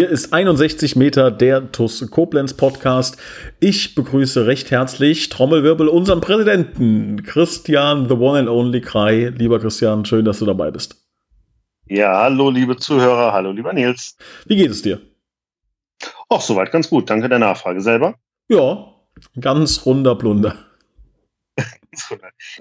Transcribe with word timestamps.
Hier 0.00 0.08
ist 0.08 0.32
61 0.32 0.96
Meter 0.96 1.30
der 1.30 1.72
TUS 1.72 2.10
Koblenz 2.10 2.54
Podcast. 2.54 3.18
Ich 3.60 3.94
begrüße 3.94 4.46
recht 4.46 4.70
herzlich 4.70 5.28
Trommelwirbel 5.28 5.88
unseren 5.88 6.22
Präsidenten 6.22 7.22
Christian, 7.22 8.08
the 8.08 8.14
one 8.14 8.38
and 8.38 8.48
only 8.48 8.80
Krei. 8.80 9.28
Lieber 9.28 9.60
Christian, 9.60 10.06
schön, 10.06 10.24
dass 10.24 10.38
du 10.38 10.46
dabei 10.46 10.70
bist. 10.70 11.06
Ja, 11.86 12.22
hallo 12.22 12.48
liebe 12.48 12.78
Zuhörer, 12.78 13.34
hallo 13.34 13.52
lieber 13.52 13.74
Nils. 13.74 14.16
Wie 14.46 14.56
geht 14.56 14.70
es 14.70 14.80
dir? 14.80 15.02
Ach, 16.30 16.40
soweit 16.40 16.72
ganz 16.72 16.88
gut. 16.88 17.10
Danke 17.10 17.28
der 17.28 17.38
Nachfrage. 17.38 17.82
Selber? 17.82 18.14
Ja, 18.48 18.94
ganz 19.38 19.84
runder 19.84 20.14
Blunder. 20.14 20.56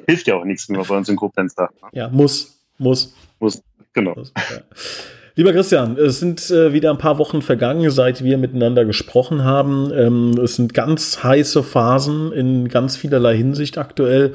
Hilft 0.07 0.27
ja 0.27 0.35
auch 0.35 0.43
nichts, 0.43 0.67
wenn 0.67 0.75
man 0.75 0.85
bei 0.85 0.97
uns 0.97 1.07
in 1.07 1.15
Koblenz 1.15 1.55
da. 1.55 1.69
Ja, 1.93 2.09
muss, 2.09 2.65
muss. 2.77 3.15
Muss, 3.39 3.63
genau. 3.93 4.15
Muss, 4.15 4.33
ja. 4.35 4.59
Lieber 5.39 5.53
Christian, 5.53 5.95
es 5.97 6.19
sind 6.19 6.51
äh, 6.51 6.73
wieder 6.73 6.89
ein 6.89 6.97
paar 6.97 7.17
Wochen 7.17 7.41
vergangen, 7.41 7.89
seit 7.91 8.25
wir 8.25 8.37
miteinander 8.37 8.83
gesprochen 8.83 9.45
haben. 9.45 9.89
Ähm, 9.95 10.31
es 10.31 10.57
sind 10.57 10.73
ganz 10.73 11.23
heiße 11.23 11.63
Phasen 11.63 12.33
in 12.33 12.67
ganz 12.67 12.97
vielerlei 12.97 13.37
Hinsicht 13.37 13.77
aktuell. 13.77 14.33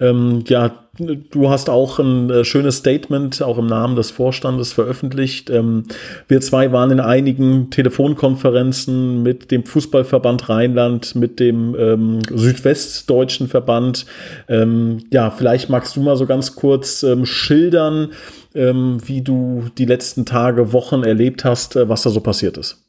Ähm, 0.00 0.44
ja, 0.48 0.72
du 0.98 1.50
hast 1.50 1.68
auch 1.68 1.98
ein 1.98 2.30
äh, 2.30 2.44
schönes 2.44 2.78
Statement 2.78 3.42
auch 3.42 3.58
im 3.58 3.66
Namen 3.66 3.96
des 3.96 4.10
Vorstandes 4.10 4.72
veröffentlicht. 4.72 5.50
Ähm, 5.50 5.84
wir 6.26 6.40
zwei 6.40 6.72
waren 6.72 6.90
in 6.90 7.00
einigen 7.00 7.68
Telefonkonferenzen 7.70 9.22
mit 9.22 9.50
dem 9.50 9.64
Fußballverband 9.64 10.48
Rheinland, 10.48 11.14
mit 11.16 11.38
dem 11.38 11.76
ähm, 11.78 12.20
Südwestdeutschen 12.34 13.48
Verband. 13.48 14.06
Ähm, 14.48 15.00
ja, 15.12 15.30
vielleicht 15.30 15.68
magst 15.68 15.96
du 15.96 16.00
mal 16.00 16.16
so 16.16 16.24
ganz 16.24 16.56
kurz 16.56 17.02
ähm, 17.02 17.26
schildern, 17.26 18.12
ähm, 18.56 18.98
wie 19.06 19.22
du 19.22 19.68
die 19.76 19.84
letzten 19.84 20.26
Tage, 20.26 20.72
Wochen 20.72 21.04
erlebt 21.04 21.44
hast, 21.44 21.76
äh, 21.76 21.88
was 21.88 22.02
da 22.02 22.10
so 22.10 22.20
passiert 22.20 22.56
ist. 22.56 22.82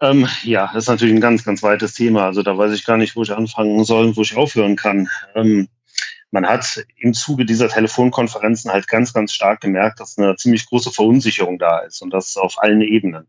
Ähm, 0.00 0.26
ja, 0.44 0.70
das 0.72 0.84
ist 0.84 0.88
natürlich 0.88 1.14
ein 1.14 1.20
ganz, 1.20 1.44
ganz 1.44 1.62
weites 1.62 1.92
Thema. 1.92 2.24
Also 2.24 2.42
da 2.42 2.56
weiß 2.56 2.72
ich 2.72 2.86
gar 2.86 2.96
nicht, 2.96 3.16
wo 3.16 3.22
ich 3.22 3.32
anfangen 3.32 3.84
soll 3.84 4.06
und 4.06 4.16
wo 4.16 4.22
ich 4.22 4.36
aufhören 4.36 4.76
kann. 4.76 5.08
Ähm, 5.34 5.68
man 6.30 6.46
hat 6.46 6.84
im 6.96 7.12
Zuge 7.12 7.44
dieser 7.44 7.68
Telefonkonferenzen 7.68 8.70
halt 8.70 8.86
ganz, 8.86 9.12
ganz 9.12 9.34
stark 9.34 9.60
gemerkt, 9.60 10.00
dass 10.00 10.16
eine 10.16 10.36
ziemlich 10.36 10.66
große 10.66 10.92
Verunsicherung 10.92 11.58
da 11.58 11.80
ist 11.80 12.00
und 12.02 12.10
das 12.10 12.36
auf 12.36 12.62
allen 12.62 12.80
Ebenen. 12.80 13.26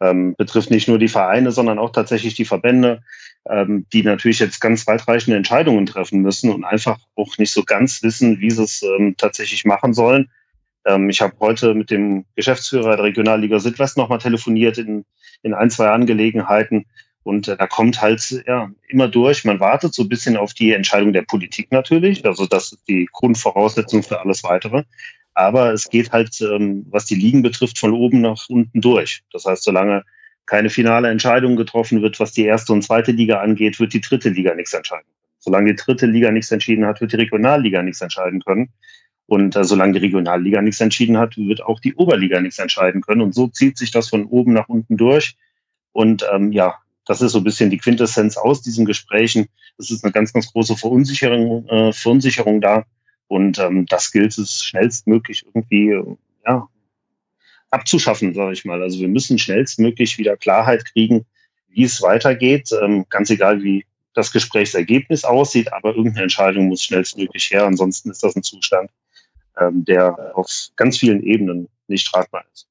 Ähm, 0.00 0.34
betrifft 0.36 0.70
nicht 0.70 0.88
nur 0.88 0.98
die 0.98 1.08
Vereine, 1.08 1.52
sondern 1.52 1.78
auch 1.78 1.90
tatsächlich 1.90 2.34
die 2.34 2.44
Verbände, 2.44 3.02
ähm, 3.48 3.86
die 3.92 4.02
natürlich 4.02 4.40
jetzt 4.40 4.60
ganz 4.60 4.86
weitreichende 4.86 5.36
Entscheidungen 5.36 5.86
treffen 5.86 6.20
müssen 6.20 6.50
und 6.50 6.64
einfach 6.64 6.98
auch 7.14 7.38
nicht 7.38 7.52
so 7.52 7.62
ganz 7.62 8.02
wissen, 8.02 8.40
wie 8.40 8.50
sie 8.50 8.62
es 8.62 8.82
ähm, 8.82 9.14
tatsächlich 9.16 9.64
machen 9.64 9.94
sollen. 9.94 10.30
Ähm, 10.84 11.08
ich 11.10 11.20
habe 11.20 11.34
heute 11.40 11.74
mit 11.74 11.90
dem 11.90 12.24
Geschäftsführer 12.36 12.96
der 12.96 13.04
Regionalliga 13.04 13.58
Südwest 13.58 13.96
nochmal 13.96 14.18
telefoniert 14.18 14.78
in, 14.78 15.04
in 15.42 15.54
ein, 15.54 15.70
zwei 15.70 15.90
Angelegenheiten. 15.90 16.86
Und 17.22 17.48
äh, 17.48 17.56
da 17.56 17.66
kommt 17.66 18.02
halt 18.02 18.44
ja, 18.46 18.70
immer 18.88 19.08
durch, 19.08 19.44
man 19.44 19.60
wartet 19.60 19.94
so 19.94 20.02
ein 20.02 20.08
bisschen 20.08 20.36
auf 20.36 20.52
die 20.52 20.72
Entscheidung 20.72 21.12
der 21.12 21.22
Politik 21.22 21.72
natürlich. 21.72 22.24
Also 22.26 22.46
das 22.46 22.72
ist 22.72 22.88
die 22.88 23.08
Grundvoraussetzung 23.10 24.02
für 24.02 24.20
alles 24.20 24.44
Weitere. 24.44 24.84
Aber 25.34 25.72
es 25.72 25.88
geht 25.90 26.12
halt, 26.12 26.40
ähm, 26.40 26.86
was 26.90 27.06
die 27.06 27.16
Ligen 27.16 27.42
betrifft, 27.42 27.78
von 27.78 27.92
oben 27.92 28.20
nach 28.20 28.48
unten 28.48 28.80
durch. 28.80 29.22
Das 29.32 29.44
heißt, 29.44 29.64
solange 29.64 30.04
keine 30.46 30.70
finale 30.70 31.08
Entscheidung 31.08 31.56
getroffen 31.56 32.02
wird, 32.02 32.20
was 32.20 32.32
die 32.32 32.44
erste 32.44 32.72
und 32.72 32.82
zweite 32.82 33.12
Liga 33.12 33.40
angeht, 33.40 33.80
wird 33.80 33.92
die 33.92 34.00
dritte 34.00 34.28
Liga 34.28 34.54
nichts 34.54 34.72
entscheiden. 34.72 35.06
Solange 35.38 35.74
die 35.74 35.82
dritte 35.82 36.06
Liga 36.06 36.30
nichts 36.30 36.50
entschieden 36.50 36.86
hat, 36.86 37.00
wird 37.00 37.12
die 37.12 37.16
Regionalliga 37.16 37.82
nichts 37.82 38.00
entscheiden 38.00 38.42
können. 38.42 38.70
Und 39.26 39.56
äh, 39.56 39.64
solange 39.64 39.94
die 39.94 39.98
Regionalliga 40.00 40.60
nichts 40.62 40.80
entschieden 40.80 41.18
hat, 41.18 41.36
wird 41.36 41.62
auch 41.62 41.80
die 41.80 41.94
Oberliga 41.94 42.40
nichts 42.40 42.58
entscheiden 42.58 43.00
können. 43.00 43.22
Und 43.22 43.34
so 43.34 43.48
zieht 43.48 43.78
sich 43.78 43.90
das 43.90 44.08
von 44.08 44.26
oben 44.26 44.52
nach 44.52 44.68
unten 44.68 44.96
durch. 44.96 45.36
Und 45.92 46.26
ähm, 46.32 46.52
ja, 46.52 46.76
das 47.06 47.20
ist 47.20 47.32
so 47.32 47.38
ein 47.38 47.44
bisschen 47.44 47.70
die 47.70 47.78
Quintessenz 47.78 48.36
aus 48.36 48.62
diesen 48.62 48.84
Gesprächen. 48.84 49.48
Es 49.78 49.90
ist 49.90 50.04
eine 50.04 50.12
ganz, 50.12 50.32
ganz 50.32 50.52
große 50.52 50.76
Verunsicherung, 50.76 51.66
äh, 51.68 51.92
Verunsicherung 51.92 52.60
da. 52.60 52.84
Und 53.28 53.58
ähm, 53.58 53.86
das 53.86 54.12
gilt 54.12 54.36
es 54.38 54.62
schnellstmöglich 54.62 55.44
irgendwie 55.46 56.16
ja, 56.46 56.68
abzuschaffen, 57.70 58.34
sage 58.34 58.52
ich 58.52 58.64
mal. 58.64 58.82
Also 58.82 59.00
wir 59.00 59.08
müssen 59.08 59.38
schnellstmöglich 59.38 60.18
wieder 60.18 60.36
Klarheit 60.36 60.84
kriegen, 60.84 61.26
wie 61.68 61.84
es 61.84 62.02
weitergeht. 62.02 62.70
Ähm, 62.82 63.06
ganz 63.08 63.30
egal, 63.30 63.62
wie 63.62 63.84
das 64.14 64.32
Gesprächsergebnis 64.32 65.24
aussieht, 65.24 65.72
aber 65.72 65.94
irgendeine 65.94 66.24
Entscheidung 66.24 66.68
muss 66.68 66.84
schnellstmöglich 66.84 67.50
her. 67.50 67.66
Ansonsten 67.66 68.10
ist 68.10 68.22
das 68.22 68.36
ein 68.36 68.42
Zustand, 68.42 68.90
ähm, 69.60 69.84
der 69.84 70.36
auf 70.36 70.48
ganz 70.76 70.98
vielen 70.98 71.22
Ebenen 71.22 71.68
nicht 71.88 72.06
tragbar 72.06 72.44
ist. 72.52 72.68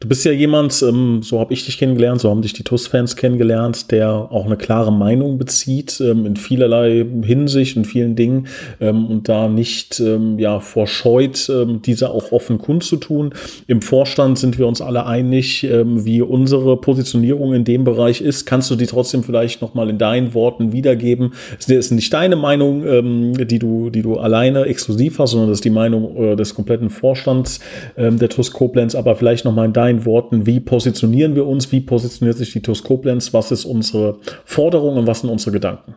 Du 0.00 0.06
bist 0.06 0.24
ja 0.24 0.30
jemand, 0.30 0.80
ähm, 0.82 1.22
so 1.24 1.40
habe 1.40 1.52
ich 1.52 1.64
dich 1.64 1.76
kennengelernt, 1.76 2.20
so 2.20 2.30
haben 2.30 2.40
dich 2.40 2.52
die 2.52 2.62
TUS-Fans 2.62 3.16
kennengelernt, 3.16 3.90
der 3.90 4.08
auch 4.08 4.46
eine 4.46 4.56
klare 4.56 4.92
Meinung 4.92 5.38
bezieht 5.38 6.00
ähm, 6.00 6.24
in 6.24 6.36
vielerlei 6.36 7.04
Hinsicht 7.24 7.76
und 7.76 7.84
vielen 7.84 8.14
Dingen 8.14 8.46
ähm, 8.80 9.06
und 9.06 9.28
da 9.28 9.48
nicht 9.48 9.98
ähm, 9.98 10.38
ja 10.38 10.60
vorscheut, 10.60 11.50
ähm, 11.50 11.82
diese 11.82 12.10
auch 12.10 12.30
offen 12.30 12.58
kundzutun. 12.58 13.34
Im 13.66 13.82
Vorstand 13.82 14.38
sind 14.38 14.56
wir 14.56 14.68
uns 14.68 14.80
alle 14.80 15.04
einig, 15.04 15.64
ähm, 15.64 16.04
wie 16.04 16.22
unsere 16.22 16.76
Positionierung 16.76 17.52
in 17.52 17.64
dem 17.64 17.82
Bereich 17.82 18.20
ist. 18.20 18.46
Kannst 18.46 18.70
du 18.70 18.76
die 18.76 18.86
trotzdem 18.86 19.24
vielleicht 19.24 19.62
nochmal 19.62 19.90
in 19.90 19.98
deinen 19.98 20.32
Worten 20.32 20.72
wiedergeben? 20.72 21.32
Es 21.58 21.68
ist 21.68 21.90
nicht 21.90 22.12
deine 22.12 22.36
Meinung, 22.36 23.34
die 23.34 23.58
du, 23.58 23.90
die 23.90 24.02
du 24.02 24.16
alleine 24.16 24.64
exklusiv 24.66 25.18
hast, 25.18 25.32
sondern 25.32 25.48
das 25.48 25.58
ist 25.58 25.64
die 25.64 25.70
Meinung 25.70 26.16
äh, 26.16 26.36
des 26.36 26.54
kompletten 26.54 26.88
Vorstands 26.88 27.58
der 27.96 28.28
TUS 28.28 28.52
Koblenz, 28.52 28.94
aber 28.94 29.16
vielleicht 29.16 29.44
nochmal 29.44 29.66
in 29.66 29.72
deinen 29.72 29.87
deinen 29.88 30.04
Worten, 30.04 30.46
wie 30.46 30.60
positionieren 30.60 31.34
wir 31.34 31.46
uns, 31.46 31.72
wie 31.72 31.80
positioniert 31.80 32.36
sich 32.36 32.52
die 32.52 32.62
TUS 32.62 32.84
Koblenz, 32.84 33.32
was 33.32 33.50
ist 33.50 33.64
unsere 33.64 34.20
Forderung 34.44 34.96
und 34.96 35.06
was 35.06 35.20
sind 35.20 35.30
unsere 35.30 35.52
Gedanken? 35.52 35.94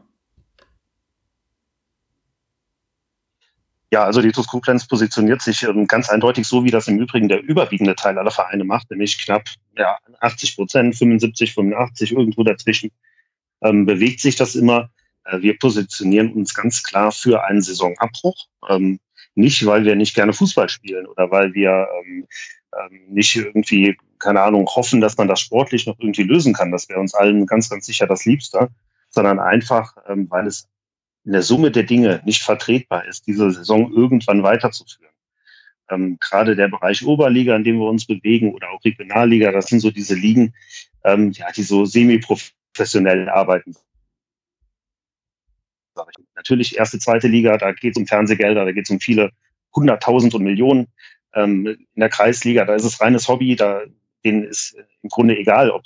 Ja, 3.94 4.06
also 4.06 4.22
die 4.22 4.31
TUS 4.31 4.47
Koblenz 4.47 4.88
positioniert 4.88 5.41
sich 5.41 5.63
ähm, 5.63 5.85
ganz 5.85 6.09
eindeutig 6.09 6.47
so, 6.47 6.63
wie 6.63 6.72
das 6.72 6.88
im 6.88 7.00
Übrigen 7.00 7.28
der 7.28 7.44
überwiegende 7.44 7.96
Teil 7.96 8.18
aller 8.18 8.31
Vereine 8.31 8.63
macht, 8.63 8.90
nämlich 8.90 9.18
knapp 9.18 9.44
ja, 9.78 9.97
80 10.22 10.56
Prozent, 10.56 10.96
75, 10.96 11.53
85, 11.53 12.13
irgendwo 12.13 12.44
dazwischen 12.44 12.91
ähm, 13.62 13.85
bewegt 13.85 14.22
sich 14.22 14.38
das 14.38 14.56
immer. 14.56 14.90
Äh, 15.25 15.41
wir 15.41 15.59
positionieren 15.59 16.31
uns 16.31 16.53
ganz 16.53 16.84
klar 16.84 17.12
für 17.12 17.44
einen 17.44 17.62
Saisonabbruch. 17.62 18.46
Ähm, 18.69 19.00
nicht, 19.35 19.66
weil 19.66 19.84
wir 19.84 19.96
nicht 19.96 20.16
gerne 20.16 20.34
Fußball 20.34 20.69
spielen 20.69 21.06
oder 21.06 21.31
weil 21.31 21.53
wir 21.53 21.88
ähm, 22.00 22.28
ähm, 22.79 23.01
nicht 23.09 23.35
irgendwie, 23.35 23.97
keine 24.19 24.41
Ahnung, 24.41 24.67
hoffen, 24.67 25.01
dass 25.01 25.17
man 25.17 25.27
das 25.27 25.39
sportlich 25.39 25.87
noch 25.87 25.99
irgendwie 25.99 26.23
lösen 26.23 26.53
kann. 26.53 26.71
Das 26.71 26.89
wäre 26.89 26.99
uns 26.99 27.13
allen 27.13 27.45
ganz, 27.45 27.69
ganz 27.69 27.85
sicher 27.85 28.07
das 28.07 28.25
Liebste, 28.25 28.69
sondern 29.09 29.39
einfach, 29.39 29.95
ähm, 30.07 30.29
weil 30.29 30.47
es 30.47 30.69
in 31.23 31.33
der 31.33 31.43
Summe 31.43 31.71
der 31.71 31.83
Dinge 31.83 32.21
nicht 32.25 32.41
vertretbar 32.41 33.05
ist, 33.05 33.27
diese 33.27 33.51
Saison 33.51 33.91
irgendwann 33.93 34.43
weiterzuführen. 34.43 35.13
Ähm, 35.89 36.17
gerade 36.19 36.55
der 36.55 36.69
Bereich 36.69 37.05
Oberliga, 37.05 37.55
in 37.55 37.63
dem 37.63 37.77
wir 37.77 37.89
uns 37.89 38.05
bewegen, 38.05 38.53
oder 38.53 38.71
auch 38.71 38.83
Regionalliga, 38.83 39.51
das 39.51 39.67
sind 39.67 39.81
so 39.81 39.91
diese 39.91 40.15
Ligen, 40.15 40.53
ähm, 41.03 41.31
ja, 41.31 41.51
die 41.51 41.63
so 41.63 41.85
semi-professionell 41.85 43.29
arbeiten. 43.29 43.75
Natürlich 46.35 46.77
erste, 46.77 46.97
zweite 46.99 47.27
Liga, 47.27 47.57
da 47.57 47.74
geht 47.74 47.95
es 47.95 48.00
um 48.00 48.07
Fernsehgelder, 48.07 48.65
da 48.65 48.71
geht 48.71 48.85
es 48.85 48.89
um 48.89 49.00
viele 49.00 49.31
hunderttausend 49.75 50.33
und 50.33 50.44
Millionen 50.44 50.88
ähm, 51.33 51.66
in 51.66 52.00
der 52.00 52.10
Kreisliga, 52.10 52.66
da 52.66 52.75
ist 52.75 52.83
es 52.83 53.01
reines 53.01 53.28
Hobby, 53.28 53.56
da 53.56 53.81
denen 54.24 54.44
ist 54.44 54.75
im 55.01 55.10
Grunde 55.10 55.38
egal, 55.38 55.72
ob 55.72 55.83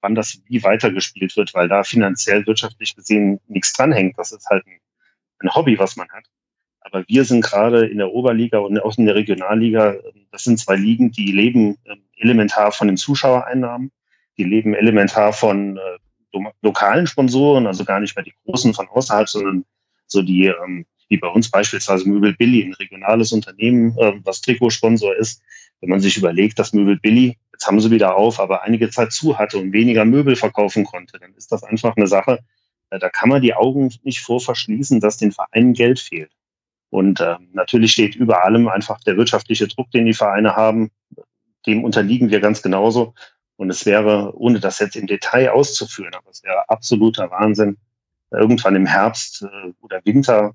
wann 0.00 0.14
das 0.14 0.40
wie 0.46 0.62
weitergespielt 0.62 1.36
wird, 1.36 1.54
weil 1.54 1.68
da 1.68 1.82
finanziell 1.82 2.46
wirtschaftlich 2.46 2.94
gesehen 2.94 3.40
nichts 3.48 3.72
dranhängt. 3.72 4.18
Das 4.18 4.32
ist 4.32 4.46
halt 4.48 4.66
ein, 4.66 4.80
ein 5.40 5.54
Hobby, 5.54 5.78
was 5.78 5.96
man 5.96 6.08
hat. 6.10 6.24
Aber 6.80 7.04
wir 7.06 7.24
sind 7.24 7.42
gerade 7.42 7.86
in 7.86 7.98
der 7.98 8.12
Oberliga 8.12 8.58
und 8.58 8.78
auch 8.80 8.96
in 8.96 9.06
der 9.06 9.14
Regionalliga, 9.14 9.96
das 10.30 10.44
sind 10.44 10.58
zwei 10.58 10.76
Ligen, 10.76 11.10
die 11.10 11.32
leben 11.32 11.76
ähm, 11.84 12.02
elementar 12.16 12.72
von 12.72 12.86
den 12.86 12.96
Zuschauereinnahmen, 12.96 13.90
die 14.38 14.44
leben 14.44 14.74
elementar 14.74 15.32
von 15.32 15.76
äh, 15.76 16.38
lokalen 16.62 17.06
Sponsoren, 17.06 17.66
also 17.66 17.84
gar 17.84 18.00
nicht 18.00 18.16
mehr 18.16 18.24
die 18.24 18.34
großen 18.44 18.74
von 18.74 18.88
außerhalb, 18.88 19.28
sondern 19.28 19.64
so 20.06 20.22
die 20.22 20.46
ähm, 20.46 20.86
wie 21.08 21.16
bei 21.16 21.28
uns 21.28 21.50
beispielsweise 21.50 22.08
Möbel 22.08 22.34
Billy, 22.34 22.62
ein 22.62 22.74
regionales 22.74 23.32
Unternehmen, 23.32 23.96
äh, 23.98 24.14
was 24.24 24.40
Trikotsponsor 24.40 25.16
ist. 25.16 25.42
Wenn 25.80 25.90
man 25.90 26.00
sich 26.00 26.16
überlegt, 26.16 26.58
dass 26.58 26.72
Möbel 26.72 26.98
Billy, 26.98 27.38
jetzt 27.52 27.66
haben 27.66 27.80
sie 27.80 27.90
wieder 27.90 28.16
auf, 28.16 28.40
aber 28.40 28.62
einige 28.62 28.90
Zeit 28.90 29.12
zu 29.12 29.38
hatte 29.38 29.58
und 29.58 29.72
weniger 29.72 30.04
Möbel 30.04 30.36
verkaufen 30.36 30.84
konnte, 30.84 31.18
dann 31.18 31.34
ist 31.34 31.52
das 31.52 31.62
einfach 31.62 31.96
eine 31.96 32.06
Sache, 32.06 32.40
äh, 32.90 32.98
da 32.98 33.08
kann 33.08 33.28
man 33.28 33.42
die 33.42 33.54
Augen 33.54 33.92
nicht 34.02 34.20
vor 34.20 34.40
verschließen, 34.40 35.00
dass 35.00 35.16
den 35.16 35.32
Vereinen 35.32 35.72
Geld 35.72 35.98
fehlt. 35.98 36.32
Und 36.90 37.20
äh, 37.20 37.36
natürlich 37.52 37.92
steht 37.92 38.16
über 38.16 38.44
allem 38.44 38.68
einfach 38.68 39.00
der 39.00 39.16
wirtschaftliche 39.16 39.68
Druck, 39.68 39.90
den 39.90 40.06
die 40.06 40.14
Vereine 40.14 40.56
haben. 40.56 40.90
Dem 41.66 41.84
unterliegen 41.84 42.30
wir 42.30 42.40
ganz 42.40 42.62
genauso. 42.62 43.14
Und 43.56 43.70
es 43.70 43.84
wäre, 43.84 44.34
ohne 44.36 44.60
das 44.60 44.78
jetzt 44.78 44.96
im 44.96 45.06
Detail 45.06 45.50
auszuführen, 45.50 46.14
aber 46.14 46.30
es 46.30 46.42
wäre 46.44 46.68
absoluter 46.68 47.30
Wahnsinn, 47.30 47.76
irgendwann 48.30 48.76
im 48.76 48.86
Herbst 48.86 49.42
äh, 49.42 49.72
oder 49.80 50.00
Winter 50.04 50.54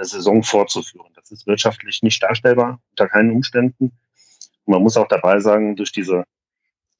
eine 0.00 0.06
Saison 0.06 0.42
fortzuführen. 0.42 1.12
Das 1.14 1.30
ist 1.30 1.46
wirtschaftlich 1.46 2.02
nicht 2.02 2.22
darstellbar, 2.22 2.80
unter 2.90 3.08
keinen 3.08 3.32
Umständen. 3.32 3.92
Und 4.64 4.72
man 4.72 4.82
muss 4.82 4.96
auch 4.96 5.08
dabei 5.08 5.40
sagen, 5.40 5.76
durch 5.76 5.92
diese 5.92 6.24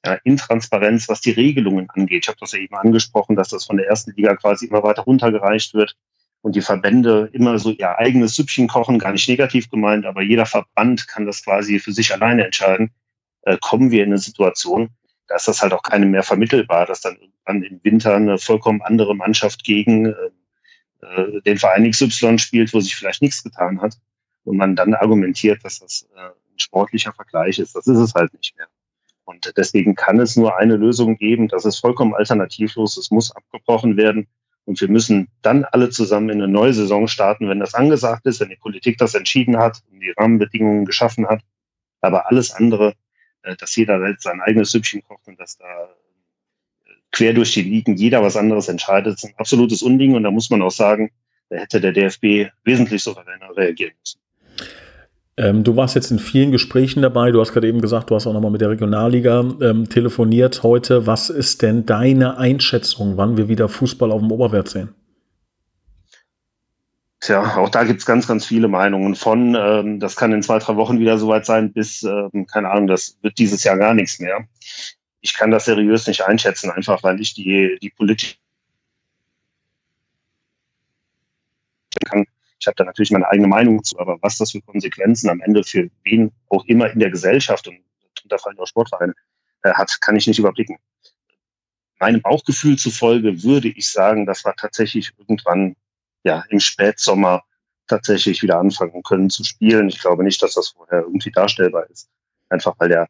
ja, 0.04 0.14
Intransparenz, 0.24 1.08
was 1.08 1.20
die 1.20 1.30
Regelungen 1.30 1.88
angeht. 1.90 2.24
Ich 2.24 2.28
habe 2.28 2.38
das 2.38 2.52
ja 2.52 2.58
eben 2.58 2.76
angesprochen, 2.76 3.36
dass 3.36 3.48
das 3.48 3.64
von 3.64 3.76
der 3.76 3.86
ersten 3.86 4.12
Liga 4.12 4.36
quasi 4.36 4.66
immer 4.66 4.82
weiter 4.82 5.02
runtergereicht 5.02 5.74
wird 5.74 5.96
und 6.42 6.56
die 6.56 6.62
Verbände 6.62 7.28
immer 7.32 7.58
so 7.58 7.70
ihr 7.70 7.98
eigenes 7.98 8.34
Süppchen 8.34 8.68
kochen, 8.68 8.98
gar 8.98 9.12
nicht 9.12 9.28
negativ 9.28 9.68
gemeint, 9.70 10.06
aber 10.06 10.22
jeder 10.22 10.46
Verband 10.46 11.06
kann 11.08 11.26
das 11.26 11.44
quasi 11.44 11.78
für 11.78 11.92
sich 11.92 12.12
alleine 12.12 12.44
entscheiden. 12.44 12.92
Äh, 13.42 13.58
kommen 13.60 13.90
wir 13.90 14.04
in 14.04 14.10
eine 14.10 14.18
Situation, 14.18 14.90
da 15.26 15.36
ist 15.36 15.48
das 15.48 15.62
halt 15.62 15.72
auch 15.72 15.82
keine 15.82 16.06
mehr 16.06 16.22
vermittelbar, 16.22 16.86
dass 16.86 17.02
dann 17.02 17.16
irgendwann 17.16 17.62
im 17.62 17.80
Winter 17.84 18.14
eine 18.14 18.38
vollkommen 18.38 18.82
andere 18.82 19.14
Mannschaft 19.14 19.64
gegen 19.64 20.06
äh, 20.06 20.30
äh 21.02 21.40
den 21.42 21.58
Verein 21.58 21.90
XY 21.90 22.38
spielt, 22.38 22.72
wo 22.72 22.80
sich 22.80 22.96
vielleicht 22.96 23.22
nichts 23.22 23.42
getan 23.42 23.80
hat 23.80 23.96
und 24.44 24.56
man 24.56 24.76
dann 24.76 24.94
argumentiert, 24.94 25.64
dass 25.64 25.78
das 25.78 26.08
äh, 26.14 26.20
ein 26.20 26.58
sportlicher 26.58 27.12
Vergleich 27.12 27.58
ist. 27.58 27.74
Das 27.74 27.86
ist 27.86 27.98
es 27.98 28.14
halt 28.14 28.32
nicht 28.34 28.56
mehr. 28.56 28.68
Und 29.24 29.52
deswegen 29.56 29.94
kann 29.94 30.18
es 30.18 30.36
nur 30.36 30.56
eine 30.56 30.76
Lösung 30.76 31.16
geben. 31.16 31.48
Das 31.48 31.64
ist 31.64 31.78
vollkommen 31.78 32.14
alternativlos. 32.14 32.96
Es 32.96 33.10
muss 33.10 33.34
abgebrochen 33.34 33.96
werden. 33.96 34.26
Und 34.64 34.80
wir 34.80 34.88
müssen 34.88 35.28
dann 35.42 35.64
alle 35.64 35.90
zusammen 35.90 36.30
in 36.30 36.42
eine 36.42 36.52
neue 36.52 36.74
Saison 36.74 37.06
starten, 37.06 37.48
wenn 37.48 37.60
das 37.60 37.74
angesagt 37.74 38.26
ist, 38.26 38.40
wenn 38.40 38.50
die 38.50 38.56
Politik 38.56 38.98
das 38.98 39.14
entschieden 39.14 39.56
hat 39.56 39.82
und 39.90 40.00
die 40.00 40.10
Rahmenbedingungen 40.10 40.84
geschaffen 40.84 41.28
hat. 41.28 41.42
Aber 42.00 42.28
alles 42.28 42.52
andere, 42.52 42.94
äh, 43.42 43.56
dass 43.56 43.74
jeder 43.76 44.00
sein 44.18 44.40
eigenes 44.40 44.72
Süppchen 44.72 45.02
kocht 45.02 45.26
und 45.28 45.38
dass 45.38 45.56
da 45.56 45.88
quer 47.12 47.32
durch 47.32 47.52
die 47.52 47.62
Ligen 47.62 47.96
jeder 47.96 48.22
was 48.22 48.36
anderes 48.36 48.68
entscheidet, 48.68 49.16
ist 49.16 49.24
ein 49.24 49.34
absolutes 49.36 49.82
Unding. 49.82 50.14
Und 50.14 50.22
da 50.22 50.30
muss 50.30 50.50
man 50.50 50.62
auch 50.62 50.70
sagen, 50.70 51.10
da 51.48 51.56
hätte 51.56 51.80
der 51.80 51.92
DFB 51.92 52.50
wesentlich 52.64 53.02
souveräner 53.02 53.56
reagieren 53.56 53.92
müssen. 54.00 54.20
Ähm, 55.36 55.64
du 55.64 55.74
warst 55.74 55.94
jetzt 55.94 56.10
in 56.10 56.18
vielen 56.18 56.52
Gesprächen 56.52 57.02
dabei. 57.02 57.30
Du 57.30 57.40
hast 57.40 57.52
gerade 57.52 57.66
eben 57.66 57.80
gesagt, 57.80 58.10
du 58.10 58.14
hast 58.14 58.26
auch 58.26 58.32
nochmal 58.32 58.50
mit 58.50 58.60
der 58.60 58.70
Regionalliga 58.70 59.40
ähm, 59.62 59.88
telefoniert 59.88 60.62
heute. 60.62 61.06
Was 61.06 61.30
ist 61.30 61.62
denn 61.62 61.86
deine 61.86 62.36
Einschätzung, 62.36 63.16
wann 63.16 63.36
wir 63.36 63.48
wieder 63.48 63.68
Fußball 63.68 64.12
auf 64.12 64.20
dem 64.20 64.30
Oberwert 64.30 64.68
sehen? 64.68 64.94
Tja, 67.20 67.56
auch 67.56 67.68
da 67.68 67.84
gibt's 67.84 68.06
ganz, 68.06 68.26
ganz 68.26 68.46
viele 68.46 68.68
Meinungen 68.68 69.14
von. 69.14 69.54
Ähm, 69.58 70.00
das 70.00 70.16
kann 70.16 70.32
in 70.32 70.42
zwei, 70.42 70.58
drei 70.58 70.76
Wochen 70.76 70.98
wieder 70.98 71.18
soweit 71.18 71.44
sein, 71.46 71.72
bis, 71.72 72.02
ähm, 72.02 72.46
keine 72.46 72.70
Ahnung, 72.70 72.86
das 72.86 73.18
wird 73.22 73.38
dieses 73.38 73.62
Jahr 73.64 73.76
gar 73.76 73.94
nichts 73.94 74.20
mehr. 74.20 74.44
Ich 75.20 75.34
kann 75.34 75.50
das 75.50 75.66
seriös 75.66 76.06
nicht 76.06 76.22
einschätzen, 76.22 76.70
einfach 76.70 77.02
weil 77.02 77.20
ich 77.20 77.34
die, 77.34 77.78
die 77.80 77.90
politische 77.90 78.36
kann 82.04 82.24
ich 82.60 82.66
habe 82.66 82.76
da 82.76 82.84
natürlich 82.84 83.10
meine 83.10 83.26
eigene 83.26 83.48
Meinung 83.48 83.82
zu, 83.82 83.98
aber 83.98 84.18
was 84.20 84.36
das 84.36 84.52
für 84.52 84.60
Konsequenzen 84.60 85.30
am 85.30 85.40
Ende 85.40 85.64
für 85.64 85.90
wen 86.04 86.30
auch 86.50 86.64
immer 86.66 86.90
in 86.90 86.98
der 86.98 87.10
Gesellschaft 87.10 87.66
und 87.66 87.80
da 88.26 88.36
fallen 88.36 88.58
auch 88.58 88.66
Sportvereine 88.66 89.14
äh, 89.62 89.72
hat, 89.72 90.00
kann 90.02 90.16
ich 90.16 90.26
nicht 90.26 90.38
überblicken. 90.38 90.76
Meinem 91.98 92.20
Bauchgefühl 92.20 92.76
zufolge 92.76 93.42
würde 93.42 93.68
ich 93.68 93.90
sagen, 93.90 94.26
dass 94.26 94.44
wir 94.44 94.54
tatsächlich 94.54 95.12
irgendwann 95.18 95.74
ja 96.22 96.44
im 96.50 96.60
Spätsommer 96.60 97.42
tatsächlich 97.86 98.42
wieder 98.42 98.58
anfangen 98.58 99.02
können 99.02 99.30
zu 99.30 99.42
spielen. 99.42 99.88
Ich 99.88 99.98
glaube 99.98 100.22
nicht, 100.22 100.42
dass 100.42 100.54
das 100.54 100.68
vorher 100.68 101.00
irgendwie 101.00 101.30
darstellbar 101.30 101.88
ist. 101.88 102.08
Einfach 102.50 102.74
weil 102.78 102.90
der 102.90 103.08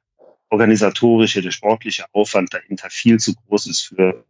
organisatorische, 0.50 1.43
der 1.43 1.52
sportliche 1.52 2.05
Aufwand 2.12 2.52
dahinter 2.52 2.91
viel 2.91 3.19
zu 3.19 3.35
groß 3.35 3.67
ist 3.67 3.81
für 3.81 4.25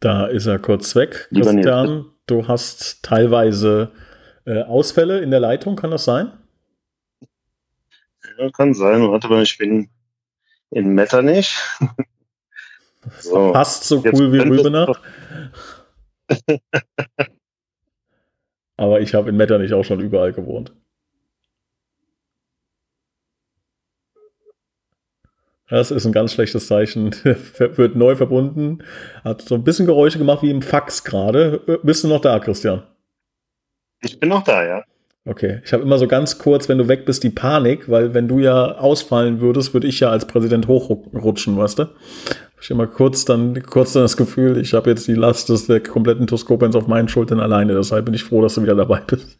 Da 0.00 0.26
ist 0.26 0.46
er 0.46 0.60
kurz 0.60 0.94
weg. 0.94 1.28
Christian, 1.30 2.06
du 2.26 2.46
hast 2.46 3.02
teilweise 3.02 3.90
äh, 4.44 4.62
Ausfälle 4.62 5.20
in 5.22 5.32
der 5.32 5.40
Leitung, 5.40 5.74
kann 5.74 5.90
das 5.90 6.04
sein? 6.04 6.32
Ja, 8.38 8.48
kann 8.50 8.74
sein. 8.74 9.02
Warte 9.10 9.28
mal, 9.28 9.42
ich 9.42 9.58
bin 9.58 9.90
in 10.70 10.94
Metternich. 10.94 11.56
so, 13.18 13.52
Fast 13.52 13.84
so 13.84 14.04
cool 14.12 14.32
wie 14.32 14.38
Rübenach. 14.38 15.00
Aber 18.78 19.00
ich 19.00 19.12
habe 19.14 19.28
in 19.28 19.36
Metternich 19.36 19.74
auch 19.74 19.84
schon 19.84 20.00
überall 20.00 20.32
gewohnt. 20.32 20.72
Das 25.68 25.90
ist 25.90 26.06
ein 26.06 26.12
ganz 26.12 26.32
schlechtes 26.32 26.68
Zeichen. 26.68 27.10
Wird 27.24 27.96
neu 27.96 28.16
verbunden. 28.16 28.78
Hat 29.24 29.42
so 29.42 29.56
ein 29.56 29.64
bisschen 29.64 29.84
Geräusche 29.84 30.18
gemacht 30.18 30.42
wie 30.42 30.50
im 30.50 30.62
Fax 30.62 31.04
gerade. 31.04 31.58
Bist 31.82 32.04
du 32.04 32.08
noch 32.08 32.20
da, 32.20 32.38
Christian? 32.38 32.84
Ich 34.00 34.18
bin 34.18 34.30
noch 34.30 34.44
da, 34.44 34.64
ja. 34.64 34.84
Okay, 35.26 35.60
ich 35.64 35.72
habe 35.74 35.82
immer 35.82 35.98
so 35.98 36.06
ganz 36.06 36.38
kurz, 36.38 36.68
wenn 36.70 36.78
du 36.78 36.88
weg 36.88 37.04
bist, 37.04 37.22
die 37.22 37.30
Panik, 37.30 37.90
weil 37.90 38.14
wenn 38.14 38.28
du 38.28 38.38
ja 38.38 38.78
ausfallen 38.78 39.40
würdest, 39.40 39.74
würde 39.74 39.88
ich 39.88 40.00
ja 40.00 40.08
als 40.08 40.26
Präsident 40.26 40.68
hochrutschen, 40.68 41.58
weißt 41.58 41.80
du? 41.80 41.86
Ich 42.60 42.70
immer 42.70 42.86
kurz 42.86 43.24
dann, 43.24 43.62
kurz 43.62 43.92
dann 43.92 44.02
das 44.02 44.16
Gefühl, 44.16 44.58
ich 44.58 44.74
habe 44.74 44.90
jetzt 44.90 45.06
die 45.06 45.14
Last 45.14 45.48
des 45.48 45.66
der 45.66 45.80
kompletten 45.80 46.26
Toskopens 46.26 46.74
auf 46.74 46.86
meinen 46.86 47.08
Schultern 47.08 47.40
alleine. 47.40 47.74
Deshalb 47.74 48.04
bin 48.04 48.14
ich 48.14 48.24
froh, 48.24 48.42
dass 48.42 48.54
du 48.54 48.62
wieder 48.62 48.74
dabei 48.74 49.00
bist 49.00 49.38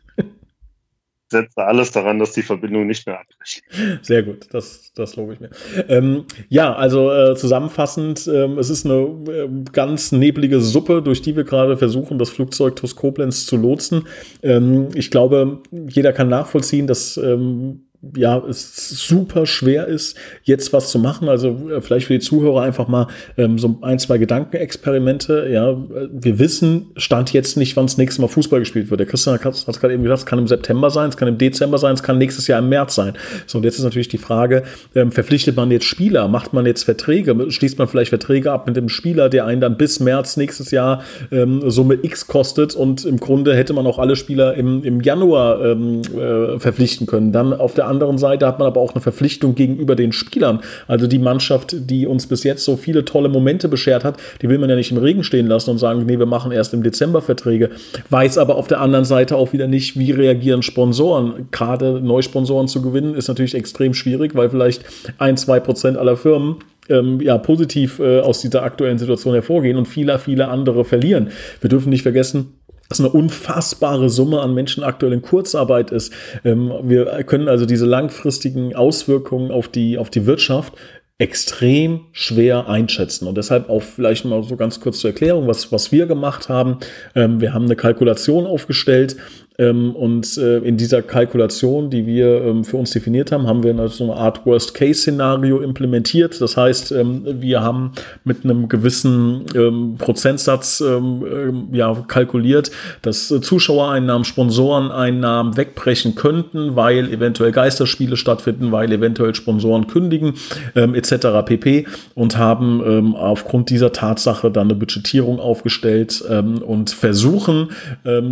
setze 1.31 1.63
alles 1.65 1.93
daran, 1.93 2.19
dass 2.19 2.33
die 2.33 2.43
Verbindung 2.43 2.87
nicht 2.87 3.07
mehr 3.07 3.21
abbricht. 3.21 3.63
Sehr 4.03 4.23
gut, 4.23 4.47
das, 4.51 4.93
das 4.95 5.17
lobe 5.17 5.35
ich 5.35 5.41
mir. 5.41 5.51
Ähm, 5.89 6.25
ja, 6.49 6.75
also 6.75 7.13
äh, 7.13 7.37
zusammenfassend, 7.37 8.29
ähm, 8.33 8.59
es 8.59 8.71
ist 8.71 8.87
eine 8.87 9.03
äh, 9.31 9.49
ganz 9.73 10.13
neblige 10.13 10.61
Suppe, 10.61 11.03
durch 11.03 11.21
die 11.21 11.37
wir 11.37 11.45
gerade 11.45 11.77
versuchen, 11.77 12.19
das 12.19 12.31
Flugzeug 12.31 12.77
TUS 12.77 12.97
Koblenz 12.97 13.47
zu 13.47 13.57
lotsen. 13.57 14.07
Ähm, 14.43 14.89
ich 14.95 15.11
glaube, 15.11 15.63
jeder 15.71 16.13
kann 16.13 16.29
nachvollziehen, 16.29 16.87
dass 16.87 17.19
ähm, 17.19 17.88
ja, 18.17 18.41
es 18.49 18.89
super 18.91 19.45
schwer 19.45 19.89
ist, 19.89 20.17
jetzt 20.45 20.73
was 20.73 20.91
zu 20.91 21.01
machen. 21.01 21.29
Also 21.29 21.69
äh, 21.69 21.81
vielleicht 21.81 22.07
für 22.07 22.13
die 22.13 22.21
Zuhörer 22.21 22.63
einfach 22.63 22.87
mal 22.87 23.09
ähm, 23.37 23.59
so 23.59 23.79
ein, 23.83 23.99
zwei 23.99 24.19
Gedankenexperimente. 24.19 25.49
Ja, 25.51 25.77
wir 26.13 26.39
wissen, 26.39 26.93
stand 26.97 27.33
jetzt 27.33 27.57
nicht, 27.57 27.77
wann 27.77 27.87
das 27.87 27.99
nächste 27.99 28.21
Mal 28.23 28.29
Fußball 28.29 28.61
gespielt 28.61 28.91
wird. 28.91 29.01
Der 29.01 29.07
Christian 29.07 29.37
hat 29.39 29.55
es 29.55 29.81
gerade 29.81 29.95
eben 29.95 30.05
gesagt, 30.05 30.21
es 30.21 30.27
kann 30.27 30.39
im 30.39 30.47
September 30.47 30.91
sein, 30.91 31.09
es 31.09 31.17
kann 31.17 31.27
im 31.27 31.39
Dezember 31.39 31.79
sein, 31.79 31.95
es 31.95 32.03
kann 32.05 32.19
nächstes 32.19 32.47
Jahr 32.47 32.61
im 32.61 32.69
März 32.69 32.95
sein. 32.95 33.15
So, 33.47 33.59
und 33.59 33.65
jetzt 33.65 33.79
ist 33.79 33.85
natürlich 33.85 34.09
die 34.09 34.19
Frage, 34.19 34.63
ähm, 34.95 35.11
verpflichtet 35.11 35.57
man 35.57 35.73
jetzt 35.73 35.85
Spieler? 35.85 36.29
Macht 36.29 36.53
man 36.53 36.67
jetzt 36.67 36.85
Verträge? 36.85 37.51
Schließt 37.51 37.79
man 37.79 37.89
vielleicht 37.89 38.11
Verträge 38.11 38.53
ab 38.53 38.69
mit 38.69 38.77
dem 38.77 38.89
Spieler, 38.89 39.29
der 39.29 39.45
einen 39.47 39.61
dann 39.61 39.77
bis 39.77 39.99
März 39.99 40.37
nächstes 40.37 40.71
Jahr 40.71 41.03
ähm, 41.33 41.69
Summe 41.69 41.99
X 42.01 42.29
kostet 42.29 42.77
und 42.77 43.05
im 43.05 43.19
Grunde 43.19 43.57
hätte 43.57 43.73
man 43.73 43.87
auch 43.89 43.99
alle 43.99 44.15
Spieler 44.15 44.55
im, 44.55 44.85
im 44.85 45.01
Januar 45.01 45.65
ähm, 45.65 46.03
äh, 46.17 46.61
verpflichten 46.61 47.09
können. 47.09 47.33
Dann 47.33 47.53
auf 47.53 47.75
der 47.75 47.88
anderen 47.89 48.19
Seite 48.19 48.47
hat 48.47 48.59
man 48.59 48.67
aber 48.67 48.81
auch 48.81 48.95
eine 48.95 49.01
Verpflichtung 49.01 49.55
gegenüber 49.55 49.97
den 49.97 50.13
Spielern. 50.13 50.61
Also 50.87 51.07
die 51.07 51.19
Mannschaft, 51.19 51.75
die 51.91 52.07
uns 52.07 52.27
bis 52.27 52.45
jetzt 52.45 52.65
so 52.65 52.77
viele 52.77 53.05
tolle 53.05 53.29
Momente 53.29 53.69
beschert 53.69 54.05
hat, 54.05 54.17
die 54.43 54.49
will 54.49 54.59
man 54.59 54.71
ja 54.71 54.77
nicht 54.77 54.93
im 54.93 54.99
Regen 54.99 55.25
stehen 55.25 55.47
lassen 55.47 55.71
und 55.71 55.79
sagen, 55.79 56.05
nee, 56.07 56.19
wir 56.19 56.27
machen 56.27 56.53
erst 56.53 56.75
im 56.75 56.83
Dezember 56.83 57.23
Verträge. 57.23 57.71
Weiß 58.11 58.39
aber 58.39 58.57
auf 58.57 58.69
der 58.69 58.81
anderen 58.81 59.05
Seite 59.05 59.37
auch 59.37 59.53
wieder 59.53 59.67
nicht, 59.67 59.99
wie 59.99 60.13
reagieren 60.13 60.63
Sponsoren. 60.63 61.49
Gerade 61.51 62.01
Neusponsoren 62.01 62.69
zu 62.69 62.83
gewinnen, 62.83 63.15
ist 63.15 63.29
natürlich 63.29 63.55
extrem 63.55 63.95
schwierig, 63.95 64.35
weil 64.35 64.51
vielleicht 64.51 64.85
ein, 65.19 65.37
zwei 65.37 65.61
Prozent 65.61 65.97
aller 65.97 66.17
Firmen 66.17 66.57
ähm, 66.89 67.21
ja, 67.21 67.39
positiv 67.39 67.99
äh, 67.99 68.21
aus 68.21 68.41
dieser 68.41 68.63
aktuellen 68.63 68.99
Situation 68.99 69.35
hervorgehen 69.35 69.77
und 69.77 69.87
viele, 69.87 70.19
viele 70.19 70.49
andere 70.49 70.85
verlieren. 70.85 71.31
Wir 71.61 71.71
dürfen 71.71 71.91
nicht 71.91 72.03
vergessen, 72.03 72.55
dass 72.89 73.01
eine 73.01 73.11
unfassbare 73.11 74.09
Summe 74.09 74.41
an 74.41 74.55
Menschen 74.55 74.83
aktuell 74.83 75.13
in 75.13 75.23
Kurzarbeit 75.23 75.91
ist. 75.91 76.13
Ähm, 76.45 76.73
wir 76.83 77.07
können 77.25 77.49
also 77.49 77.67
diese 77.67 77.87
langfristigen 77.87 78.75
Auswirkungen 78.75 79.51
auf 79.51 79.69
die, 79.69 79.99
auf 79.99 80.11
die 80.11 80.27
Wirtschaft 80.27 80.75
extrem 81.19 82.07
schwer 82.13 82.69
einschätzen. 82.69 83.27
Und 83.27 83.37
deshalb 83.37 83.69
auch 83.69 83.83
vielleicht 83.83 84.25
mal 84.25 84.43
so 84.45 84.57
ganz 84.57 84.79
kurz 84.81 85.01
zur 85.01 85.11
Erklärung, 85.11 85.49
was, 85.49 85.73
was 85.73 85.91
wir 85.91 86.07
gemacht 86.07 86.49
haben. 86.49 86.79
Ähm, 87.15 87.41
wir 87.41 87.53
haben 87.53 87.65
eine 87.65 87.77
Kalkulation 87.77 88.47
aufgestellt, 88.47 89.17
und 89.61 90.39
äh, 90.39 90.59
in 90.59 90.77
dieser 90.77 91.03
Kalkulation, 91.03 91.91
die 91.91 92.07
wir 92.07 92.45
ähm, 92.45 92.63
für 92.65 92.77
uns 92.77 92.93
definiert 92.93 93.33
haben, 93.33 93.49
haben 93.49 93.65
wir 93.65 93.89
so 93.89 94.05
eine 94.05 94.15
Art 94.15 94.47
Worst-Case-Szenario 94.47 95.59
implementiert. 95.59 96.41
Das 96.41 96.57
heißt, 96.57 96.93
ähm, 96.93 97.27
wir 97.41 97.61
haben 97.61 97.91
mit 98.23 98.45
einem 98.45 98.69
gewissen 98.69 99.47
ähm, 99.57 99.97
Prozentsatz 99.99 100.81
ähm, 100.81 101.25
ähm, 101.29 101.69
ja, 101.73 101.93
kalkuliert, 102.07 102.71
dass 103.03 103.33
äh, 103.33 103.41
Zuschauereinnahmen, 103.41 104.25
Sponsoreneinnahmen 104.25 105.57
wegbrechen 105.57 106.15
könnten, 106.15 106.77
weil 106.77 107.13
eventuell 107.13 107.51
Geisterspiele 107.51 108.17
stattfinden, 108.17 108.71
weil 108.71 108.93
eventuell 108.93 109.35
Sponsoren 109.35 109.89
kündigen, 109.89 110.35
etc. 110.75 111.45
pp. 111.45 111.87
Und 112.15 112.39
haben 112.39 113.17
aufgrund 113.17 113.71
dieser 113.71 113.93
Tatsache 113.93 114.51
dann 114.51 114.69
eine 114.69 114.75
Budgetierung 114.75 115.41
aufgestellt 115.41 116.21
und 116.21 116.91
versuchen 116.91 117.71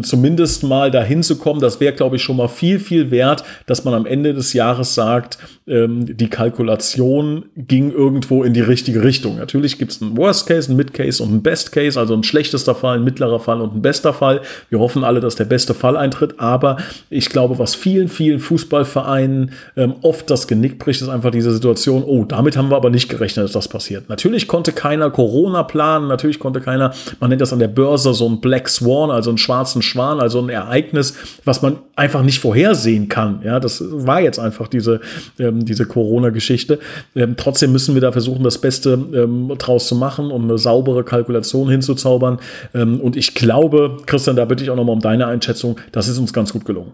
zumindest 0.02 0.62
mal 0.64 0.90
dahin 0.90 1.15
zu 1.22 1.36
kommen. 1.36 1.60
Das 1.60 1.80
wäre, 1.80 1.92
glaube 1.92 2.16
ich, 2.16 2.22
schon 2.22 2.36
mal 2.36 2.48
viel, 2.48 2.78
viel 2.78 3.10
wert, 3.10 3.44
dass 3.66 3.84
man 3.84 3.94
am 3.94 4.06
Ende 4.06 4.34
des 4.34 4.52
Jahres 4.52 4.94
sagt, 4.94 5.38
die 5.68 6.28
Kalkulation 6.30 7.46
ging 7.56 7.90
irgendwo 7.90 8.44
in 8.44 8.54
die 8.54 8.60
richtige 8.60 9.02
Richtung. 9.02 9.38
Natürlich 9.38 9.78
gibt 9.78 9.92
es 9.92 10.00
einen 10.00 10.16
Worst 10.16 10.46
Case, 10.46 10.68
einen 10.68 10.76
Mid 10.76 10.94
Case 10.94 11.22
und 11.22 11.30
einen 11.30 11.42
Best 11.42 11.72
Case, 11.72 11.98
also 11.98 12.14
ein 12.14 12.22
schlechtester 12.22 12.74
Fall, 12.74 12.98
ein 12.98 13.04
mittlerer 13.04 13.40
Fall 13.40 13.60
und 13.60 13.74
ein 13.74 13.82
bester 13.82 14.12
Fall. 14.12 14.42
Wir 14.70 14.78
hoffen 14.78 15.02
alle, 15.02 15.20
dass 15.20 15.34
der 15.34 15.44
beste 15.44 15.74
Fall 15.74 15.96
eintritt, 15.96 16.38
aber 16.38 16.76
ich 17.10 17.28
glaube, 17.30 17.58
was 17.58 17.74
vielen, 17.74 18.08
vielen 18.08 18.38
Fußballvereinen 18.38 19.52
ähm, 19.76 19.94
oft 20.02 20.30
das 20.30 20.46
Genick 20.46 20.78
bricht, 20.78 21.02
ist 21.02 21.08
einfach 21.08 21.30
diese 21.32 21.50
Situation, 21.50 22.04
oh, 22.04 22.24
damit 22.24 22.56
haben 22.56 22.70
wir 22.70 22.76
aber 22.76 22.90
nicht 22.90 23.08
gerechnet, 23.08 23.44
dass 23.44 23.52
das 23.52 23.68
passiert. 23.68 24.08
Natürlich 24.08 24.46
konnte 24.46 24.72
keiner 24.72 25.10
Corona 25.10 25.64
planen, 25.64 26.06
natürlich 26.06 26.38
konnte 26.38 26.60
keiner, 26.60 26.94
man 27.18 27.30
nennt 27.30 27.40
das 27.40 27.52
an 27.52 27.58
der 27.58 27.68
Börse 27.68 28.14
so 28.14 28.28
ein 28.28 28.40
Black 28.40 28.68
Swan, 28.68 29.10
also 29.10 29.30
einen 29.30 29.38
schwarzen 29.38 29.82
Schwan, 29.82 30.20
also 30.20 30.40
ein 30.40 30.48
Ereignis, 30.48 31.05
was 31.44 31.62
man 31.62 31.78
einfach 31.94 32.22
nicht 32.22 32.40
vorhersehen 32.40 33.08
kann. 33.08 33.40
Ja, 33.44 33.60
das 33.60 33.82
war 33.88 34.20
jetzt 34.20 34.38
einfach 34.38 34.68
diese, 34.68 35.00
ähm, 35.38 35.64
diese 35.64 35.86
Corona-Geschichte. 35.86 36.78
Ähm, 37.14 37.34
trotzdem 37.36 37.72
müssen 37.72 37.94
wir 37.94 38.00
da 38.00 38.12
versuchen, 38.12 38.44
das 38.44 38.58
Beste 38.58 38.92
ähm, 39.14 39.52
draus 39.58 39.88
zu 39.88 39.94
machen 39.94 40.30
und 40.30 40.44
eine 40.44 40.58
saubere 40.58 41.04
Kalkulation 41.04 41.68
hinzuzaubern. 41.68 42.38
Ähm, 42.74 43.00
und 43.00 43.16
ich 43.16 43.34
glaube, 43.34 43.98
Christian, 44.06 44.36
da 44.36 44.44
bitte 44.44 44.64
ich 44.64 44.70
auch 44.70 44.76
nochmal 44.76 44.94
um 44.94 45.00
deine 45.00 45.26
Einschätzung, 45.26 45.78
das 45.92 46.08
ist 46.08 46.18
uns 46.18 46.32
ganz 46.32 46.52
gut 46.52 46.64
gelungen. 46.64 46.92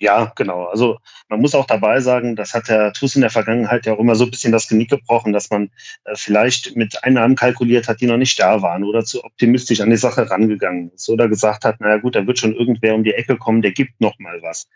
Ja, 0.00 0.32
genau. 0.34 0.64
Also 0.64 0.98
man 1.28 1.42
muss 1.42 1.54
auch 1.54 1.66
dabei 1.66 2.00
sagen, 2.00 2.34
das 2.34 2.54
hat 2.54 2.68
der 2.68 2.94
TUS 2.94 3.16
in 3.16 3.20
der 3.20 3.28
Vergangenheit 3.28 3.84
ja 3.84 3.92
auch 3.92 3.98
immer 3.98 4.14
so 4.14 4.24
ein 4.24 4.30
bisschen 4.30 4.50
das 4.50 4.66
Genick 4.66 4.88
gebrochen, 4.88 5.34
dass 5.34 5.50
man 5.50 5.70
äh, 6.04 6.14
vielleicht 6.14 6.74
mit 6.74 7.04
Einnahmen 7.04 7.36
kalkuliert 7.36 7.86
hat, 7.86 8.00
die 8.00 8.06
noch 8.06 8.16
nicht 8.16 8.40
da 8.40 8.62
waren 8.62 8.82
oder 8.82 9.04
zu 9.04 9.22
optimistisch 9.22 9.82
an 9.82 9.90
die 9.90 9.98
Sache 9.98 10.30
rangegangen 10.30 10.90
ist 10.94 11.10
oder 11.10 11.28
gesagt 11.28 11.66
hat, 11.66 11.80
naja 11.80 11.98
gut, 11.98 12.14
da 12.14 12.26
wird 12.26 12.38
schon 12.38 12.54
irgendwer 12.54 12.94
um 12.94 13.04
die 13.04 13.12
Ecke 13.12 13.36
kommen, 13.36 13.60
der 13.60 13.72
gibt 13.72 14.00
noch 14.00 14.18
mal 14.18 14.40
was. 14.40 14.68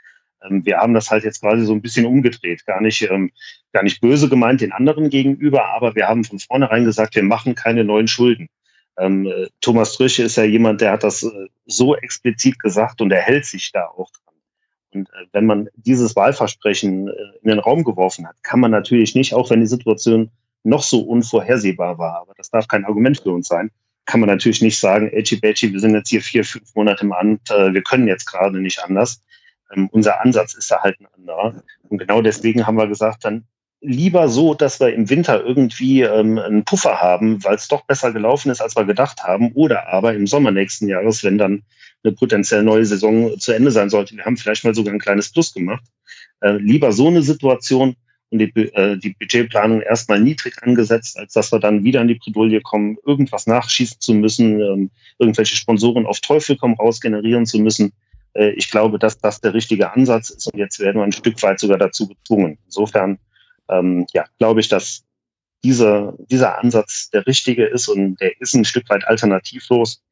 Ähm, 0.45 0.67
wir 0.67 0.77
haben 0.77 0.93
das 0.93 1.11
halt 1.11 1.25
jetzt 1.25 1.41
quasi 1.41 1.65
so 1.65 1.73
ein 1.73 1.81
bisschen 1.81 2.05
umgedreht. 2.05 2.67
Gar 2.67 2.83
nicht, 2.83 3.01
ähm, 3.11 3.31
gar 3.73 3.83
nicht 3.83 4.03
böse 4.03 4.29
gemeint 4.29 4.61
den 4.61 4.73
anderen 4.73 5.09
gegenüber, 5.09 5.67
aber 5.67 5.95
wir 5.95 6.07
haben 6.07 6.25
von 6.25 6.39
vornherein 6.39 6.85
gesagt, 6.85 7.15
wir 7.15 7.23
machen 7.23 7.55
keine 7.55 7.85
neuen 7.85 8.09
Schulden. 8.09 8.49
Ähm, 8.99 9.27
äh, 9.27 9.47
Thomas 9.63 9.95
Trüche 9.95 10.23
ist 10.23 10.37
ja 10.37 10.45
jemand, 10.45 10.83
der 10.83 10.93
hat 10.93 11.03
das 11.03 11.23
äh, 11.23 11.49
so 11.65 11.97
explizit 11.97 12.59
gesagt 12.59 13.01
und 13.01 13.11
er 13.11 13.23
hält 13.23 13.47
sich 13.47 13.73
da 13.73 13.87
auch. 13.87 14.11
Und 14.95 15.09
äh, 15.11 15.27
wenn 15.33 15.47
man 15.47 15.69
dieses 15.77 16.17
Wahlversprechen 16.17 17.09
äh, 17.09 17.13
in 17.43 17.49
den 17.49 17.59
Raum 17.59 17.85
geworfen 17.85 18.27
hat, 18.27 18.43
kann 18.43 18.61
man 18.61 18.71
natürlich 18.71 19.15
nicht, 19.15 19.35
auch 19.35 19.51
wenn 19.51 19.61
die 19.61 19.67
Situation 19.67 20.31
noch 20.63 20.83
so 20.83 21.01
unvorhersehbar 21.01 21.99
war, 21.99 22.21
aber 22.21 22.33
das 22.37 22.51
darf 22.51 22.69
kein 22.69 22.85
Argument 22.85 23.21
für 23.21 23.31
uns 23.31 23.49
sein, 23.49 23.71
kann 24.07 24.21
man 24.21 24.29
natürlich 24.29 24.63
nicht 24.63 24.79
sagen, 24.79 25.09
Edgy 25.09 25.37
Badgy, 25.37 25.73
wir 25.73 25.81
sind 25.81 25.95
jetzt 25.95 26.09
hier 26.09 26.23
vier, 26.23 26.45
fünf 26.45 26.75
Monate 26.75 27.05
im 27.05 27.13
Amt, 27.13 27.51
äh, 27.51 27.73
wir 27.73 27.83
können 27.83 28.09
jetzt 28.09 28.27
gerade 28.27 28.61
nicht 28.61 28.83
anders. 28.83 29.23
Ähm, 29.75 29.89
unser 29.93 30.21
Ansatz 30.21 30.55
ist 30.55 30.71
da 30.71 30.83
halt 30.83 31.01
ein 31.01 31.07
anderer. 31.17 31.63
Und 31.89 31.99
genau 31.99 32.21
deswegen 32.23 32.67
haben 32.67 32.77
wir 32.77 32.87
gesagt, 32.87 33.25
dann 33.25 33.45
lieber 33.81 34.29
so, 34.29 34.55
dass 34.55 34.81
wir 34.81 34.95
im 34.95 35.11
Winter 35.11 35.45
irgendwie 35.45 36.03
ähm, 36.03 36.39
einen 36.39 36.65
Puffer 36.65 37.01
haben, 37.01 37.45
weil 37.45 37.57
es 37.57 37.69
doch 37.69 37.85
besser 37.85 38.13
gelaufen 38.13 38.51
ist, 38.51 38.61
als 38.61 38.77
wir 38.77 38.85
gedacht 38.85 39.23
haben, 39.23 39.53
oder 39.53 39.89
aber 39.89 40.15
im 40.15 40.27
Sommer 40.27 40.51
nächsten 40.51 40.89
Jahres, 40.89 41.23
wenn 41.23 41.39
dann 41.39 41.63
eine 42.05 42.15
potenziell 42.15 42.63
neue 42.63 42.85
Saison 42.85 43.39
zu 43.39 43.53
Ende 43.53 43.71
sein 43.71 43.91
sollte, 43.91 44.17
wir 44.17 44.25
haben 44.25 44.37
vielleicht 44.37 44.65
mal 44.65 44.75
sogar 44.75 44.93
ein 44.93 45.01
kleines 45.01 45.33
Plus 45.33 45.53
gemacht, 45.53 45.85
äh, 46.41 46.53
lieber 46.59 46.93
so 46.93 47.09
eine 47.09 47.23
Situation 47.23 47.97
und 48.31 48.39
die, 48.39 48.51
äh, 48.75 48.99
die 48.99 49.15
Budgetplanung 49.19 49.81
erstmal 49.81 50.21
niedrig 50.21 50.63
angesetzt, 50.63 51.19
als 51.19 51.33
dass 51.33 51.53
wir 51.53 51.61
dann 51.61 51.85
wieder 51.85 52.01
in 52.01 52.09
die 52.09 52.15
Bredouille 52.15 52.61
kommen, 52.61 52.99
irgendwas 53.07 53.47
nachschießen 53.47 54.01
zu 54.01 54.15
müssen, 54.15 54.61
ähm, 54.61 54.91
irgendwelche 55.19 55.57
Sponsoren 55.57 56.07
auf 56.07 56.21
Teufel 56.21 56.57
komm 56.57 56.75
raus 56.75 57.01
generieren 57.01 57.47
zu 57.47 57.59
müssen. 57.59 57.93
Äh, 58.35 58.51
ich 58.51 58.71
glaube, 58.71 58.99
dass 58.99 59.19
das 59.19 59.41
der 59.41 59.55
richtige 59.55 59.93
Ansatz 59.93 60.31
ist 60.31 60.47
und 60.53 60.59
jetzt 60.59 60.81
werden 60.81 60.97
wir 60.97 61.05
ein 61.05 61.13
Stück 61.13 61.43
weit 61.43 61.61
sogar 61.61 61.79
dazu 61.79 62.09
gezwungen. 62.09 62.59
Insofern 62.67 63.19
ähm, 63.71 64.07
ja, 64.13 64.25
glaube 64.39 64.61
ich, 64.61 64.69
dass 64.69 65.05
dieser, 65.63 66.15
dieser 66.31 66.59
Ansatz 66.59 67.09
der 67.11 67.27
richtige 67.27 67.65
ist 67.65 67.89
und 67.89 68.21
der 68.21 68.39
ist 68.41 68.55
ein 68.55 68.67
Stück 68.67 68.89
weit 68.91 69.07
alternativlos. 69.07 70.03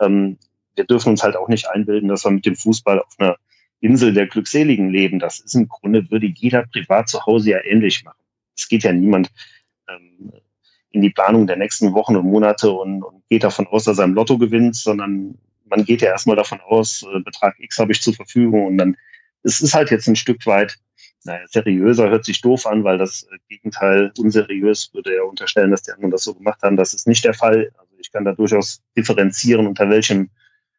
Ähm, 0.00 0.38
wir 0.76 0.84
dürfen 0.84 1.10
uns 1.10 1.22
halt 1.22 1.36
auch 1.36 1.48
nicht 1.48 1.68
einbilden, 1.68 2.08
dass 2.08 2.24
wir 2.24 2.30
mit 2.30 2.46
dem 2.46 2.56
Fußball 2.56 3.00
auf 3.00 3.14
einer 3.18 3.36
Insel 3.80 4.12
der 4.12 4.26
Glückseligen 4.26 4.90
leben. 4.90 5.18
Das 5.18 5.40
ist 5.40 5.54
im 5.54 5.68
Grunde, 5.68 6.10
würde 6.10 6.26
jeder 6.26 6.66
privat 6.66 7.08
zu 7.08 7.24
Hause 7.26 7.50
ja 7.50 7.64
ähnlich 7.64 8.04
machen. 8.04 8.18
Es 8.56 8.68
geht 8.68 8.84
ja 8.84 8.92
niemand 8.92 9.30
ähm, 9.88 10.32
in 10.90 11.02
die 11.02 11.10
Planung 11.10 11.46
der 11.46 11.56
nächsten 11.56 11.92
Wochen 11.92 12.16
und 12.16 12.26
Monate 12.26 12.70
und, 12.70 13.02
und 13.02 13.22
geht 13.28 13.44
davon 13.44 13.66
aus, 13.66 13.84
dass 13.84 13.98
er 13.98 14.04
im 14.04 14.14
Lotto 14.14 14.38
gewinnt, 14.38 14.76
sondern 14.76 15.38
man 15.66 15.84
geht 15.84 16.00
ja 16.00 16.08
erstmal 16.08 16.36
davon 16.36 16.60
aus, 16.60 17.02
äh, 17.02 17.20
Betrag 17.20 17.56
X 17.58 17.78
habe 17.78 17.92
ich 17.92 18.00
zur 18.00 18.14
Verfügung 18.14 18.66
und 18.66 18.78
dann 18.78 18.96
es 19.42 19.60
ist 19.60 19.74
halt 19.74 19.90
jetzt 19.90 20.08
ein 20.08 20.16
Stück 20.16 20.46
weit 20.46 20.78
naja, 21.26 21.44
seriöser 21.48 22.08
hört 22.08 22.24
sich 22.24 22.40
doof 22.40 22.66
an, 22.66 22.84
weil 22.84 22.98
das 22.98 23.24
äh, 23.24 23.36
Gegenteil 23.48 24.12
unseriös 24.16 24.94
würde 24.94 25.16
ja 25.16 25.22
unterstellen, 25.24 25.70
dass 25.70 25.82
die 25.82 25.92
anderen 25.92 26.12
das 26.12 26.24
so 26.24 26.34
gemacht 26.34 26.62
haben. 26.62 26.76
Das 26.76 26.94
ist 26.94 27.06
nicht 27.06 27.24
der 27.24 27.34
Fall. 27.34 27.70
Also 27.76 27.94
ich 27.98 28.10
kann 28.12 28.24
da 28.24 28.32
durchaus 28.32 28.80
differenzieren, 28.96 29.66
unter 29.66 29.90
welchem, 29.90 30.30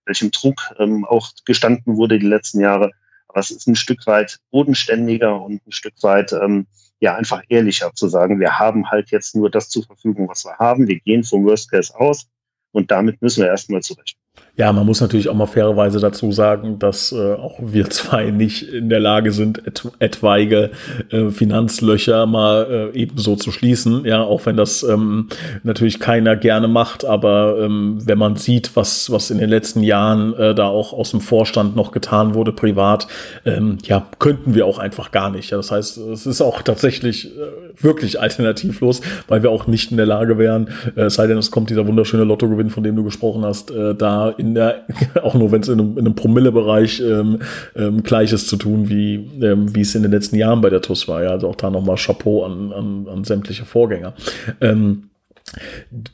welchem 0.07 0.31
Druck 0.31 0.73
ähm, 0.79 1.05
auch 1.05 1.31
gestanden 1.45 1.97
wurde 1.97 2.19
die 2.19 2.25
letzten 2.25 2.59
Jahre. 2.59 2.91
Aber 3.27 3.39
es 3.39 3.51
ist 3.51 3.67
ein 3.67 3.75
Stück 3.75 4.07
weit 4.07 4.39
bodenständiger 4.51 5.39
und 5.41 5.65
ein 5.67 5.71
Stück 5.71 6.01
weit 6.01 6.33
ähm, 6.33 6.65
ja 6.99 7.15
einfach 7.15 7.43
ehrlicher 7.49 7.93
zu 7.93 8.07
sagen, 8.07 8.39
wir 8.39 8.57
haben 8.57 8.89
halt 8.89 9.11
jetzt 9.11 9.35
nur 9.35 9.51
das 9.51 9.69
zur 9.69 9.83
Verfügung, 9.83 10.27
was 10.29 10.45
wir 10.45 10.57
haben. 10.57 10.87
Wir 10.87 10.99
gehen 10.99 11.23
vom 11.23 11.45
Worst 11.45 11.69
Case 11.69 11.93
aus 11.95 12.27
und 12.71 12.89
damit 12.91 13.21
müssen 13.21 13.43
wir 13.43 13.49
erstmal 13.49 13.81
zurecht. 13.81 14.17
Ja, 14.57 14.73
man 14.73 14.87
muss 14.87 15.01
natürlich 15.01 15.29
auch 15.29 15.35
mal 15.35 15.45
fairerweise 15.45 15.99
dazu 15.99 16.31
sagen, 16.31 16.79
dass 16.79 17.11
äh, 17.11 17.33
auch 17.35 17.59
wir 17.61 17.91
zwei 17.91 18.31
nicht 18.31 18.63
in 18.63 18.89
der 18.89 18.99
Lage 18.99 19.31
sind, 19.31 19.61
et 19.67 19.87
etwaige 19.99 20.71
äh, 21.11 21.29
Finanzlöcher 21.29 22.25
mal 22.25 22.91
äh, 22.95 22.97
ebenso 22.99 23.35
zu 23.35 23.51
schließen. 23.51 24.03
Ja, 24.03 24.23
auch 24.23 24.47
wenn 24.47 24.57
das 24.57 24.81
ähm, 24.81 25.29
natürlich 25.61 25.99
keiner 25.99 26.35
gerne 26.35 26.67
macht, 26.67 27.05
aber 27.05 27.59
ähm, 27.61 27.99
wenn 28.03 28.17
man 28.17 28.35
sieht, 28.35 28.75
was, 28.75 29.11
was 29.11 29.29
in 29.29 29.37
den 29.37 29.49
letzten 29.49 29.83
Jahren 29.83 30.33
äh, 30.33 30.55
da 30.55 30.65
auch 30.65 30.91
aus 30.91 31.11
dem 31.11 31.21
Vorstand 31.21 31.75
noch 31.75 31.91
getan 31.91 32.33
wurde, 32.33 32.51
privat, 32.51 33.07
ähm, 33.45 33.77
ja, 33.83 34.07
könnten 34.17 34.55
wir 34.55 34.65
auch 34.65 34.79
einfach 34.79 35.11
gar 35.11 35.29
nicht. 35.29 35.51
Ja, 35.51 35.57
das 35.57 35.69
heißt, 35.69 35.97
es 35.97 36.25
ist 36.25 36.41
auch 36.41 36.63
tatsächlich 36.63 37.27
äh, 37.27 37.83
wirklich 37.83 38.19
alternativlos, 38.19 39.01
weil 39.27 39.43
wir 39.43 39.51
auch 39.51 39.67
nicht 39.67 39.91
in 39.91 39.97
der 39.97 40.07
Lage 40.07 40.39
wären, 40.39 40.69
äh, 40.95 41.11
sei 41.11 41.27
denn, 41.27 41.37
es 41.37 41.51
kommt 41.51 41.69
dieser 41.69 41.85
wunderschöne 41.85 42.23
Lottogewinn, 42.23 42.71
von 42.71 42.81
dem 42.81 42.95
du 42.95 43.03
gesprochen 43.03 43.45
hast, 43.45 43.69
äh, 43.69 43.93
da 43.93 44.26
in 44.29 44.55
der, 44.55 44.85
auch 45.23 45.33
nur 45.33 45.51
wenn 45.51 45.61
es 45.61 45.67
in 45.67 45.79
einem, 45.79 45.91
in 45.93 46.05
einem 46.05 46.15
Promillebereich 46.15 47.01
ähm, 47.01 47.39
ähm, 47.75 48.03
Gleiches 48.03 48.47
zu 48.47 48.57
tun, 48.57 48.89
wie, 48.89 49.15
ähm, 49.41 49.73
es 49.75 49.95
in 49.95 50.03
den 50.03 50.11
letzten 50.11 50.35
Jahren 50.35 50.61
bei 50.61 50.69
der 50.69 50.81
TUS 50.81 51.07
war. 51.07 51.23
Ja, 51.23 51.29
also 51.31 51.47
auch 51.47 51.55
da 51.55 51.69
nochmal 51.69 51.97
Chapeau 51.97 52.43
an, 52.43 52.71
an, 52.73 53.07
an 53.07 53.23
sämtliche 53.23 53.65
Vorgänger. 53.65 54.13
Ähm, 54.61 55.09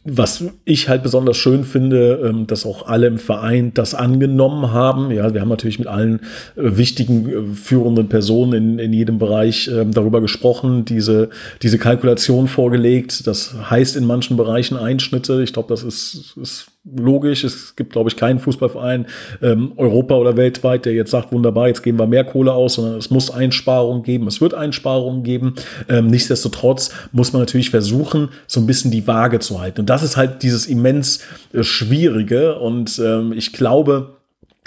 was 0.04 0.46
ich 0.64 0.90
halt 0.90 1.02
besonders 1.02 1.38
schön 1.38 1.64
finde, 1.64 2.22
ähm, 2.24 2.46
dass 2.46 2.66
auch 2.66 2.88
alle 2.88 3.08
im 3.08 3.18
Verein 3.18 3.74
das 3.74 3.96
angenommen 3.96 4.72
haben. 4.72 5.10
Ja, 5.12 5.34
wir 5.34 5.42
haben 5.42 5.50
natürlich 5.50 5.80
mit 5.80 5.88
allen 5.88 6.20
äh, 6.56 6.78
wichtigen 6.78 7.30
äh, 7.30 7.56
führenden 7.56 8.10
Personen 8.10 8.54
in, 8.54 8.80
in 8.80 8.94
jedem 8.94 9.18
Bereich 9.18 9.68
ähm, 9.68 9.92
darüber 9.92 10.22
gesprochen, 10.22 10.86
diese, 10.86 11.30
diese 11.64 11.80
Kalkulation 11.80 12.48
vorgelegt. 12.48 13.26
Das 13.26 13.56
heißt 13.70 13.96
in 13.96 14.06
manchen 14.06 14.38
Bereichen 14.38 14.78
Einschnitte. 14.78 15.42
Ich 15.42 15.54
glaube, 15.54 15.70
das 15.70 15.82
ist, 15.82 16.36
ist 16.40 16.68
logisch. 16.84 17.44
Es 17.44 17.76
gibt, 17.76 17.94
glaube 17.94 18.10
ich, 18.10 18.18
keinen 18.18 18.40
Fußballverein, 18.40 19.06
ähm, 19.42 19.74
Europa 19.78 20.16
oder 20.16 20.36
weltweit, 20.36 20.86
der 20.86 20.94
jetzt 20.94 21.12
sagt, 21.12 21.32
wunderbar, 21.32 21.68
jetzt 21.68 21.82
geben 21.82 21.98
wir 21.98 22.08
mehr 22.08 22.26
Kohle 22.26 22.54
aus, 22.54 22.76
sondern 22.76 22.98
es 22.98 23.10
muss 23.10 23.32
Einsparungen 23.32 24.04
geben. 24.04 24.28
Es 24.28 24.42
wird 24.42 24.54
Einsparungen 24.54 25.24
geben. 25.24 25.56
Ähm, 25.90 26.08
nichtsdestotrotz 26.08 26.92
muss 27.12 27.34
man 27.34 27.42
natürlich 27.42 27.70
versuchen, 27.70 28.30
so 28.48 28.60
ein 28.60 28.68
bisschen 28.68 28.92
die 28.92 29.08
Waage 29.08 29.40
zu 29.40 29.62
halten. 29.62 29.82
Und 29.82 29.90
das 29.90 30.04
ist 30.04 30.18
halt 30.18 30.44
dieses 30.44 30.66
immens 30.66 31.22
äh, 31.54 31.64
Schwierige. 31.64 32.60
Und 32.60 33.00
ähm, 33.04 33.34
ich 33.34 33.54
glaube, 33.54 34.18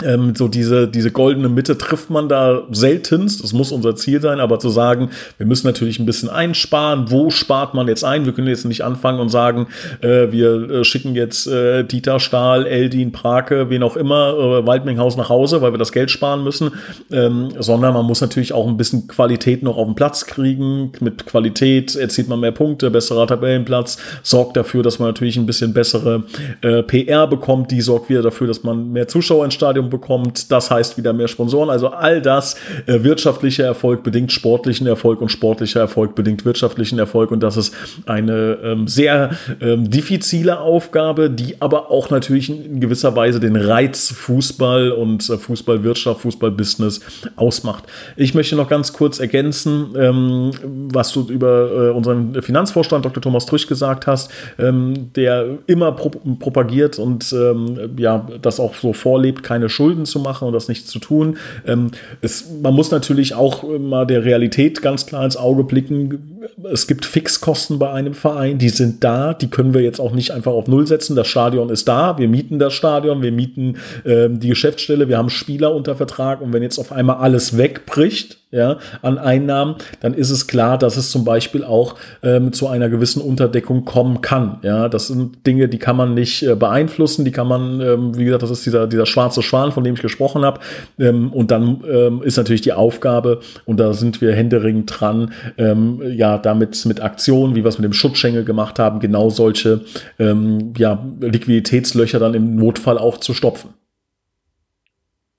ähm, 0.04 0.34
so 0.34 0.48
diese, 0.48 0.88
diese 0.88 1.10
goldene 1.10 1.48
Mitte 1.48 1.78
trifft 1.78 2.10
man 2.10 2.28
da 2.28 2.64
seltenst. 2.70 3.42
Das 3.42 3.52
muss 3.52 3.72
unser 3.72 3.96
Ziel 3.96 4.20
sein, 4.20 4.40
aber 4.40 4.58
zu 4.58 4.68
sagen, 4.68 5.10
wir 5.38 5.46
müssen 5.46 5.66
natürlich 5.66 5.98
ein 5.98 6.06
bisschen 6.06 6.28
einsparen. 6.28 7.10
Wo 7.10 7.30
spart 7.30 7.72
man 7.72 7.88
jetzt 7.88 8.04
ein? 8.04 8.26
Wir 8.26 8.32
können 8.32 8.48
jetzt 8.48 8.66
nicht 8.66 8.82
anfangen 8.82 9.20
und 9.20 9.30
sagen, 9.30 9.68
äh, 10.02 10.30
wir 10.30 10.70
äh, 10.70 10.84
schicken 10.84 11.14
jetzt 11.14 11.46
äh, 11.46 11.82
Dieter 11.82 12.20
Stahl, 12.20 12.66
Eldin, 12.66 13.12
Prake, 13.12 13.70
wen 13.70 13.82
auch 13.82 13.96
immer, 13.96 14.34
äh, 14.34 14.66
Waldminghaus 14.66 15.16
nach 15.16 15.30
Hause, 15.30 15.62
weil 15.62 15.72
wir 15.72 15.78
das 15.78 15.92
Geld 15.92 16.10
sparen 16.10 16.44
müssen. 16.44 16.72
Ähm, 17.10 17.48
sondern 17.58 17.94
man 17.94 18.04
muss 18.04 18.20
natürlich 18.20 18.52
auch 18.52 18.66
ein 18.66 18.76
bisschen 18.76 19.08
Qualität 19.08 19.62
noch 19.62 19.78
auf 19.78 19.86
den 19.86 19.94
Platz 19.94 20.26
kriegen. 20.26 20.92
Mit 21.00 21.24
Qualität 21.24 21.96
erzielt 21.96 22.28
man 22.28 22.40
mehr 22.40 22.52
Punkte, 22.52 22.90
besserer 22.90 23.26
Tabellenplatz, 23.26 23.96
sorgt 24.22 24.58
dafür, 24.58 24.82
dass 24.82 24.98
man 24.98 25.08
natürlich 25.08 25.38
ein 25.38 25.46
bisschen 25.46 25.72
bessere 25.72 26.24
äh, 26.60 26.82
PR 26.82 27.26
bekommt. 27.26 27.70
Die 27.70 27.80
sorgt 27.80 28.10
wieder 28.10 28.22
dafür, 28.22 28.46
dass 28.46 28.62
man 28.62 28.92
mehr 28.92 29.08
Zuschauer 29.08 29.44
ins 29.46 29.54
Stadion 29.54 29.85
Stadion 29.86 29.90
bekommt. 29.90 30.50
Das 30.50 30.70
heißt 30.70 30.98
wieder 30.98 31.12
mehr 31.12 31.28
Sponsoren. 31.28 31.70
Also 31.70 31.88
all 31.88 32.20
das, 32.20 32.56
äh, 32.86 33.02
wirtschaftlicher 33.02 33.64
Erfolg 33.64 34.02
bedingt 34.02 34.32
sportlichen 34.32 34.86
Erfolg 34.86 35.20
und 35.20 35.30
sportlicher 35.30 35.80
Erfolg 35.80 36.14
bedingt 36.14 36.44
wirtschaftlichen 36.44 36.98
Erfolg. 36.98 37.30
Und 37.30 37.40
das 37.42 37.56
ist 37.56 37.74
eine 38.06 38.58
ähm, 38.62 38.88
sehr 38.88 39.30
ähm, 39.60 39.90
diffizile 39.90 40.60
Aufgabe, 40.60 41.30
die 41.30 41.60
aber 41.60 41.90
auch 41.90 42.10
natürlich 42.10 42.50
in 42.50 42.80
gewisser 42.80 43.14
Weise 43.16 43.40
den 43.40 43.56
Reiz 43.56 44.12
Fußball 44.12 44.92
und 44.92 45.28
äh, 45.28 45.38
Fußballwirtschaft, 45.38 46.20
Fußballbusiness 46.20 47.00
ausmacht. 47.36 47.84
Ich 48.16 48.34
möchte 48.34 48.56
noch 48.56 48.68
ganz 48.68 48.92
kurz 48.92 49.18
ergänzen, 49.18 49.94
ähm, 49.96 50.50
was 50.92 51.12
du 51.12 51.26
über 51.28 51.70
äh, 51.70 51.90
unseren 51.90 52.40
Finanzvorstand 52.42 53.04
Dr. 53.04 53.22
Thomas 53.22 53.46
Trüch 53.46 53.66
gesagt 53.66 54.06
hast, 54.06 54.30
ähm, 54.58 55.12
der 55.14 55.58
immer 55.66 55.92
pro 55.92 56.10
propagiert 56.38 56.98
und 56.98 57.32
ähm, 57.32 57.96
ja, 57.98 58.26
das 58.42 58.60
auch 58.60 58.74
so 58.74 58.92
vorlebt, 58.92 59.42
keine 59.42 59.68
Schulden 59.76 60.06
zu 60.06 60.18
machen 60.18 60.48
und 60.48 60.54
das 60.54 60.68
nicht 60.68 60.88
zu 60.88 60.98
tun. 60.98 61.36
Ähm, 61.66 61.90
es, 62.22 62.46
man 62.62 62.74
muss 62.74 62.90
natürlich 62.90 63.34
auch 63.34 63.62
mal 63.78 64.06
der 64.06 64.24
Realität 64.24 64.80
ganz 64.80 65.06
klar 65.06 65.24
ins 65.24 65.36
Auge 65.36 65.64
blicken. 65.64 66.35
Es 66.72 66.86
gibt 66.86 67.04
Fixkosten 67.04 67.78
bei 67.78 67.90
einem 67.90 68.14
Verein, 68.14 68.58
die 68.58 68.68
sind 68.68 69.02
da, 69.04 69.34
die 69.34 69.48
können 69.48 69.74
wir 69.74 69.82
jetzt 69.82 70.00
auch 70.00 70.12
nicht 70.12 70.30
einfach 70.30 70.52
auf 70.52 70.68
Null 70.68 70.86
setzen. 70.86 71.16
Das 71.16 71.28
Stadion 71.28 71.70
ist 71.70 71.88
da, 71.88 72.18
wir 72.18 72.28
mieten 72.28 72.58
das 72.58 72.74
Stadion, 72.74 73.22
wir 73.22 73.32
mieten 73.32 73.76
ähm, 74.04 74.40
die 74.40 74.48
Geschäftsstelle, 74.48 75.08
wir 75.08 75.18
haben 75.18 75.30
Spieler 75.30 75.74
unter 75.74 75.96
Vertrag 75.96 76.40
und 76.40 76.52
wenn 76.52 76.62
jetzt 76.62 76.78
auf 76.78 76.92
einmal 76.92 77.16
alles 77.16 77.56
wegbricht, 77.56 78.38
ja, 78.52 78.78
an 79.02 79.18
Einnahmen, 79.18 79.74
dann 80.00 80.14
ist 80.14 80.30
es 80.30 80.46
klar, 80.46 80.78
dass 80.78 80.96
es 80.96 81.10
zum 81.10 81.24
Beispiel 81.24 81.64
auch 81.64 81.96
ähm, 82.22 82.52
zu 82.52 82.68
einer 82.68 82.88
gewissen 82.88 83.20
Unterdeckung 83.20 83.84
kommen 83.84 84.20
kann. 84.20 84.60
Ja, 84.62 84.88
das 84.88 85.08
sind 85.08 85.46
Dinge, 85.46 85.68
die 85.68 85.78
kann 85.78 85.96
man 85.96 86.14
nicht 86.14 86.44
äh, 86.44 86.54
beeinflussen, 86.54 87.24
die 87.24 87.32
kann 87.32 87.48
man, 87.48 87.80
ähm, 87.80 88.16
wie 88.16 88.24
gesagt, 88.24 88.44
das 88.44 88.50
ist 88.50 88.64
dieser, 88.64 88.86
dieser 88.86 89.04
schwarze 89.04 89.42
Schwan, 89.42 89.72
von 89.72 89.82
dem 89.82 89.94
ich 89.94 90.00
gesprochen 90.00 90.44
habe. 90.44 90.60
Ähm, 90.98 91.32
und 91.32 91.50
dann 91.50 91.82
ähm, 91.90 92.22
ist 92.22 92.36
natürlich 92.36 92.60
die 92.60 92.72
Aufgabe, 92.72 93.40
und 93.64 93.80
da 93.80 93.92
sind 93.92 94.20
wir 94.20 94.32
händeringend 94.32 94.92
dran, 94.94 95.32
ähm, 95.58 96.00
damit 96.38 96.84
mit 96.86 97.00
Aktionen, 97.00 97.54
wie 97.54 97.64
wir 97.64 97.68
es 97.68 97.78
mit 97.78 97.84
dem 97.84 97.92
Schutzschengel 97.92 98.44
gemacht 98.44 98.78
haben, 98.78 99.00
genau 99.00 99.30
solche 99.30 99.84
ähm, 100.18 100.74
ja, 100.76 101.04
Liquiditätslöcher 101.20 102.18
dann 102.18 102.34
im 102.34 102.56
Notfall 102.56 102.98
auch 102.98 103.18
zu 103.18 103.34
stopfen. 103.34 103.74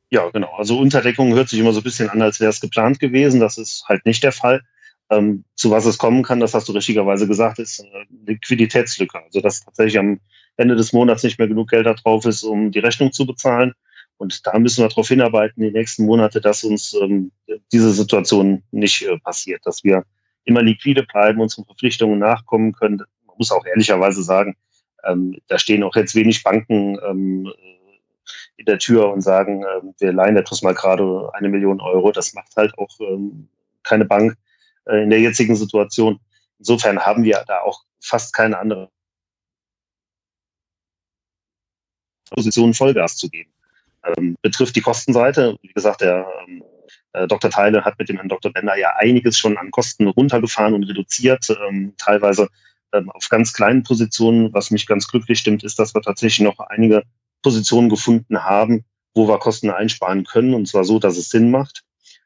Ja, 0.09 0.29
genau. 0.29 0.53
Also 0.57 0.77
Unterdeckung 0.77 1.33
hört 1.33 1.49
sich 1.49 1.59
immer 1.59 1.73
so 1.73 1.81
ein 1.81 1.83
bisschen 1.83 2.09
an, 2.09 2.21
als 2.21 2.39
wäre 2.39 2.49
es 2.49 2.61
geplant 2.61 2.99
gewesen. 2.99 3.39
Das 3.39 3.57
ist 3.57 3.85
halt 3.87 4.05
nicht 4.05 4.23
der 4.23 4.31
Fall. 4.31 4.61
Ähm, 5.09 5.43
zu 5.55 5.71
was 5.71 5.85
es 5.85 5.97
kommen 5.97 6.23
kann, 6.23 6.41
das 6.41 6.53
hast 6.53 6.67
du 6.67 6.73
richtigerweise 6.73 7.27
gesagt, 7.27 7.59
ist 7.59 7.79
äh, 7.79 8.05
Liquiditätslücke. 8.25 9.19
Also 9.23 9.41
dass 9.41 9.63
tatsächlich 9.63 9.99
am 9.99 10.19
Ende 10.57 10.75
des 10.75 10.91
Monats 10.91 11.23
nicht 11.23 11.39
mehr 11.39 11.47
genug 11.47 11.69
Geld 11.69 11.85
da 11.85 11.93
drauf 11.93 12.25
ist, 12.25 12.43
um 12.43 12.71
die 12.71 12.79
Rechnung 12.79 13.11
zu 13.11 13.25
bezahlen. 13.25 13.73
Und 14.17 14.45
da 14.47 14.57
müssen 14.57 14.83
wir 14.83 14.89
darauf 14.89 15.07
hinarbeiten, 15.07 15.61
die 15.61 15.71
nächsten 15.71 16.05
Monate, 16.05 16.41
dass 16.41 16.63
uns 16.63 16.93
ähm, 16.93 17.31
diese 17.71 17.91
Situation 17.91 18.63
nicht 18.71 19.03
äh, 19.03 19.17
passiert, 19.19 19.61
dass 19.65 19.83
wir 19.83 20.03
immer 20.47 20.61
liquide 20.61 21.03
bleiben, 21.03 21.41
unseren 21.41 21.65
Verpflichtungen 21.65 22.19
nachkommen 22.19 22.73
können. 22.73 23.03
Man 23.25 23.35
muss 23.37 23.51
auch 23.51 23.65
ehrlicherweise 23.65 24.23
sagen, 24.23 24.55
ähm, 25.03 25.39
da 25.47 25.59
stehen 25.59 25.83
auch 25.83 25.95
jetzt 25.95 26.15
wenig 26.15 26.43
Banken 26.43 26.97
ähm, 27.07 27.51
in 28.55 28.65
der 28.65 28.79
Tür 28.79 29.11
und 29.11 29.21
sagen, 29.21 29.63
äh, 29.63 29.81
wir 29.99 30.13
leihen 30.13 30.37
etwas 30.37 30.61
mal 30.61 30.73
gerade 30.73 31.29
eine 31.33 31.49
Million 31.49 31.81
Euro. 31.81 32.11
Das 32.11 32.33
macht 32.33 32.55
halt 32.55 32.77
auch 32.77 32.89
ähm, 32.99 33.49
keine 33.83 34.05
Bank 34.05 34.37
äh, 34.85 35.03
in 35.03 35.09
der 35.09 35.19
jetzigen 35.19 35.55
Situation. 35.55 36.19
Insofern 36.59 37.05
haben 37.05 37.23
wir 37.23 37.43
da 37.45 37.59
auch 37.59 37.83
fast 37.99 38.33
keine 38.33 38.57
andere 38.57 38.89
Position 42.29 42.73
Vollgas 42.73 43.17
zu 43.17 43.29
geben. 43.29 43.51
Ähm, 44.03 44.37
betrifft 44.41 44.75
die 44.75 44.81
Kostenseite, 44.81 45.57
wie 45.61 45.73
gesagt, 45.73 46.01
der 46.01 46.25
ähm, 46.47 46.63
äh, 46.63 46.66
Dr. 47.25 47.49
Teile 47.49 47.85
hat 47.85 47.97
mit 47.97 48.09
dem 48.09 48.17
Herrn 48.17 48.29
Dr. 48.29 48.51
Bender 48.51 48.77
ja 48.77 48.95
einiges 48.97 49.37
schon 49.37 49.57
an 49.57 49.71
Kosten 49.71 50.07
runtergefahren 50.07 50.73
und 50.73 50.83
reduziert, 50.83 51.47
ähm, 51.67 51.93
teilweise 51.97 52.49
ähm, 52.93 53.09
auf 53.09 53.29
ganz 53.29 53.53
kleinen 53.53 53.83
Positionen. 53.83 54.53
Was 54.53 54.71
mich 54.71 54.85
ganz 54.85 55.07
glücklich 55.07 55.39
stimmt, 55.39 55.63
ist, 55.63 55.79
dass 55.79 55.95
wir 55.95 56.01
tatsächlich 56.01 56.45
noch 56.45 56.59
einige 56.59 57.03
Positionen 57.41 57.89
gefunden 57.89 58.43
haben, 58.43 58.83
wo 59.15 59.27
wir 59.27 59.39
Kosten 59.39 59.69
einsparen 59.69 60.25
können, 60.25 60.53
und 60.53 60.67
zwar 60.67 60.83
so, 60.83 60.99
dass 60.99 61.17
es 61.17 61.29
Sinn 61.29 61.49
macht. 61.49 61.83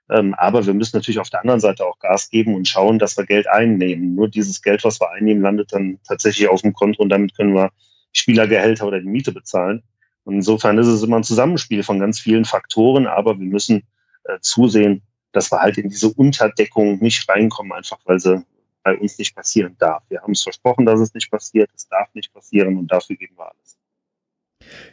Ähm, 0.09 0.33
aber 0.33 0.65
wir 0.65 0.73
müssen 0.73 0.97
natürlich 0.97 1.19
auf 1.19 1.29
der 1.29 1.41
anderen 1.41 1.61
Seite 1.61 1.85
auch 1.85 1.99
Gas 1.99 2.29
geben 2.29 2.55
und 2.55 2.67
schauen, 2.67 2.99
dass 2.99 3.17
wir 3.17 3.25
Geld 3.25 3.47
einnehmen. 3.47 4.13
Nur 4.15 4.27
dieses 4.27 4.61
Geld, 4.61 4.83
was 4.83 4.99
wir 4.99 5.09
einnehmen, 5.11 5.41
landet 5.41 5.71
dann 5.71 5.99
tatsächlich 6.05 6.49
auf 6.49 6.61
dem 6.61 6.73
Konto 6.73 7.01
und 7.01 7.09
damit 7.09 7.35
können 7.35 7.53
wir 7.53 7.71
Spielergehälter 8.11 8.85
oder 8.85 8.99
die 8.99 9.07
Miete 9.07 9.31
bezahlen. 9.31 9.83
Und 10.23 10.35
insofern 10.35 10.77
ist 10.77 10.87
es 10.87 11.01
immer 11.01 11.17
ein 11.17 11.23
Zusammenspiel 11.23 11.83
von 11.83 11.99
ganz 11.99 12.19
vielen 12.19 12.45
Faktoren, 12.45 13.07
aber 13.07 13.39
wir 13.39 13.45
müssen 13.45 13.83
äh, 14.25 14.39
zusehen, 14.41 15.03
dass 15.31 15.51
wir 15.51 15.59
halt 15.59 15.77
in 15.77 15.89
diese 15.89 16.09
Unterdeckung 16.09 16.99
nicht 16.99 17.27
reinkommen, 17.29 17.71
einfach 17.71 17.99
weil 18.05 18.19
sie 18.19 18.43
bei 18.83 18.97
uns 18.97 19.17
nicht 19.17 19.35
passieren 19.35 19.75
darf. 19.79 20.03
Wir 20.09 20.21
haben 20.21 20.31
es 20.31 20.43
versprochen, 20.43 20.85
dass 20.85 20.99
es 20.99 21.13
nicht 21.13 21.29
passiert, 21.29 21.69
es 21.75 21.87
darf 21.87 22.13
nicht 22.13 22.33
passieren 22.33 22.77
und 22.77 22.91
dafür 22.91 23.15
geben 23.15 23.35
wir 23.37 23.45
alles. 23.45 23.77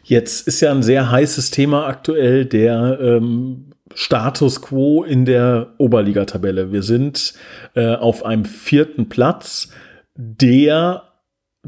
Jetzt 0.02 0.46
ist 0.46 0.60
ja 0.60 0.70
ein 0.70 0.82
sehr 0.82 1.10
heißes 1.10 1.50
Thema 1.50 1.86
aktuell 1.86 2.46
der 2.46 2.98
ähm, 3.00 3.72
Status 3.94 4.62
quo 4.62 5.04
in 5.04 5.24
der 5.24 5.74
Oberligatabelle. 5.78 6.72
Wir 6.72 6.82
sind 6.82 7.34
äh, 7.74 7.94
auf 7.94 8.24
einem 8.24 8.44
vierten 8.44 9.08
Platz, 9.08 9.70
der 10.14 11.04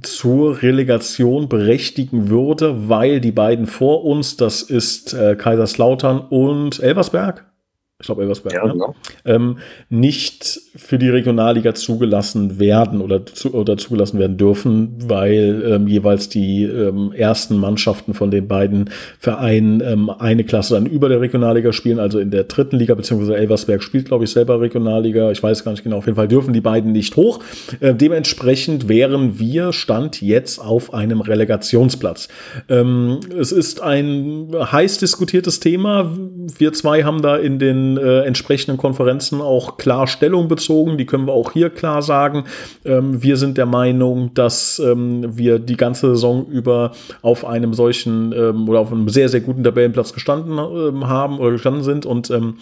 zur 0.02 0.62
Relegation 0.62 1.48
berechtigen 1.48 2.28
würde, 2.28 2.88
weil 2.88 3.20
die 3.20 3.32
beiden 3.32 3.66
vor 3.66 4.04
uns, 4.04 4.36
das 4.36 4.62
ist 4.62 5.12
äh, 5.12 5.36
Kaiserslautern 5.36 6.20
und 6.20 6.80
Elversberg, 6.80 7.49
ich 8.00 8.06
glaube 8.06 8.22
Elversberg, 8.22 8.54
ja, 8.54 8.66
ne? 8.66 8.72
genau. 8.72 8.94
ähm, 9.26 9.58
nicht 9.90 10.60
für 10.74 10.98
die 10.98 11.10
Regionalliga 11.10 11.74
zugelassen 11.74 12.58
werden 12.58 13.02
oder, 13.02 13.26
zu, 13.26 13.52
oder 13.52 13.76
zugelassen 13.76 14.18
werden 14.18 14.38
dürfen, 14.38 14.96
weil 15.06 15.62
ähm, 15.66 15.86
jeweils 15.86 16.30
die 16.30 16.64
ähm, 16.64 17.12
ersten 17.12 17.58
Mannschaften 17.58 18.14
von 18.14 18.30
den 18.30 18.48
beiden 18.48 18.88
Vereinen 19.18 19.82
ähm, 19.84 20.08
eine 20.08 20.44
Klasse 20.44 20.74
dann 20.74 20.86
über 20.86 21.10
der 21.10 21.20
Regionalliga 21.20 21.72
spielen, 21.72 21.98
also 21.98 22.18
in 22.18 22.30
der 22.30 22.44
dritten 22.44 22.78
Liga, 22.78 22.94
beziehungsweise 22.94 23.36
Elversberg 23.36 23.82
spielt, 23.82 24.06
glaube 24.06 24.24
ich, 24.24 24.30
selber 24.30 24.60
Regionalliga. 24.60 25.30
Ich 25.30 25.42
weiß 25.42 25.62
gar 25.64 25.72
nicht 25.72 25.84
genau, 25.84 25.98
auf 25.98 26.06
jeden 26.06 26.16
Fall 26.16 26.28
dürfen 26.28 26.54
die 26.54 26.62
beiden 26.62 26.92
nicht 26.92 27.16
hoch. 27.16 27.40
Äh, 27.80 27.94
dementsprechend 27.94 28.88
wären 28.88 29.38
wir 29.38 29.74
Stand 29.74 30.22
jetzt 30.22 30.58
auf 30.58 30.94
einem 30.94 31.20
Relegationsplatz. 31.20 32.28
Ähm, 32.70 33.20
es 33.38 33.52
ist 33.52 33.82
ein 33.82 34.48
heiß 34.54 34.98
diskutiertes 34.98 35.60
Thema. 35.60 36.16
Wir 36.58 36.72
zwei 36.72 37.04
haben 37.04 37.20
da 37.20 37.36
in 37.36 37.58
äh, 37.96 38.22
entsprechenden 38.22 38.76
Konferenzen 38.76 39.40
auch 39.40 39.76
klar 39.76 40.06
Stellung 40.06 40.48
bezogen. 40.48 40.98
Die 40.98 41.06
können 41.06 41.26
wir 41.26 41.32
auch 41.32 41.52
hier 41.52 41.70
klar 41.70 42.02
sagen. 42.02 42.44
Ähm, 42.84 43.22
wir 43.22 43.36
sind 43.36 43.58
der 43.58 43.66
Meinung, 43.66 44.34
dass 44.34 44.78
ähm, 44.78 45.36
wir 45.36 45.58
die 45.58 45.76
ganze 45.76 46.10
Saison 46.10 46.46
über 46.46 46.92
auf 47.22 47.44
einem 47.44 47.74
solchen 47.74 48.32
ähm, 48.32 48.68
oder 48.68 48.80
auf 48.80 48.92
einem 48.92 49.08
sehr, 49.08 49.28
sehr 49.28 49.40
guten 49.40 49.64
Tabellenplatz 49.64 50.12
gestanden 50.12 50.58
ähm, 50.58 51.08
haben 51.08 51.38
oder 51.38 51.52
gestanden 51.52 51.82
sind 51.82 52.06
und 52.06 52.30
ähm, 52.30 52.56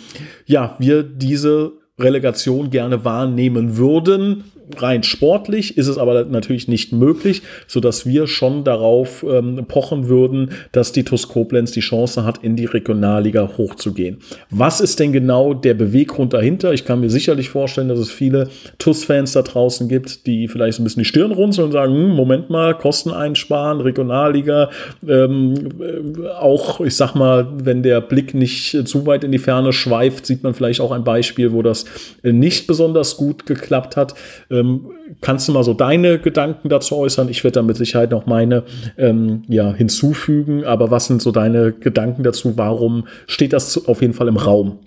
ja, 0.46 0.76
wir 0.78 1.02
diese 1.02 1.72
Relegation 1.98 2.70
gerne 2.70 3.04
wahrnehmen 3.04 3.76
würden 3.76 4.44
rein 4.76 5.02
sportlich 5.02 5.76
ist 5.76 5.88
es 5.88 5.98
aber 5.98 6.24
natürlich 6.24 6.68
nicht 6.68 6.92
möglich, 6.92 7.42
so 7.66 7.80
dass 7.80 8.06
wir 8.06 8.26
schon 8.26 8.64
darauf 8.64 9.24
ähm, 9.28 9.64
pochen 9.66 10.08
würden, 10.08 10.50
dass 10.72 10.92
die 10.92 11.04
TuS 11.04 11.28
Koblenz 11.28 11.72
die 11.72 11.80
Chance 11.80 12.24
hat, 12.24 12.38
in 12.44 12.56
die 12.56 12.66
Regionalliga 12.66 13.50
hochzugehen. 13.56 14.18
Was 14.50 14.80
ist 14.80 15.00
denn 15.00 15.12
genau 15.12 15.54
der 15.54 15.74
Beweggrund 15.74 16.32
dahinter? 16.32 16.72
Ich 16.72 16.84
kann 16.84 17.00
mir 17.00 17.10
sicherlich 17.10 17.50
vorstellen, 17.50 17.88
dass 17.88 17.98
es 17.98 18.10
viele 18.10 18.48
TuS-Fans 18.78 19.32
da 19.32 19.42
draußen 19.42 19.88
gibt, 19.88 20.26
die 20.26 20.48
vielleicht 20.48 20.76
so 20.76 20.82
ein 20.82 20.84
bisschen 20.84 21.02
die 21.02 21.08
Stirn 21.08 21.32
runzeln 21.32 21.66
und 21.66 21.72
sagen, 21.72 21.94
hm, 21.94 22.10
Moment 22.10 22.50
mal, 22.50 22.74
Kosten 22.74 23.10
einsparen, 23.10 23.80
Regionalliga, 23.80 24.70
ähm, 25.06 25.54
äh, 25.80 26.28
auch, 26.28 26.80
ich 26.80 26.96
sag 26.96 27.14
mal, 27.14 27.48
wenn 27.62 27.82
der 27.82 28.00
Blick 28.00 28.34
nicht 28.34 28.88
zu 28.88 29.06
weit 29.06 29.24
in 29.24 29.32
die 29.32 29.38
Ferne 29.38 29.72
schweift, 29.72 30.26
sieht 30.26 30.42
man 30.42 30.54
vielleicht 30.54 30.80
auch 30.80 30.92
ein 30.92 31.04
Beispiel, 31.04 31.52
wo 31.52 31.62
das 31.62 31.84
nicht 32.22 32.66
besonders 32.66 33.16
gut 33.16 33.46
geklappt 33.46 33.96
hat. 33.96 34.14
Äh, 34.50 34.57
Ähm, 34.58 34.90
kannst 35.20 35.48
du 35.48 35.52
mal 35.52 35.64
so 35.64 35.74
deine 35.74 36.18
Gedanken 36.18 36.68
dazu 36.68 36.96
äußern? 36.96 37.28
Ich 37.28 37.44
werde 37.44 37.56
da 37.56 37.62
mit 37.62 37.76
Sicherheit 37.76 38.10
noch 38.10 38.26
meine 38.26 38.64
ähm, 38.96 39.42
ja, 39.48 39.72
hinzufügen, 39.72 40.64
aber 40.64 40.90
was 40.90 41.06
sind 41.06 41.22
so 41.22 41.32
deine 41.32 41.72
Gedanken 41.72 42.22
dazu? 42.22 42.56
Warum 42.56 43.06
steht 43.26 43.52
das 43.52 43.86
auf 43.86 44.00
jeden 44.00 44.14
Fall 44.14 44.28
im 44.28 44.36
Raum? 44.36 44.80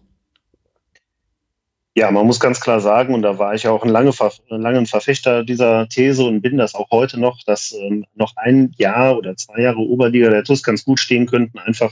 Ja, 1.93 2.09
man 2.09 2.25
muss 2.25 2.39
ganz 2.39 2.61
klar 2.61 2.79
sagen, 2.79 3.13
und 3.13 3.21
da 3.21 3.37
war 3.37 3.53
ich 3.53 3.67
auch 3.67 3.83
ein 3.83 3.89
lange, 3.89 4.11
langen 4.47 4.85
Verfechter 4.85 5.43
dieser 5.43 5.89
These 5.89 6.23
und 6.23 6.41
bin 6.41 6.57
das 6.57 6.73
auch 6.73 6.89
heute 6.89 7.19
noch, 7.19 7.39
dass 7.45 7.73
ähm, 7.73 8.05
noch 8.15 8.37
ein 8.37 8.73
Jahr 8.77 9.17
oder 9.17 9.35
zwei 9.35 9.61
Jahre 9.61 9.79
Oberliga 9.79 10.29
der 10.29 10.45
TUS 10.45 10.63
ganz 10.63 10.85
gut 10.85 10.99
stehen 10.99 11.25
könnten, 11.25 11.59
einfach 11.59 11.91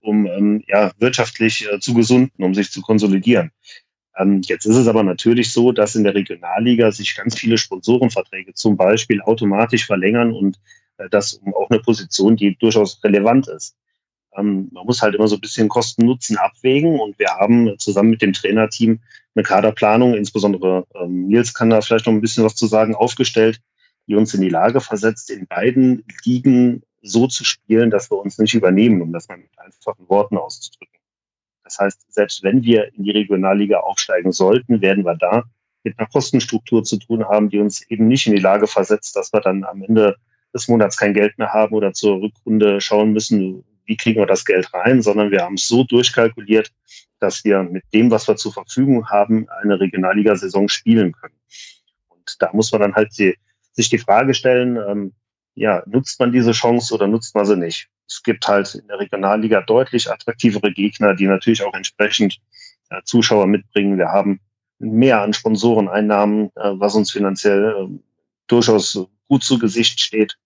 um 0.00 0.26
ähm, 0.26 0.62
ja, 0.68 0.92
wirtschaftlich 0.98 1.66
äh, 1.68 1.80
zu 1.80 1.94
gesunden, 1.94 2.42
um 2.42 2.54
sich 2.54 2.70
zu 2.70 2.82
konsolidieren. 2.82 3.50
Ähm, 4.16 4.42
jetzt 4.44 4.66
ist 4.66 4.76
es 4.76 4.88
aber 4.88 5.02
natürlich 5.02 5.52
so, 5.52 5.72
dass 5.72 5.94
in 5.94 6.04
der 6.04 6.14
Regionalliga 6.14 6.90
sich 6.92 7.16
ganz 7.16 7.38
viele 7.38 7.58
Sponsorenverträge 7.58 8.54
zum 8.54 8.76
Beispiel 8.76 9.22
automatisch 9.22 9.86
verlängern 9.86 10.32
und 10.32 10.58
äh, 10.98 11.08
das 11.08 11.34
um 11.34 11.54
auch 11.54 11.70
eine 11.70 11.80
Position, 11.80 12.36
die 12.36 12.56
durchaus 12.56 13.02
relevant 13.02 13.48
ist. 13.48 13.76
Ähm, 14.36 14.68
man 14.72 14.86
muss 14.86 15.02
halt 15.02 15.14
immer 15.14 15.28
so 15.28 15.36
ein 15.36 15.40
bisschen 15.40 15.68
Kosten-Nutzen 15.68 16.36
abwägen 16.36 17.00
und 17.00 17.18
wir 17.18 17.28
haben 17.28 17.78
zusammen 17.78 18.10
mit 18.10 18.22
dem 18.22 18.32
Trainerteam 18.32 19.00
eine 19.34 19.42
Kaderplanung, 19.42 20.14
insbesondere 20.14 20.86
ähm, 20.94 21.28
Nils 21.28 21.54
kann 21.54 21.70
da 21.70 21.80
vielleicht 21.80 22.06
noch 22.06 22.12
ein 22.12 22.20
bisschen 22.20 22.44
was 22.44 22.54
zu 22.54 22.66
sagen, 22.66 22.94
aufgestellt, 22.94 23.60
die 24.06 24.14
uns 24.14 24.34
in 24.34 24.40
die 24.40 24.48
Lage 24.48 24.80
versetzt, 24.80 25.30
in 25.30 25.46
beiden 25.46 26.04
Ligen 26.24 26.82
so 27.02 27.26
zu 27.26 27.44
spielen, 27.44 27.90
dass 27.90 28.10
wir 28.10 28.18
uns 28.18 28.38
nicht 28.38 28.54
übernehmen, 28.54 29.00
um 29.02 29.12
das 29.12 29.28
mal 29.28 29.38
mit 29.38 29.50
einfachen 29.58 30.08
Worten 30.08 30.36
auszudrücken. 30.36 31.01
Das 31.64 31.78
heißt, 31.78 32.12
selbst 32.12 32.42
wenn 32.42 32.62
wir 32.62 32.92
in 32.94 33.04
die 33.04 33.10
Regionalliga 33.10 33.78
aufsteigen 33.78 34.32
sollten, 34.32 34.80
werden 34.80 35.04
wir 35.04 35.16
da 35.16 35.44
mit 35.84 35.98
einer 35.98 36.08
Kostenstruktur 36.08 36.84
zu 36.84 36.98
tun 36.98 37.24
haben, 37.24 37.50
die 37.50 37.58
uns 37.58 37.82
eben 37.90 38.08
nicht 38.08 38.26
in 38.26 38.34
die 38.34 38.42
Lage 38.42 38.66
versetzt, 38.66 39.16
dass 39.16 39.32
wir 39.32 39.40
dann 39.40 39.64
am 39.64 39.82
Ende 39.82 40.16
des 40.54 40.68
Monats 40.68 40.96
kein 40.96 41.14
Geld 41.14 41.38
mehr 41.38 41.52
haben 41.52 41.74
oder 41.74 41.92
zur 41.92 42.20
Rückrunde 42.20 42.80
schauen 42.80 43.12
müssen, 43.12 43.64
wie 43.84 43.96
kriegen 43.96 44.20
wir 44.20 44.26
das 44.26 44.44
Geld 44.44 44.72
rein, 44.74 45.02
sondern 45.02 45.30
wir 45.30 45.42
haben 45.42 45.54
es 45.54 45.66
so 45.66 45.84
durchkalkuliert, 45.84 46.72
dass 47.18 47.44
wir 47.44 47.62
mit 47.62 47.84
dem, 47.92 48.10
was 48.10 48.28
wir 48.28 48.36
zur 48.36 48.52
Verfügung 48.52 49.08
haben, 49.08 49.48
eine 49.48 49.80
Regionalliga-Saison 49.80 50.68
spielen 50.68 51.12
können. 51.12 51.34
Und 52.08 52.36
da 52.40 52.50
muss 52.52 52.70
man 52.72 52.80
dann 52.80 52.94
halt 52.94 53.16
die, 53.18 53.36
sich 53.72 53.88
die 53.88 53.98
Frage 53.98 54.34
stellen, 54.34 54.76
ähm, 54.76 55.12
ja, 55.54 55.82
nutzt 55.86 56.18
man 56.20 56.32
diese 56.32 56.52
Chance 56.52 56.94
oder 56.94 57.06
nutzt 57.06 57.34
man 57.34 57.44
sie 57.44 57.56
nicht? 57.56 57.88
Es 58.08 58.22
gibt 58.22 58.46
halt 58.46 58.74
in 58.74 58.86
der 58.88 58.98
Regionalliga 58.98 59.62
deutlich 59.62 60.10
attraktivere 60.10 60.72
Gegner, 60.72 61.14
die 61.14 61.26
natürlich 61.26 61.62
auch 61.62 61.74
entsprechend 61.74 62.38
äh, 62.90 63.02
Zuschauer 63.04 63.46
mitbringen. 63.46 63.98
Wir 63.98 64.08
haben 64.08 64.40
mehr 64.78 65.22
an 65.22 65.32
Sponsoreneinnahmen, 65.32 66.50
äh, 66.56 66.72
was 66.74 66.94
uns 66.94 67.10
finanziell 67.10 67.74
äh, 67.76 67.98
durchaus 68.46 69.06
gut 69.28 69.44
zu 69.44 69.58
Gesicht 69.58 70.00
steht. 70.00 70.36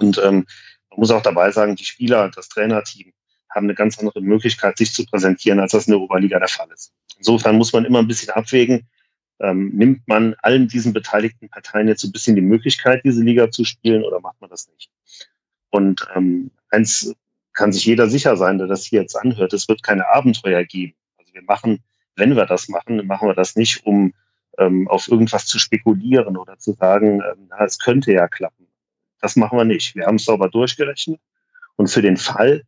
Und 0.00 0.18
ähm, 0.18 0.46
man 0.90 1.00
muss 1.00 1.10
auch 1.10 1.22
dabei 1.22 1.50
sagen, 1.50 1.76
die 1.76 1.84
Spieler, 1.84 2.30
das 2.30 2.48
Trainerteam 2.48 3.12
haben 3.54 3.66
eine 3.66 3.74
ganz 3.74 3.98
andere 3.98 4.20
Möglichkeit, 4.20 4.76
sich 4.76 4.92
zu 4.92 5.06
präsentieren, 5.06 5.60
als 5.60 5.72
das 5.72 5.86
in 5.86 5.92
der 5.92 6.00
Oberliga 6.00 6.38
der 6.38 6.48
Fall 6.48 6.68
ist. 6.72 6.92
Insofern 7.16 7.56
muss 7.56 7.72
man 7.72 7.84
immer 7.84 8.00
ein 8.00 8.08
bisschen 8.08 8.30
abwägen, 8.30 8.86
ähm, 9.40 9.70
nimmt 9.74 10.06
man 10.08 10.34
allen 10.42 10.68
diesen 10.68 10.92
beteiligten 10.92 11.48
Parteien 11.48 11.88
jetzt 11.88 12.00
so 12.00 12.08
ein 12.08 12.12
bisschen 12.12 12.36
die 12.36 12.42
Möglichkeit, 12.42 13.02
diese 13.04 13.22
Liga 13.22 13.50
zu 13.50 13.64
spielen 13.64 14.02
oder 14.02 14.20
macht 14.20 14.40
man 14.40 14.50
das 14.50 14.68
nicht? 14.68 14.90
Und 15.70 16.06
ähm, 16.14 16.50
eins 16.70 17.14
kann 17.52 17.72
sich 17.72 17.84
jeder 17.84 18.08
sicher 18.08 18.36
sein, 18.36 18.58
der 18.58 18.66
das 18.66 18.84
hier 18.84 19.00
jetzt 19.00 19.16
anhört, 19.16 19.52
es 19.52 19.68
wird 19.68 19.82
keine 19.82 20.08
Abenteuer 20.08 20.64
geben. 20.64 20.94
Also 21.18 21.34
wir 21.34 21.42
machen, 21.42 21.82
wenn 22.14 22.36
wir 22.36 22.46
das 22.46 22.68
machen, 22.68 23.06
machen 23.06 23.28
wir 23.28 23.34
das 23.34 23.56
nicht, 23.56 23.84
um 23.84 24.14
ähm, 24.58 24.88
auf 24.88 25.08
irgendwas 25.08 25.46
zu 25.46 25.58
spekulieren 25.58 26.36
oder 26.36 26.58
zu 26.58 26.72
sagen, 26.72 27.20
ähm, 27.20 27.46
na, 27.48 27.64
es 27.64 27.78
könnte 27.78 28.12
ja 28.12 28.28
klappen. 28.28 28.66
Das 29.20 29.36
machen 29.36 29.58
wir 29.58 29.64
nicht. 29.64 29.94
Wir 29.96 30.06
haben 30.06 30.16
es 30.16 30.24
sauber 30.24 30.48
durchgerechnet. 30.48 31.20
Und 31.76 31.88
für 31.88 32.02
den 32.02 32.16
Fall, 32.16 32.62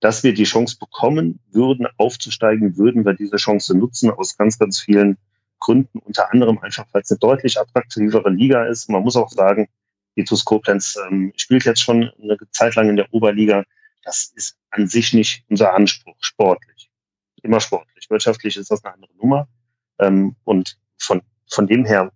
dass 0.00 0.22
wir 0.22 0.34
die 0.34 0.44
Chance 0.44 0.76
bekommen 0.78 1.40
würden, 1.50 1.86
aufzusteigen, 1.96 2.76
würden 2.76 3.04
wir 3.04 3.14
diese 3.14 3.36
Chance 3.36 3.76
nutzen 3.76 4.10
aus 4.10 4.36
ganz, 4.36 4.58
ganz 4.58 4.80
vielen 4.80 5.18
Gründen. 5.60 5.98
Unter 5.98 6.32
anderem 6.32 6.58
einfach, 6.58 6.86
weil 6.92 7.02
es 7.02 7.10
eine 7.10 7.18
deutlich 7.18 7.58
attraktivere 7.58 8.30
Liga 8.30 8.66
ist. 8.66 8.88
Man 8.88 9.02
muss 9.02 9.16
auch 9.16 9.30
sagen, 9.30 9.68
die 10.16 10.24
TuS 10.24 10.44
Koblenz 10.44 10.96
ähm, 11.08 11.32
spielt 11.36 11.64
jetzt 11.64 11.82
schon 11.82 12.10
eine 12.22 12.36
Zeit 12.50 12.74
lang 12.76 12.88
in 12.88 12.96
der 12.96 13.12
Oberliga. 13.12 13.64
Das 14.04 14.32
ist 14.34 14.56
an 14.70 14.86
sich 14.86 15.12
nicht 15.12 15.44
unser 15.48 15.74
Anspruch, 15.74 16.16
sportlich. 16.20 16.90
Immer 17.42 17.60
sportlich. 17.60 18.08
Wirtschaftlich 18.10 18.56
ist 18.56 18.70
das 18.70 18.84
eine 18.84 18.94
andere 18.94 19.14
Nummer. 19.16 19.48
Ähm, 19.98 20.36
und 20.44 20.78
von, 20.98 21.22
von 21.48 21.66
dem 21.66 21.84
her 21.84 22.12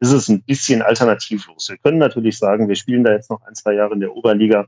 ist 0.00 0.12
es 0.12 0.28
ein 0.28 0.42
bisschen 0.42 0.82
alternativlos. 0.82 1.68
Wir 1.68 1.78
können 1.78 1.98
natürlich 1.98 2.36
sagen, 2.38 2.68
wir 2.68 2.74
spielen 2.74 3.04
da 3.04 3.12
jetzt 3.12 3.30
noch 3.30 3.42
ein, 3.42 3.54
zwei 3.54 3.74
Jahre 3.74 3.94
in 3.94 4.00
der 4.00 4.16
Oberliga, 4.16 4.66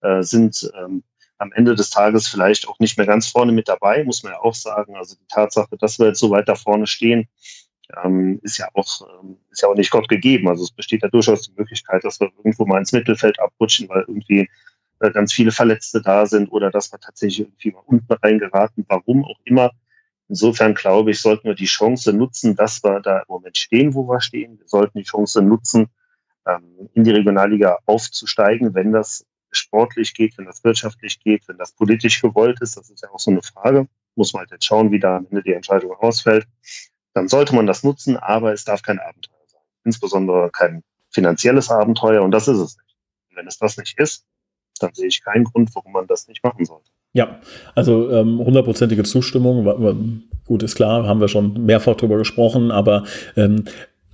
äh, 0.00 0.22
sind 0.22 0.70
ähm, 0.74 1.04
am 1.40 1.52
Ende 1.52 1.74
des 1.74 1.88
Tages 1.88 2.28
vielleicht 2.28 2.68
auch 2.68 2.78
nicht 2.78 2.98
mehr 2.98 3.06
ganz 3.06 3.28
vorne 3.28 3.52
mit 3.52 3.66
dabei, 3.66 4.04
muss 4.04 4.22
man 4.22 4.32
ja 4.32 4.40
auch 4.40 4.54
sagen. 4.54 4.94
Also 4.96 5.16
die 5.16 5.26
Tatsache, 5.26 5.76
dass 5.78 5.98
wir 5.98 6.08
jetzt 6.08 6.20
so 6.20 6.30
weit 6.30 6.48
da 6.48 6.54
vorne 6.54 6.86
stehen, 6.86 7.28
ähm, 8.04 8.40
ist 8.42 8.58
ja 8.58 8.68
auch 8.74 9.00
ähm, 9.22 9.38
ist 9.50 9.62
ja 9.62 9.68
auch 9.68 9.74
nicht 9.74 9.90
Gott 9.90 10.08
gegeben. 10.08 10.48
Also 10.48 10.64
es 10.64 10.70
besteht 10.70 11.02
ja 11.02 11.08
durchaus 11.08 11.42
die 11.42 11.54
Möglichkeit, 11.56 12.04
dass 12.04 12.20
wir 12.20 12.30
irgendwo 12.36 12.66
mal 12.66 12.78
ins 12.78 12.92
Mittelfeld 12.92 13.40
abrutschen, 13.40 13.88
weil 13.88 14.04
irgendwie 14.06 14.50
äh, 15.00 15.10
ganz 15.10 15.32
viele 15.32 15.50
Verletzte 15.50 16.02
da 16.02 16.26
sind 16.26 16.52
oder 16.52 16.70
dass 16.70 16.92
wir 16.92 17.00
tatsächlich 17.00 17.40
irgendwie 17.40 17.72
mal 17.72 17.82
unten 17.86 18.12
reingeraten, 18.12 18.84
warum 18.86 19.24
auch 19.24 19.40
immer. 19.44 19.70
Insofern 20.28 20.74
glaube 20.74 21.10
ich, 21.10 21.20
sollten 21.20 21.48
wir 21.48 21.54
die 21.54 21.64
Chance 21.64 22.12
nutzen, 22.12 22.54
dass 22.54 22.84
wir 22.84 23.00
da 23.00 23.20
im 23.20 23.24
Moment 23.28 23.56
stehen, 23.56 23.94
wo 23.94 24.06
wir 24.06 24.20
stehen. 24.20 24.58
Wir 24.58 24.68
sollten 24.68 24.98
die 24.98 25.04
Chance 25.04 25.40
nutzen, 25.40 25.88
ähm, 26.46 26.90
in 26.92 27.04
die 27.04 27.12
Regionalliga 27.12 27.78
aufzusteigen, 27.86 28.74
wenn 28.74 28.92
das 28.92 29.24
sportlich 29.52 30.14
geht, 30.14 30.38
wenn 30.38 30.46
das 30.46 30.64
wirtschaftlich 30.64 31.20
geht, 31.20 31.48
wenn 31.48 31.58
das 31.58 31.72
politisch 31.72 32.20
gewollt 32.20 32.60
ist. 32.60 32.76
Das 32.76 32.90
ist 32.90 33.02
ja 33.02 33.10
auch 33.10 33.18
so 33.18 33.30
eine 33.30 33.42
Frage. 33.42 33.88
Muss 34.14 34.32
man 34.32 34.40
halt 34.40 34.50
jetzt 34.50 34.64
schauen, 34.64 34.90
wie 34.90 34.98
da 34.98 35.16
am 35.16 35.26
Ende 35.30 35.42
die 35.42 35.52
Entscheidung 35.52 35.92
ausfällt. 35.92 36.46
Dann 37.14 37.28
sollte 37.28 37.54
man 37.54 37.66
das 37.66 37.82
nutzen, 37.82 38.16
aber 38.16 38.52
es 38.52 38.64
darf 38.64 38.82
kein 38.82 38.98
Abenteuer 38.98 39.38
sein. 39.46 39.62
Insbesondere 39.84 40.50
kein 40.50 40.82
finanzielles 41.10 41.70
Abenteuer 41.70 42.22
und 42.22 42.30
das 42.30 42.48
ist 42.48 42.58
es 42.58 42.76
nicht. 42.76 42.96
Und 43.30 43.36
wenn 43.36 43.46
es 43.46 43.58
das 43.58 43.76
nicht 43.76 43.98
ist, 43.98 44.24
dann 44.78 44.94
sehe 44.94 45.08
ich 45.08 45.22
keinen 45.22 45.44
Grund, 45.44 45.70
warum 45.74 45.92
man 45.92 46.06
das 46.06 46.28
nicht 46.28 46.42
machen 46.42 46.64
sollte. 46.64 46.90
Ja, 47.12 47.40
also 47.74 48.10
ähm, 48.10 48.38
hundertprozentige 48.38 49.02
Zustimmung. 49.02 50.22
Gut, 50.46 50.62
ist 50.62 50.76
klar, 50.76 51.06
haben 51.06 51.20
wir 51.20 51.28
schon 51.28 51.66
mehrfach 51.66 51.96
drüber 51.96 52.18
gesprochen, 52.18 52.70
aber 52.70 53.04
ähm, 53.36 53.64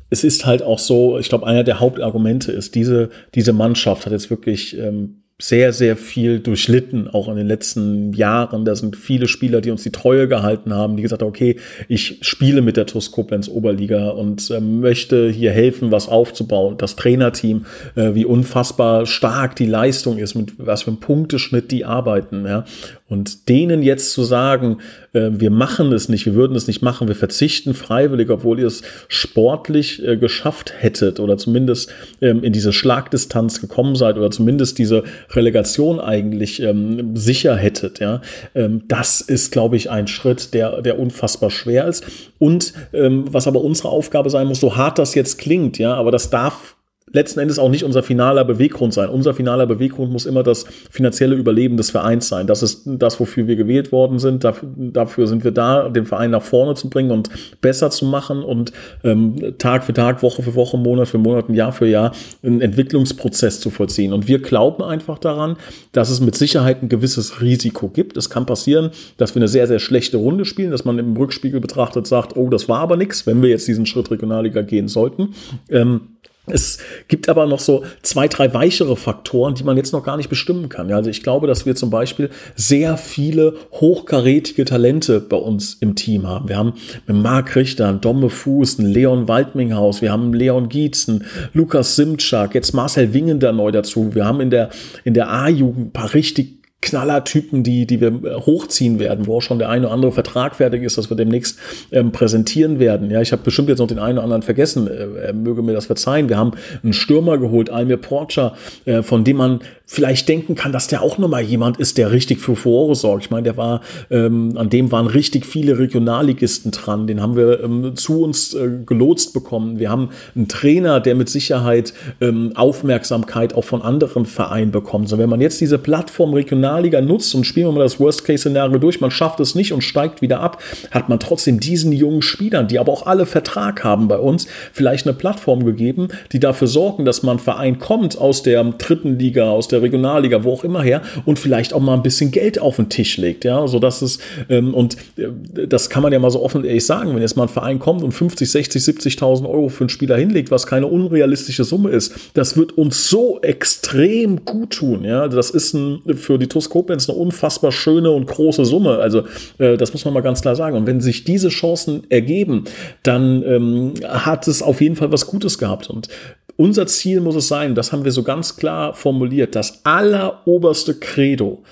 es 0.09 0.25
ist 0.25 0.46
halt 0.46 0.62
auch 0.62 0.79
so, 0.79 1.18
ich 1.18 1.29
glaube, 1.29 1.46
einer 1.46 1.64
der 1.64 1.81
Hauptargumente 1.81 2.53
ist, 2.53 2.75
diese, 2.75 3.11
diese 3.35 3.53
Mannschaft 3.53 4.07
hat 4.07 4.12
jetzt 4.12 4.31
wirklich 4.31 4.77
ähm, 4.79 5.25
sehr, 5.38 5.75
sehr 5.75 5.99
viel 5.99 6.40
durchlitten, 6.40 7.09
auch 7.09 7.29
in 7.29 7.37
den 7.37 7.46
letzten 7.46 8.14
Jahren. 8.14 8.64
Da 8.64 8.75
sind 8.75 8.96
viele 8.96 9.29
Spieler, 9.29 9.61
die 9.61 9.70
uns 9.70 9.83
die 9.83 9.92
Treue 9.92 10.29
gehalten 10.29 10.72
haben, 10.72 10.96
die 10.96 11.03
gesagt 11.03 11.20
haben, 11.20 11.29
okay, 11.29 11.57
ich 11.88 12.18
spiele 12.22 12.62
mit 12.62 12.79
der 12.79 12.87
TuS 12.87 13.12
Koblenz 13.12 13.46
Oberliga 13.49 14.09
und 14.09 14.51
äh, 14.51 14.61
möchte 14.61 15.29
hier 15.29 15.53
helfen, 15.53 15.92
was 15.92 16.09
aufzubauen. 16.09 16.79
Das 16.79 16.96
Trainerteam, 16.96 17.66
äh, 17.96 18.14
wie 18.14 18.25
unfassbar 18.25 19.05
stark 19.05 19.57
die 19.57 19.66
Leistung 19.66 20.16
ist, 20.16 20.37
mit 20.37 20.55
was 20.57 20.85
für 20.85 20.90
einem 20.90 21.01
Punkteschnitt 21.01 21.70
die 21.70 21.85
arbeiten. 21.85 22.46
Ja. 22.46 22.64
Und 23.08 23.48
denen 23.48 23.82
jetzt 23.84 24.12
zu 24.12 24.24
sagen, 24.24 24.78
äh, 25.12 25.30
wir 25.30 25.50
machen 25.50 25.92
es 25.92 26.08
nicht, 26.08 26.26
wir 26.26 26.34
würden 26.34 26.56
es 26.56 26.66
nicht 26.66 26.82
machen, 26.82 27.06
wir 27.06 27.14
verzichten 27.14 27.72
freiwillig, 27.72 28.30
obwohl 28.30 28.58
ihr 28.58 28.66
es 28.66 28.82
sportlich 29.06 30.04
äh, 30.04 30.16
geschafft 30.16 30.74
hättet 30.76 31.20
oder 31.20 31.38
zumindest 31.38 31.92
ähm, 32.20 32.42
in 32.42 32.52
diese 32.52 32.72
Schlagdistanz 32.72 33.60
gekommen 33.60 33.94
seid 33.94 34.16
oder 34.16 34.32
zumindest 34.32 34.78
diese 34.78 35.04
Relegation 35.30 36.00
eigentlich 36.00 36.60
ähm, 36.60 37.16
sicher 37.16 37.54
hättet, 37.54 38.00
ja, 38.00 38.22
ähm, 38.56 38.82
das 38.88 39.20
ist, 39.20 39.52
glaube 39.52 39.76
ich, 39.76 39.88
ein 39.88 40.08
Schritt, 40.08 40.52
der, 40.52 40.82
der 40.82 40.98
unfassbar 40.98 41.50
schwer 41.50 41.86
ist. 41.86 42.04
Und 42.38 42.72
ähm, 42.92 43.24
was 43.30 43.46
aber 43.46 43.60
unsere 43.60 43.88
Aufgabe 43.88 44.30
sein 44.30 44.48
muss, 44.48 44.58
so 44.58 44.76
hart 44.76 44.98
das 44.98 45.14
jetzt 45.14 45.38
klingt, 45.38 45.78
ja, 45.78 45.94
aber 45.94 46.10
das 46.10 46.30
darf 46.30 46.75
letzten 47.16 47.40
Endes 47.40 47.59
auch 47.59 47.70
nicht 47.70 47.83
unser 47.83 48.02
finaler 48.02 48.44
Beweggrund 48.44 48.92
sein. 48.94 49.09
Unser 49.09 49.35
finaler 49.35 49.66
Beweggrund 49.66 50.12
muss 50.12 50.26
immer 50.26 50.42
das 50.42 50.66
finanzielle 50.90 51.35
Überleben 51.35 51.76
des 51.76 51.90
Vereins 51.90 52.29
sein. 52.29 52.46
Das 52.46 52.62
ist 52.62 52.83
das, 52.85 53.18
wofür 53.18 53.46
wir 53.48 53.57
gewählt 53.57 53.90
worden 53.90 54.18
sind. 54.18 54.44
Dafür, 54.44 54.68
dafür 54.76 55.26
sind 55.26 55.42
wir 55.42 55.50
da, 55.50 55.88
den 55.88 56.07
Verein 56.07 56.31
nach 56.31 56.42
vorne 56.42 56.74
zu 56.74 56.90
bringen 56.90 57.11
und 57.11 57.31
besser 57.61 57.90
zu 57.90 58.05
machen 58.05 58.42
und 58.42 58.72
ähm, 59.02 59.55
Tag 59.59 59.85
für 59.85 59.94
Tag, 59.94 60.22
Woche 60.22 60.42
für 60.42 60.55
Woche, 60.55 60.76
Monat 60.76 61.09
für 61.09 61.18
Monat, 61.18 61.48
Jahr 61.48 61.72
für 61.72 61.87
Jahr 61.87 62.12
einen 62.42 62.61
Entwicklungsprozess 62.61 63.61
zu 63.61 63.70
vollziehen. 63.70 64.12
Und 64.12 64.29
wir 64.29 64.40
glauben 64.40 64.83
einfach 64.85 65.18
daran, 65.18 65.57
dass 65.92 66.11
es 66.11 66.20
mit 66.20 66.37
Sicherheit 66.37 66.83
ein 66.83 66.90
gewisses 66.90 67.40
Risiko 67.40 67.88
gibt. 67.88 68.18
Es 68.18 68.29
kann 68.29 68.44
passieren, 68.44 68.90
dass 69.16 69.35
wir 69.35 69.40
eine 69.40 69.48
sehr, 69.48 69.66
sehr 69.66 69.79
schlechte 69.79 70.18
Runde 70.18 70.44
spielen, 70.44 70.70
dass 70.70 70.85
man 70.85 70.98
im 70.98 71.16
Rückspiegel 71.16 71.61
betrachtet 71.61 72.07
sagt, 72.07 72.37
oh, 72.37 72.50
das 72.50 72.68
war 72.68 72.81
aber 72.81 72.98
nichts, 72.98 73.26
wenn 73.26 73.40
wir 73.40 73.48
jetzt 73.48 73.66
diesen 73.66 73.87
Schritt 73.87 74.11
Regionalliga 74.11 74.61
gehen 74.61 74.88
sollten. 74.88 75.35
Ähm, 75.70 76.02
Es 76.46 76.78
gibt 77.09 77.28
aber 77.28 77.46
noch 77.46 77.59
so 77.59 77.85
zwei, 78.02 78.28
drei 78.28 78.54
weichere 78.54 78.96
Faktoren, 78.96 79.54
die 79.54 79.64
man 79.64 79.76
jetzt 79.76 79.92
noch 79.92 80.04
gar 80.04 80.16
nicht 80.16 80.28
bestimmen 80.28 80.68
kann. 80.68 80.92
Also 80.92 81.11
ich 81.11 81.22
glaube, 81.22 81.46
dass 81.46 81.66
wir 81.66 81.74
zum 81.74 81.90
Beispiel 81.90 82.30
sehr 82.54 82.96
viele 82.96 83.54
hochkarätige 83.72 84.64
Talente 84.64 85.20
bei 85.20 85.37
uns 85.37 85.74
im 85.80 85.96
Team 85.96 86.26
haben. 86.26 86.48
Wir 86.48 86.56
haben 86.56 86.74
mit 87.06 87.16
Marc 87.16 87.56
Richter, 87.56 87.88
einen 87.88 88.00
Domme 88.00 88.30
Fuß, 88.30 88.78
einen 88.78 88.88
Leon 88.88 89.26
Waldminghaus, 89.26 90.02
wir 90.02 90.12
haben 90.12 90.24
einen 90.24 90.35
Leon 90.35 90.68
Gietzen, 90.68 91.24
Lukas 91.52 91.96
Simczak, 91.96 92.54
jetzt 92.54 92.72
Marcel 92.74 93.12
Wingender 93.12 93.52
neu 93.52 93.72
dazu. 93.72 94.14
Wir 94.14 94.24
haben 94.24 94.40
in 94.40 94.50
der, 94.50 94.70
in 95.04 95.14
der 95.14 95.30
A-Jugend 95.30 95.88
ein 95.88 95.92
paar 95.92 96.14
richtig 96.14 96.56
Knallertypen, 96.82 97.62
die, 97.62 97.86
die 97.86 98.00
wir 98.00 98.08
äh, 98.08 98.34
hochziehen 98.34 98.98
werden, 98.98 99.26
wo 99.26 99.38
auch 99.38 99.42
schon 99.42 99.58
der 99.58 99.68
eine 99.68 99.86
oder 99.86 99.94
andere 99.94 100.12
Vertrag 100.12 100.56
fertig 100.56 100.82
ist, 100.82 100.98
dass 100.98 101.10
wir 101.10 101.16
demnächst 101.16 101.58
ähm, 101.90 102.12
präsentieren 102.12 102.78
werden. 102.78 103.10
Ja, 103.10 103.20
ich 103.20 103.32
habe 103.32 103.42
bestimmt 103.42 103.68
jetzt 103.68 103.78
noch 103.78 103.86
den 103.86 103.98
einen 103.98 104.18
oder 104.18 104.24
anderen 104.24 104.42
vergessen, 104.42 104.86
äh, 104.86 105.32
möge 105.32 105.62
mir 105.62 105.72
das 105.72 105.86
verzeihen. 105.86 106.28
Wir 106.28 106.36
haben 106.36 106.52
einen 106.82 106.92
Stürmer 106.92 107.38
geholt, 107.38 107.70
Almir 107.70 107.96
Porcher, 107.96 108.54
äh, 108.84 109.02
von 109.02 109.24
dem 109.24 109.36
man 109.38 109.60
vielleicht 109.86 110.28
denken 110.28 110.56
kann, 110.56 110.72
dass 110.72 110.88
der 110.88 111.00
auch 111.00 111.16
nochmal 111.16 111.42
jemand 111.42 111.78
ist, 111.78 111.96
der 111.96 112.10
richtig 112.10 112.40
für 112.40 112.56
Furore 112.56 112.96
sorgt. 112.96 113.24
Ich 113.24 113.30
meine, 113.30 113.44
der 113.44 113.56
war, 113.56 113.80
ähm, 114.10 114.54
an 114.56 114.68
dem 114.68 114.90
waren 114.90 115.06
richtig 115.06 115.46
viele 115.46 115.78
Regionalligisten 115.78 116.72
dran. 116.72 117.06
Den 117.06 117.22
haben 117.22 117.36
wir 117.36 117.62
ähm, 117.62 117.94
zu 117.94 118.22
uns 118.22 118.52
äh, 118.54 118.68
gelotst 118.84 119.32
bekommen. 119.32 119.78
Wir 119.78 119.88
haben 119.88 120.10
einen 120.34 120.48
Trainer, 120.48 120.98
der 120.98 121.14
mit 121.14 121.28
Sicherheit 121.28 121.94
ähm, 122.20 122.52
Aufmerksamkeit 122.56 123.54
auch 123.54 123.64
von 123.64 123.80
anderen 123.80 124.26
Vereinen 124.26 124.72
bekommt. 124.72 125.08
So, 125.08 125.18
wenn 125.18 125.30
man 125.30 125.40
jetzt 125.40 125.60
diese 125.60 125.78
Plattform 125.78 126.34
Regionalliga 126.76 127.00
nutzt 127.00 127.34
und 127.34 127.44
spielen 127.44 127.66
wir 127.66 127.72
mal 127.72 127.82
das 127.82 127.98
Worst-Case-Szenario 128.00 128.78
durch, 128.78 129.00
man 129.00 129.10
schafft 129.10 129.40
es 129.40 129.54
nicht 129.54 129.72
und 129.72 129.82
steigt 129.82 130.22
wieder 130.22 130.40
ab, 130.40 130.62
hat 130.90 131.08
man 131.08 131.18
trotzdem 131.18 131.60
diesen 131.60 131.92
jungen 131.92 132.22
Spielern, 132.22 132.68
die 132.68 132.78
aber 132.78 132.92
auch 132.92 133.06
alle 133.06 133.26
Vertrag 133.26 133.84
haben 133.84 134.08
bei 134.08 134.18
uns, 134.18 134.46
vielleicht 134.72 135.06
eine 135.06 135.14
Plattform 135.14 135.64
gegeben, 135.64 136.08
die 136.32 136.40
dafür 136.40 136.68
sorgen, 136.68 137.04
dass 137.04 137.22
man 137.22 137.38
Verein 137.38 137.78
kommt 137.78 138.18
aus 138.18 138.42
der 138.42 138.62
dritten 138.64 139.18
Liga, 139.18 139.50
aus 139.50 139.68
der 139.68 139.82
Regionalliga, 139.82 140.44
wo 140.44 140.52
auch 140.52 140.64
immer 140.64 140.82
her 140.82 141.02
und 141.24 141.38
vielleicht 141.38 141.72
auch 141.72 141.80
mal 141.80 141.94
ein 141.94 142.02
bisschen 142.02 142.30
Geld 142.30 142.58
auf 142.60 142.76
den 142.76 142.88
Tisch 142.88 143.16
legt, 143.16 143.44
ja, 143.44 143.66
so 143.66 143.78
dass 143.78 144.02
es 144.02 144.18
ähm, 144.48 144.74
und 144.74 144.96
äh, 145.16 145.66
das 145.66 145.90
kann 145.90 146.02
man 146.02 146.12
ja 146.12 146.18
mal 146.18 146.30
so 146.30 146.42
offen 146.42 146.64
ehrlich 146.64 146.86
sagen, 146.86 147.14
wenn 147.14 147.22
jetzt 147.22 147.36
mal 147.36 147.44
ein 147.44 147.48
Verein 147.48 147.78
kommt 147.78 148.02
und 148.02 148.12
50, 148.12 148.50
60, 148.50 148.82
70.000 148.82 149.48
Euro 149.48 149.68
für 149.68 149.84
einen 149.84 149.88
Spieler 149.88 150.16
hinlegt, 150.16 150.50
was 150.50 150.66
keine 150.66 150.86
unrealistische 150.86 151.64
Summe 151.64 151.90
ist, 151.90 152.14
das 152.34 152.56
wird 152.56 152.76
uns 152.76 153.08
so 153.08 153.40
extrem 153.42 154.44
gut 154.44 154.70
tun, 154.70 155.04
ja, 155.04 155.28
das 155.28 155.50
ist 155.50 155.74
ein, 155.74 156.02
für 156.16 156.38
die 156.38 156.48
Koblenz 156.70 157.08
eine 157.08 157.18
unfassbar 157.18 157.72
schöne 157.72 158.10
und 158.10 158.26
große 158.26 158.64
Summe, 158.64 158.98
also 158.98 159.24
äh, 159.58 159.76
das 159.76 159.92
muss 159.92 160.04
man 160.04 160.14
mal 160.14 160.22
ganz 160.22 160.42
klar 160.42 160.56
sagen. 160.56 160.76
Und 160.76 160.86
wenn 160.86 161.00
sich 161.00 161.24
diese 161.24 161.48
Chancen 161.48 162.02
ergeben, 162.10 162.64
dann 163.02 163.42
ähm, 163.44 163.94
hat 164.04 164.48
es 164.48 164.62
auf 164.62 164.80
jeden 164.80 164.96
Fall 164.96 165.12
was 165.12 165.26
Gutes 165.26 165.58
gehabt. 165.58 165.90
Und 165.90 166.08
unser 166.56 166.86
Ziel 166.86 167.20
muss 167.20 167.36
es 167.36 167.48
sein, 167.48 167.74
das 167.74 167.92
haben 167.92 168.04
wir 168.04 168.12
so 168.12 168.22
ganz 168.22 168.56
klar 168.56 168.94
formuliert, 168.94 169.54
das 169.54 169.84
alleroberste 169.84 170.94
Credo 170.94 171.62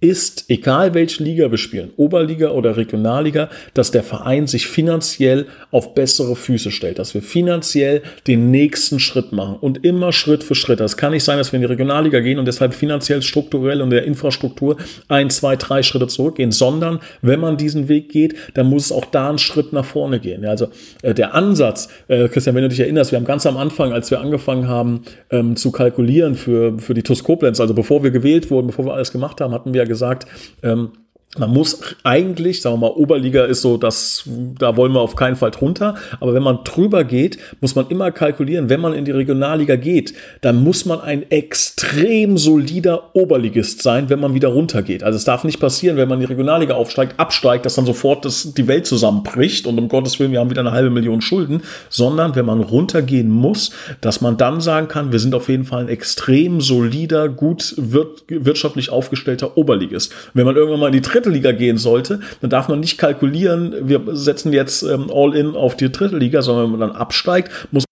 ist, 0.00 0.44
egal 0.48 0.94
welche 0.94 1.24
Liga 1.24 1.50
wir 1.50 1.58
spielen, 1.58 1.90
Oberliga 1.96 2.50
oder 2.50 2.76
Regionalliga, 2.76 3.48
dass 3.74 3.90
der 3.90 4.02
Verein 4.02 4.46
sich 4.46 4.68
finanziell 4.68 5.46
auf 5.72 5.94
bessere 5.94 6.36
Füße 6.36 6.70
stellt, 6.70 6.98
dass 6.98 7.14
wir 7.14 7.22
finanziell 7.22 8.02
den 8.26 8.50
nächsten 8.50 9.00
Schritt 9.00 9.32
machen 9.32 9.56
und 9.60 9.84
immer 9.84 10.12
Schritt 10.12 10.44
für 10.44 10.54
Schritt. 10.54 10.78
Das 10.80 10.96
kann 10.96 11.12
nicht 11.12 11.24
sein, 11.24 11.38
dass 11.38 11.52
wir 11.52 11.56
in 11.56 11.62
die 11.62 11.68
Regionalliga 11.68 12.20
gehen 12.20 12.38
und 12.38 12.46
deshalb 12.46 12.74
finanziell, 12.74 13.22
strukturell 13.22 13.82
und 13.82 13.90
der 13.90 14.04
Infrastruktur 14.04 14.76
ein, 15.08 15.30
zwei, 15.30 15.56
drei 15.56 15.82
Schritte 15.82 16.06
zurückgehen, 16.06 16.52
sondern 16.52 17.00
wenn 17.20 17.40
man 17.40 17.56
diesen 17.56 17.88
Weg 17.88 18.10
geht, 18.10 18.36
dann 18.54 18.66
muss 18.66 18.86
es 18.86 18.92
auch 18.92 19.06
da 19.06 19.28
einen 19.28 19.38
Schritt 19.38 19.72
nach 19.72 19.84
vorne 19.84 20.20
gehen. 20.20 20.44
Also 20.44 20.68
äh, 21.02 21.12
der 21.12 21.34
Ansatz, 21.34 21.88
äh, 22.06 22.28
Christian, 22.28 22.54
wenn 22.54 22.62
du 22.62 22.68
dich 22.68 22.80
erinnerst, 22.80 23.10
wir 23.10 23.18
haben 23.18 23.26
ganz 23.26 23.46
am 23.46 23.56
Anfang, 23.56 23.92
als 23.92 24.10
wir 24.12 24.20
angefangen 24.20 24.68
haben 24.68 25.02
ähm, 25.30 25.56
zu 25.56 25.72
kalkulieren 25.72 26.36
für, 26.36 26.78
für 26.78 26.94
die 26.94 27.02
TuS 27.02 27.24
Koblenz, 27.24 27.60
also 27.60 27.74
bevor 27.74 28.04
wir 28.04 28.12
gewählt 28.12 28.50
wurden, 28.50 28.68
bevor 28.68 28.86
wir 28.86 28.94
alles 28.94 29.10
gemacht 29.10 29.40
haben, 29.40 29.52
hatten 29.52 29.74
wir 29.74 29.87
gesagt, 29.88 30.26
ähm, 30.62 30.92
man 31.36 31.50
muss 31.50 31.80
eigentlich, 32.04 32.62
sagen 32.62 32.76
wir 32.76 32.88
mal, 32.88 32.94
Oberliga 32.96 33.44
ist 33.44 33.60
so, 33.60 33.76
dass 33.76 34.24
da 34.58 34.76
wollen 34.76 34.92
wir 34.92 35.00
auf 35.00 35.14
keinen 35.14 35.36
Fall 35.36 35.50
drunter. 35.50 35.94
Aber 36.20 36.32
wenn 36.32 36.42
man 36.42 36.64
drüber 36.64 37.04
geht, 37.04 37.38
muss 37.60 37.74
man 37.74 37.86
immer 37.88 38.10
kalkulieren, 38.12 38.70
wenn 38.70 38.80
man 38.80 38.94
in 38.94 39.04
die 39.04 39.10
Regionalliga 39.10 39.76
geht, 39.76 40.14
dann 40.40 40.64
muss 40.64 40.86
man 40.86 41.02
ein 41.02 41.30
extrem 41.30 42.38
solider 42.38 43.14
Oberligist 43.14 43.82
sein, 43.82 44.08
wenn 44.08 44.20
man 44.20 44.32
wieder 44.32 44.48
runtergeht. 44.48 45.02
Also 45.02 45.18
es 45.18 45.24
darf 45.24 45.44
nicht 45.44 45.60
passieren, 45.60 45.98
wenn 45.98 46.08
man 46.08 46.18
in 46.18 46.26
die 46.26 46.32
Regionalliga 46.32 46.74
aufsteigt, 46.74 47.20
absteigt, 47.20 47.66
dass 47.66 47.74
dann 47.74 47.84
sofort 47.84 48.24
das, 48.24 48.54
die 48.54 48.66
Welt 48.66 48.86
zusammenbricht 48.86 49.66
und 49.66 49.78
um 49.78 49.88
Gottes 49.88 50.18
Willen, 50.18 50.32
wir 50.32 50.40
haben 50.40 50.50
wieder 50.50 50.62
eine 50.62 50.72
halbe 50.72 50.90
Million 50.90 51.20
Schulden, 51.20 51.62
sondern 51.90 52.36
wenn 52.36 52.46
man 52.46 52.60
runtergehen 52.60 53.28
muss, 53.28 53.70
dass 54.00 54.22
man 54.22 54.38
dann 54.38 54.62
sagen 54.62 54.88
kann, 54.88 55.12
wir 55.12 55.18
sind 55.18 55.34
auf 55.34 55.50
jeden 55.50 55.64
Fall 55.64 55.82
ein 55.82 55.88
extrem 55.88 56.62
solider, 56.62 57.28
gut 57.28 57.74
wirtschaftlich 57.76 58.88
aufgestellter 58.88 59.58
Oberligist. 59.58 60.14
wenn 60.32 60.46
man 60.46 60.56
irgendwann 60.56 60.80
mal 60.80 60.86
in 60.86 60.92
die 60.94 61.02
dritte 61.02 61.17
Liga 61.26 61.52
gehen 61.52 61.78
sollte, 61.78 62.20
dann 62.40 62.50
darf 62.50 62.68
man 62.68 62.80
nicht 62.80 62.98
kalkulieren, 62.98 63.74
wir 63.82 64.00
setzen 64.12 64.52
jetzt 64.52 64.82
ähm, 64.82 65.10
all 65.12 65.34
in 65.34 65.54
auf 65.54 65.76
die 65.76 65.90
dritte 65.90 66.16
Liga, 66.16 66.42
sondern 66.42 66.64
wenn 66.64 66.78
man 66.78 66.88
dann 66.88 66.96
absteigt, 66.96 67.50
muss 67.72 67.84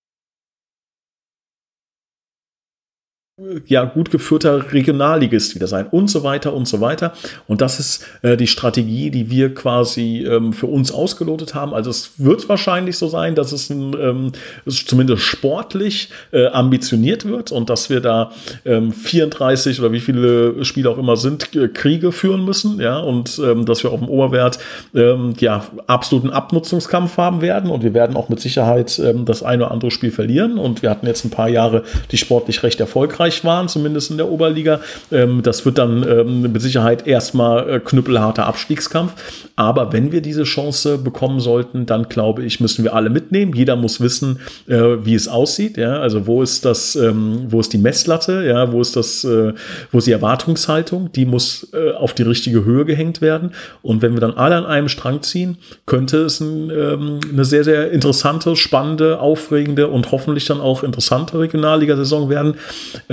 ja 3.66 3.84
gut 3.84 4.10
geführter 4.10 4.72
Regionalligist 4.72 5.54
wieder 5.54 5.66
sein 5.66 5.88
und 5.90 6.08
so 6.08 6.22
weiter 6.22 6.54
und 6.54 6.66
so 6.66 6.80
weiter. 6.80 7.12
Und 7.46 7.60
das 7.60 7.78
ist 7.78 8.02
äh, 8.22 8.34
die 8.34 8.46
Strategie, 8.46 9.10
die 9.10 9.28
wir 9.28 9.54
quasi 9.54 10.24
ähm, 10.26 10.54
für 10.54 10.68
uns 10.68 10.90
ausgelotet 10.90 11.54
haben. 11.54 11.74
Also 11.74 11.90
es 11.90 12.12
wird 12.16 12.48
wahrscheinlich 12.48 12.96
so 12.96 13.08
sein, 13.08 13.34
dass 13.34 13.52
es, 13.52 13.68
ein, 13.68 13.94
ähm, 14.00 14.32
es 14.64 14.86
zumindest 14.86 15.22
sportlich 15.22 16.08
äh, 16.32 16.46
ambitioniert 16.46 17.26
wird 17.26 17.52
und 17.52 17.68
dass 17.68 17.90
wir 17.90 18.00
da 18.00 18.32
ähm, 18.64 18.90
34 18.90 19.80
oder 19.80 19.92
wie 19.92 20.00
viele 20.00 20.64
Spiele 20.64 20.88
auch 20.88 20.96
immer 20.96 21.18
sind, 21.18 21.54
äh, 21.54 21.68
Kriege 21.68 22.12
führen 22.12 22.42
müssen, 22.42 22.80
ja, 22.80 22.98
und 23.00 23.38
ähm, 23.44 23.66
dass 23.66 23.82
wir 23.82 23.92
auf 23.92 24.00
dem 24.00 24.08
Oberwert 24.08 24.58
ähm, 24.94 25.34
ja 25.40 25.66
absoluten 25.86 26.30
Abnutzungskampf 26.30 27.18
haben 27.18 27.42
werden 27.42 27.68
und 27.68 27.84
wir 27.84 27.92
werden 27.92 28.16
auch 28.16 28.30
mit 28.30 28.40
Sicherheit 28.40 28.98
ähm, 28.98 29.26
das 29.26 29.42
eine 29.42 29.64
oder 29.64 29.72
andere 29.72 29.90
Spiel 29.90 30.10
verlieren. 30.10 30.56
Und 30.56 30.80
wir 30.80 30.88
hatten 30.88 31.06
jetzt 31.06 31.26
ein 31.26 31.30
paar 31.30 31.50
Jahre 31.50 31.84
die 32.12 32.16
sportlich 32.16 32.62
recht 32.62 32.80
erfolgreich 32.80 33.25
erfolgreich 33.26 33.44
waren, 33.44 33.68
zumindest 33.68 34.10
in 34.10 34.16
der 34.16 34.28
Oberliga. 34.28 34.80
Ähm, 35.10 35.42
das 35.42 35.64
wird 35.64 35.78
dann 35.78 36.06
ähm, 36.08 36.42
mit 36.42 36.62
Sicherheit 36.62 37.06
erstmal 37.06 37.68
äh, 37.68 37.80
knüppelharter 37.80 38.46
Abstiegskampf. 38.46 39.12
Aber 39.56 39.92
wenn 39.92 40.12
wir 40.12 40.20
diese 40.20 40.44
Chance 40.44 40.98
bekommen 40.98 41.40
sollten, 41.40 41.86
dann 41.86 42.08
glaube 42.08 42.44
ich, 42.44 42.60
müssen 42.60 42.84
wir 42.84 42.94
alle 42.94 43.10
mitnehmen. 43.10 43.54
Jeder 43.54 43.76
muss 43.76 44.00
wissen, 44.00 44.38
äh, 44.68 44.74
wie 45.02 45.14
es 45.14 45.28
aussieht. 45.28 45.76
Ja? 45.76 46.00
Also 46.00 46.26
wo 46.26 46.42
ist 46.42 46.64
das, 46.64 46.94
ähm, 46.94 47.46
wo 47.48 47.60
ist 47.60 47.72
die 47.72 47.78
Messlatte? 47.78 48.44
Ja, 48.46 48.72
wo 48.72 48.80
ist 48.80 48.96
das, 48.96 49.24
äh, 49.24 49.54
wo 49.90 49.98
ist 49.98 50.06
die 50.06 50.12
Erwartungshaltung? 50.12 51.10
Die 51.12 51.24
muss 51.24 51.68
äh, 51.72 51.92
auf 51.92 52.12
die 52.12 52.22
richtige 52.22 52.64
Höhe 52.64 52.84
gehängt 52.84 53.20
werden. 53.20 53.52
Und 53.82 54.02
wenn 54.02 54.12
wir 54.12 54.20
dann 54.20 54.34
alle 54.34 54.56
an 54.56 54.66
einem 54.66 54.88
Strang 54.88 55.22
ziehen, 55.22 55.56
könnte 55.86 56.18
es 56.18 56.40
ein, 56.40 56.70
ähm, 56.70 57.20
eine 57.32 57.44
sehr, 57.44 57.64
sehr 57.64 57.90
interessante, 57.92 58.56
spannende, 58.56 59.20
aufregende 59.20 59.88
und 59.88 60.12
hoffentlich 60.12 60.44
dann 60.44 60.60
auch 60.60 60.82
interessante 60.82 61.38
Regionalliga-Saison 61.38 62.28
werden. 62.28 62.56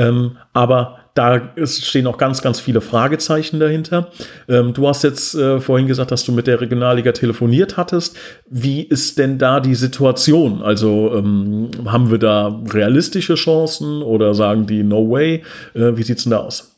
Ähm, 0.04 0.38
aber 0.54 1.00
da 1.14 1.54
stehen 1.66 2.08
auch 2.08 2.18
ganz, 2.18 2.42
ganz 2.42 2.60
viele 2.60 2.82
Fragezeichen 2.82 3.60
dahinter. 3.60 4.12
Ähm, 4.50 4.74
du 4.74 4.88
hast 4.88 5.04
jetzt 5.04 5.36
äh, 5.36 5.60
vorhin 5.60 5.88
gesagt, 5.88 6.12
dass 6.12 6.26
du 6.26 6.32
mit 6.32 6.48
der 6.48 6.60
Regionalliga 6.60 7.12
telefoniert 7.12 7.78
hattest. 7.78 8.18
Wie 8.50 8.82
ist 8.82 9.20
denn 9.20 9.38
da 9.38 9.60
die 9.60 9.76
Situation? 9.76 10.64
Also 10.64 11.14
ähm, 11.16 11.70
haben 11.86 12.10
wir 12.10 12.18
da 12.18 12.60
realistische 12.68 13.36
Chancen 13.36 14.02
oder 14.02 14.34
sagen 14.34 14.66
die 14.66 14.84
No 14.84 15.10
way? 15.10 15.44
Äh, 15.76 15.96
wie 15.96 16.04
sieht's 16.04 16.24
denn 16.24 16.32
da 16.32 16.40
aus? 16.40 16.72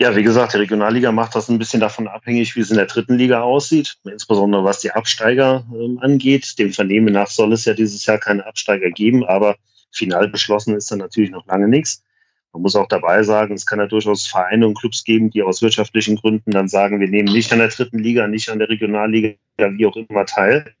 Ja, 0.00 0.16
wie 0.16 0.22
gesagt, 0.22 0.54
die 0.54 0.56
Regionalliga 0.56 1.12
macht 1.12 1.34
das 1.34 1.50
ein 1.50 1.58
bisschen 1.58 1.78
davon 1.78 2.08
abhängig, 2.08 2.56
wie 2.56 2.60
es 2.60 2.70
in 2.70 2.78
der 2.78 2.86
dritten 2.86 3.18
Liga 3.18 3.42
aussieht, 3.42 3.98
insbesondere 4.10 4.64
was 4.64 4.80
die 4.80 4.90
Absteiger 4.90 5.64
ähm, 5.74 5.98
angeht. 6.00 6.58
Dem 6.58 6.72
Vernehmen 6.72 7.12
nach 7.12 7.28
soll 7.28 7.52
es 7.52 7.66
ja 7.66 7.74
dieses 7.74 8.06
Jahr 8.06 8.18
keine 8.18 8.46
Absteiger 8.46 8.90
geben, 8.90 9.24
aber 9.26 9.56
final 9.90 10.28
beschlossen 10.28 10.76
ist 10.76 10.90
dann 10.90 10.98
natürlich 10.98 11.30
noch 11.30 11.46
lange 11.46 11.68
nichts. 11.68 12.04
Man 12.52 12.62
muss 12.62 12.74
auch 12.74 12.88
dabei 12.88 13.22
sagen, 13.22 13.54
es 13.54 13.64
kann 13.64 13.78
ja 13.78 13.86
durchaus 13.86 14.26
Vereine 14.26 14.66
und 14.66 14.76
Clubs 14.76 15.04
geben, 15.04 15.30
die 15.30 15.42
aus 15.42 15.62
wirtschaftlichen 15.62 16.16
Gründen 16.16 16.50
dann 16.50 16.68
sagen, 16.68 16.98
wir 16.98 17.08
nehmen 17.08 17.32
nicht 17.32 17.52
an 17.52 17.60
der 17.60 17.68
dritten 17.68 17.98
Liga, 17.98 18.26
nicht 18.26 18.48
an 18.48 18.58
der 18.58 18.68
Regionalliga, 18.68 19.36
wie 19.56 19.86
auch 19.86 19.96
immer 19.96 20.26
teil. 20.26 20.74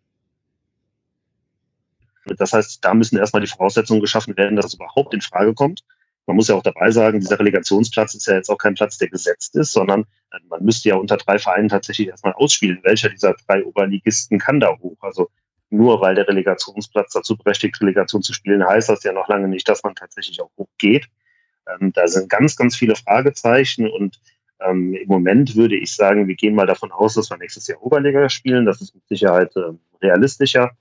Das 2.26 2.52
heißt, 2.52 2.84
da 2.84 2.92
müssen 2.94 3.18
erstmal 3.18 3.40
die 3.40 3.48
Voraussetzungen 3.48 4.00
geschaffen 4.00 4.36
werden, 4.36 4.56
dass 4.56 4.66
es 4.66 4.74
überhaupt 4.74 5.14
in 5.14 5.20
Frage 5.20 5.54
kommt. 5.54 5.84
Man 6.26 6.36
muss 6.36 6.48
ja 6.48 6.54
auch 6.54 6.62
dabei 6.62 6.90
sagen, 6.90 7.20
dieser 7.20 7.38
Relegationsplatz 7.38 8.14
ist 8.14 8.26
ja 8.26 8.34
jetzt 8.34 8.50
auch 8.50 8.58
kein 8.58 8.74
Platz, 8.74 8.98
der 8.98 9.08
gesetzt 9.08 9.56
ist, 9.56 9.72
sondern 9.72 10.02
äh, 10.32 10.38
man 10.48 10.62
müsste 10.62 10.88
ja 10.88 10.96
unter 10.96 11.16
drei 11.16 11.38
Vereinen 11.38 11.68
tatsächlich 11.68 12.08
erstmal 12.08 12.34
ausspielen, 12.34 12.80
welcher 12.82 13.08
dieser 13.08 13.34
drei 13.46 13.64
Oberligisten 13.64 14.38
kann 14.38 14.60
da 14.60 14.76
hoch. 14.78 14.98
Also 15.00 15.30
nur 15.70 16.00
weil 16.00 16.14
der 16.14 16.28
Relegationsplatz 16.28 17.12
dazu 17.12 17.36
berechtigt, 17.36 17.80
Relegation 17.80 18.22
zu 18.22 18.32
spielen, 18.32 18.66
heißt 18.66 18.88
das 18.88 19.04
ja 19.04 19.12
noch 19.12 19.28
lange 19.28 19.48
nicht, 19.48 19.68
dass 19.68 19.82
man 19.82 19.94
tatsächlich 19.94 20.40
auch 20.40 20.50
hochgeht. 20.58 21.06
Ähm, 21.68 21.92
da 21.92 22.06
sind 22.08 22.28
ganz, 22.28 22.56
ganz 22.56 22.76
viele 22.76 22.96
Fragezeichen 22.96 23.88
und 23.88 24.20
ähm, 24.60 24.94
im 24.94 25.08
Moment 25.08 25.56
würde 25.56 25.76
ich 25.76 25.94
sagen, 25.94 26.28
wir 26.28 26.34
gehen 26.34 26.54
mal 26.54 26.66
davon 26.66 26.92
aus, 26.92 27.14
dass 27.14 27.30
wir 27.30 27.38
nächstes 27.38 27.66
Jahr 27.66 27.82
Oberliga 27.82 28.28
spielen. 28.28 28.66
Das 28.66 28.80
ist 28.80 28.94
mit 28.94 29.06
Sicherheit 29.06 29.54
äh, 29.56 29.72
realistischer. 30.02 30.72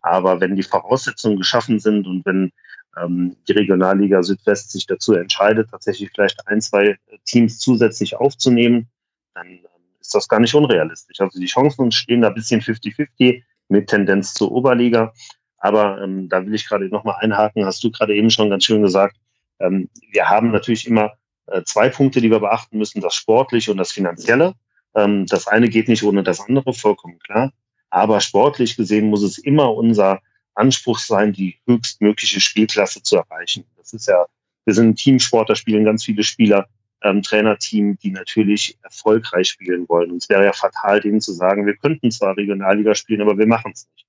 Aber 0.00 0.40
wenn 0.40 0.56
die 0.56 0.62
Voraussetzungen 0.62 1.36
geschaffen 1.36 1.80
sind 1.80 2.06
und 2.06 2.24
wenn 2.24 2.52
ähm, 2.96 3.36
die 3.46 3.52
Regionalliga 3.52 4.22
Südwest 4.22 4.70
sich 4.70 4.86
dazu 4.86 5.14
entscheidet, 5.14 5.70
tatsächlich 5.70 6.10
vielleicht 6.14 6.46
ein, 6.46 6.60
zwei 6.60 6.98
Teams 7.24 7.58
zusätzlich 7.58 8.16
aufzunehmen, 8.16 8.88
dann 9.34 9.48
ähm, 9.48 9.62
ist 10.00 10.14
das 10.14 10.28
gar 10.28 10.40
nicht 10.40 10.54
unrealistisch. 10.54 11.20
Also 11.20 11.38
die 11.38 11.46
Chancen 11.46 11.92
stehen 11.92 12.22
da 12.22 12.28
ein 12.28 12.34
bisschen 12.34 12.60
50-50 12.60 13.42
mit 13.68 13.88
Tendenz 13.88 14.34
zur 14.34 14.52
Oberliga. 14.52 15.12
Aber 15.58 16.00
ähm, 16.02 16.28
da 16.28 16.44
will 16.44 16.54
ich 16.54 16.68
gerade 16.68 16.88
nochmal 16.88 17.16
einhaken, 17.20 17.64
hast 17.64 17.82
du 17.82 17.90
gerade 17.90 18.14
eben 18.14 18.30
schon 18.30 18.50
ganz 18.50 18.64
schön 18.64 18.82
gesagt. 18.82 19.16
Ähm, 19.60 19.88
wir 20.10 20.28
haben 20.28 20.52
natürlich 20.52 20.86
immer 20.86 21.12
äh, 21.46 21.62
zwei 21.64 21.88
Punkte, 21.88 22.20
die 22.20 22.30
wir 22.30 22.40
beachten 22.40 22.78
müssen, 22.78 23.00
das 23.00 23.14
Sportliche 23.14 23.72
und 23.72 23.78
das 23.78 23.92
Finanzielle. 23.92 24.54
Ähm, 24.94 25.26
das 25.26 25.46
eine 25.46 25.68
geht 25.68 25.88
nicht 25.88 26.04
ohne 26.04 26.22
das 26.22 26.40
andere, 26.40 26.72
vollkommen 26.72 27.18
klar. 27.18 27.52
Aber 27.90 28.20
sportlich 28.20 28.76
gesehen 28.76 29.08
muss 29.08 29.22
es 29.22 29.38
immer 29.38 29.74
unser 29.74 30.20
Anspruch 30.54 30.98
sein, 30.98 31.32
die 31.32 31.56
höchstmögliche 31.66 32.40
Spielklasse 32.40 33.02
zu 33.02 33.16
erreichen. 33.16 33.64
Das 33.76 33.92
ist 33.92 34.08
ja, 34.08 34.26
wir 34.64 34.74
sind 34.74 34.90
ein 34.90 34.96
Teamsport, 34.96 35.48
da 35.48 35.54
spielen 35.54 35.84
ganz 35.84 36.04
viele 36.04 36.22
Spieler, 36.22 36.68
ähm, 37.02 37.22
Trainerteam, 37.22 37.98
die 37.98 38.10
natürlich 38.10 38.78
erfolgreich 38.82 39.48
spielen 39.48 39.88
wollen. 39.88 40.10
Und 40.10 40.22
es 40.22 40.28
wäre 40.28 40.44
ja 40.44 40.52
fatal, 40.52 41.00
denen 41.00 41.20
zu 41.20 41.32
sagen, 41.32 41.66
wir 41.66 41.76
könnten 41.76 42.10
zwar 42.10 42.36
Regionalliga 42.36 42.94
spielen, 42.94 43.22
aber 43.22 43.38
wir 43.38 43.46
machen 43.46 43.72
es 43.74 43.88
nicht. 43.94 44.06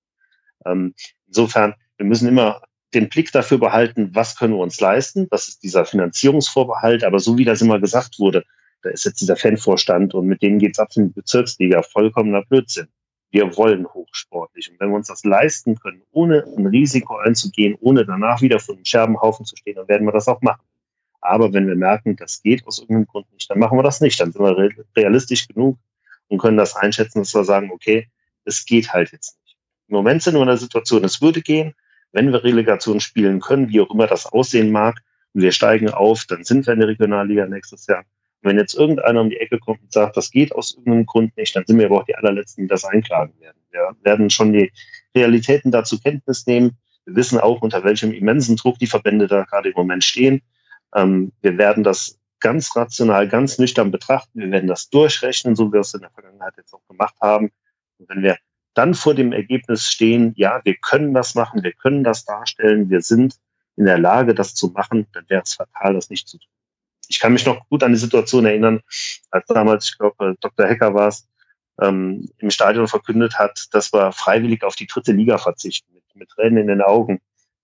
Ähm, 0.66 0.94
insofern, 1.28 1.76
wir 1.98 2.06
müssen 2.06 2.28
immer 2.28 2.62
den 2.94 3.10
Blick 3.10 3.32
dafür 3.32 3.60
behalten, 3.60 4.10
was 4.14 4.36
können 4.36 4.54
wir 4.56 4.62
uns 4.62 4.80
leisten. 4.80 5.28
Das 5.30 5.48
ist 5.48 5.64
dieser 5.64 5.86
Finanzierungsvorbehalt. 5.86 7.04
Aber 7.04 7.20
so 7.20 7.38
wie 7.38 7.46
das 7.46 7.62
immer 7.62 7.80
gesagt 7.80 8.20
wurde, 8.20 8.44
da 8.82 8.90
ist 8.90 9.06
jetzt 9.06 9.22
dieser 9.22 9.36
Fanvorstand 9.36 10.14
und 10.14 10.26
mit 10.26 10.42
denen 10.42 10.58
geht's 10.58 10.80
ab 10.80 10.90
in 10.96 11.10
die 11.10 11.14
Bezirksliga. 11.14 11.84
Vollkommener 11.84 12.44
Blödsinn 12.46 12.88
wir 13.32 13.56
wollen 13.58 13.88
hochsportlich. 13.88 14.72
Und 14.72 14.80
wenn 14.80 14.90
wir 14.90 14.96
uns 14.96 15.08
das 15.08 15.24
leisten 15.24 15.76
können, 15.76 16.02
ohne 16.12 16.46
ein 16.58 16.66
Risiko 16.66 17.18
einzugehen, 17.18 17.78
ohne 17.80 18.06
danach 18.06 18.42
wieder 18.42 18.60
vor 18.60 18.76
einem 18.76 18.86
Scherbenhaufen 18.86 19.46
zu 19.46 19.56
stehen, 19.56 19.76
dann 19.76 19.88
werden 19.88 20.08
wir 20.08 20.12
das 20.12 20.28
auch 20.28 20.42
machen. 20.42 20.62
Aber 21.22 21.54
wenn 21.54 21.68
wir 21.68 21.76
merken, 21.76 22.16
das 22.16 22.42
geht 22.42 22.66
aus 22.66 22.80
irgendeinem 22.80 23.08
Grund 23.08 23.32
nicht, 23.34 23.50
dann 23.50 23.60
machen 23.60 23.78
wir 23.78 23.84
das 23.84 24.02
nicht. 24.02 24.20
Dann 24.20 24.32
sind 24.32 24.42
wir 24.42 24.72
realistisch 24.96 25.48
genug 25.48 25.78
und 26.28 26.38
können 26.40 26.58
das 26.58 26.76
einschätzen, 26.76 27.20
dass 27.20 27.34
wir 27.34 27.44
sagen, 27.44 27.72
okay, 27.72 28.08
es 28.46 28.66
geht 28.66 28.94
halt 28.94 29.12
jetzt 29.12 29.38
nicht. 29.44 29.58
Im 29.88 29.96
Moment 29.96 30.24
sind 30.24 30.36
wir 30.36 30.42
in 30.42 30.48
der 30.48 30.58
Situation, 30.58 31.04
es 31.04 31.22
würde 31.22 31.42
gehen, 31.42 31.74
wenn 32.12 32.32
wir 32.32 32.44
Relegation 32.44 33.00
spielen 33.00 33.40
können, 33.40 33.70
wie 33.70 33.82
auch 33.82 33.92
immer 33.92 34.08
das 34.08 34.26
aussehen 34.26 34.72
mag, 34.72 35.02
und 35.34 35.42
wir 35.42 35.52
steigen 35.52 35.90
auf, 35.90 36.26
dann 36.26 36.44
sind 36.44 36.66
wir 36.66 36.74
in 36.74 36.80
der 36.80 36.90
Regionalliga 36.90 37.46
nächstes 37.46 37.86
Jahr. 37.88 38.04
Wenn 38.42 38.58
jetzt 38.58 38.74
irgendeiner 38.74 39.22
um 39.22 39.30
die 39.30 39.38
Ecke 39.38 39.60
kommt 39.60 39.82
und 39.82 39.92
sagt, 39.92 40.16
das 40.16 40.32
geht 40.32 40.54
aus 40.54 40.74
irgendeinem 40.74 41.06
Grund 41.06 41.36
nicht, 41.38 41.56
dann 41.56 41.66
sind 41.66 41.78
wir 41.78 41.88
aber 41.88 42.00
auch 42.00 42.06
die 42.06 42.16
allerletzten, 42.16 42.64
die 42.64 42.68
das 42.68 42.86
einklagen 42.86 43.34
werden. 43.40 43.58
Wir 43.70 43.96
werden 44.02 44.30
schon 44.30 44.54
die 44.54 44.72
Realitäten 45.14 45.72
dazu 45.72 46.00
Kenntnis 46.00 46.48
nehmen. 46.48 46.78
Wir 47.06 47.16
wissen 47.16 47.40
auch, 47.40 47.62
unter 47.62 47.84
welchem 47.84 48.14
immensen 48.14 48.56
Druck 48.56 48.80
die 48.80 48.88
Verbände 48.88 49.28
da 49.28 49.44
gerade 49.44 49.70
im 49.70 49.76
Moment 49.76 50.04
stehen. 50.04 50.42
Ähm, 50.96 51.32
wir 51.42 51.58
werden 51.58 51.84
das 51.84 52.20
ganz 52.40 52.76
rational, 52.76 53.28
ganz 53.28 53.60
nüchtern 53.60 53.92
betrachten. 53.92 54.40
Wir 54.40 54.52
werden 54.52 54.68
das 54.68 54.90
durchrechnen, 54.90 55.56
so 55.56 55.70
wie 55.70 55.74
wir 55.74 55.82
es 55.82 55.94
in 55.94 56.02
der 56.02 56.12
Vergangenheit 56.12 56.54
jetzt 56.58 56.74
auch 56.74 56.88
gemacht 56.88 57.16
haben. 57.22 57.52
Und 57.98 58.10
wenn 58.10 58.24
wir 58.24 58.38
dann 58.74 58.94
vor 58.94 59.14
dem 59.14 59.34
Ergebnis 59.34 59.90
stehen, 59.90 60.34
ja, 60.38 60.62
wir 60.64 60.76
können 60.76 61.14
das 61.14 61.36
machen, 61.36 61.64
wir 61.64 61.74
können 61.74 62.04
das 62.04 62.24
darstellen, 62.26 62.90
wir 62.90 63.02
sind 63.02 63.36
in 63.76 63.86
der 63.86 63.98
Lage, 63.98 64.34
das 64.34 64.56
zu 64.56 64.70
machen, 64.70 65.08
dann 65.14 65.26
wäre 65.28 65.42
es 65.44 65.54
fatal, 65.54 65.94
das 65.94 66.10
nicht 66.10 66.28
zu 66.28 66.38
tun 66.38 66.50
ich 67.10 67.20
kann 67.20 67.34
mich 67.34 67.46
noch 67.46 67.68
gut 67.68 67.84
an 67.84 67.92
die 67.92 67.98
Situation 67.98 68.46
erinnern, 68.46 68.82
als 69.32 69.48
damals, 69.48 69.90
ich 69.90 69.98
glaube, 69.98 70.36
Dr. 70.40 70.68
Hecker 70.68 70.94
war 70.94 71.10
es, 71.10 71.28
ähm, 71.82 72.30
im 72.38 72.52
Stadion 72.52 72.88
verkündet 72.88 73.40
hat, 73.40 73.68
dass 73.72 73.92
wir 73.92 74.12
freiwillig 74.12 74.64
auf 74.64 74.76
die 74.76 74.88
dritte 74.88 75.12
Liga 75.12 75.38
verzichten, 75.38 75.94
mit, 75.94 76.04
mit 76.14 76.30
Tränen 76.30 76.60
in 76.60 76.68
den 76.68 76.82
Augen. 76.82 77.20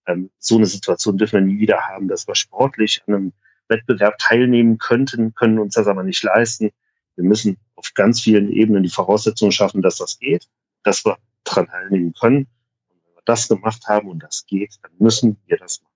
Ähm, 0.07 0.29
so 0.39 0.55
eine 0.55 0.65
Situation 0.65 1.17
dürfen 1.17 1.39
wir 1.39 1.53
nie 1.53 1.59
wieder 1.59 1.81
haben, 1.81 2.07
dass 2.07 2.27
wir 2.27 2.35
sportlich 2.35 3.03
an 3.07 3.15
einem 3.15 3.33
Wettbewerb 3.67 4.17
teilnehmen 4.19 4.77
könnten, 4.77 5.33
können 5.33 5.59
uns 5.59 5.73
das 5.75 5.87
aber 5.87 6.03
nicht 6.03 6.23
leisten. 6.23 6.71
Wir 7.15 7.23
müssen 7.23 7.57
auf 7.75 7.93
ganz 7.93 8.21
vielen 8.21 8.51
Ebenen 8.51 8.83
die 8.83 8.89
Voraussetzungen 8.89 9.51
schaffen, 9.51 9.81
dass 9.81 9.97
das 9.97 10.19
geht, 10.19 10.47
dass 10.83 11.05
wir 11.05 11.17
daran 11.43 11.67
teilnehmen 11.67 12.13
können. 12.13 12.47
Und 12.89 13.01
wenn 13.05 13.15
wir 13.15 13.21
das 13.25 13.47
gemacht 13.47 13.87
haben 13.87 14.09
und 14.09 14.21
das 14.21 14.45
geht, 14.45 14.75
dann 14.83 14.91
müssen 14.99 15.37
wir 15.45 15.57
das 15.57 15.81
machen. 15.81 15.94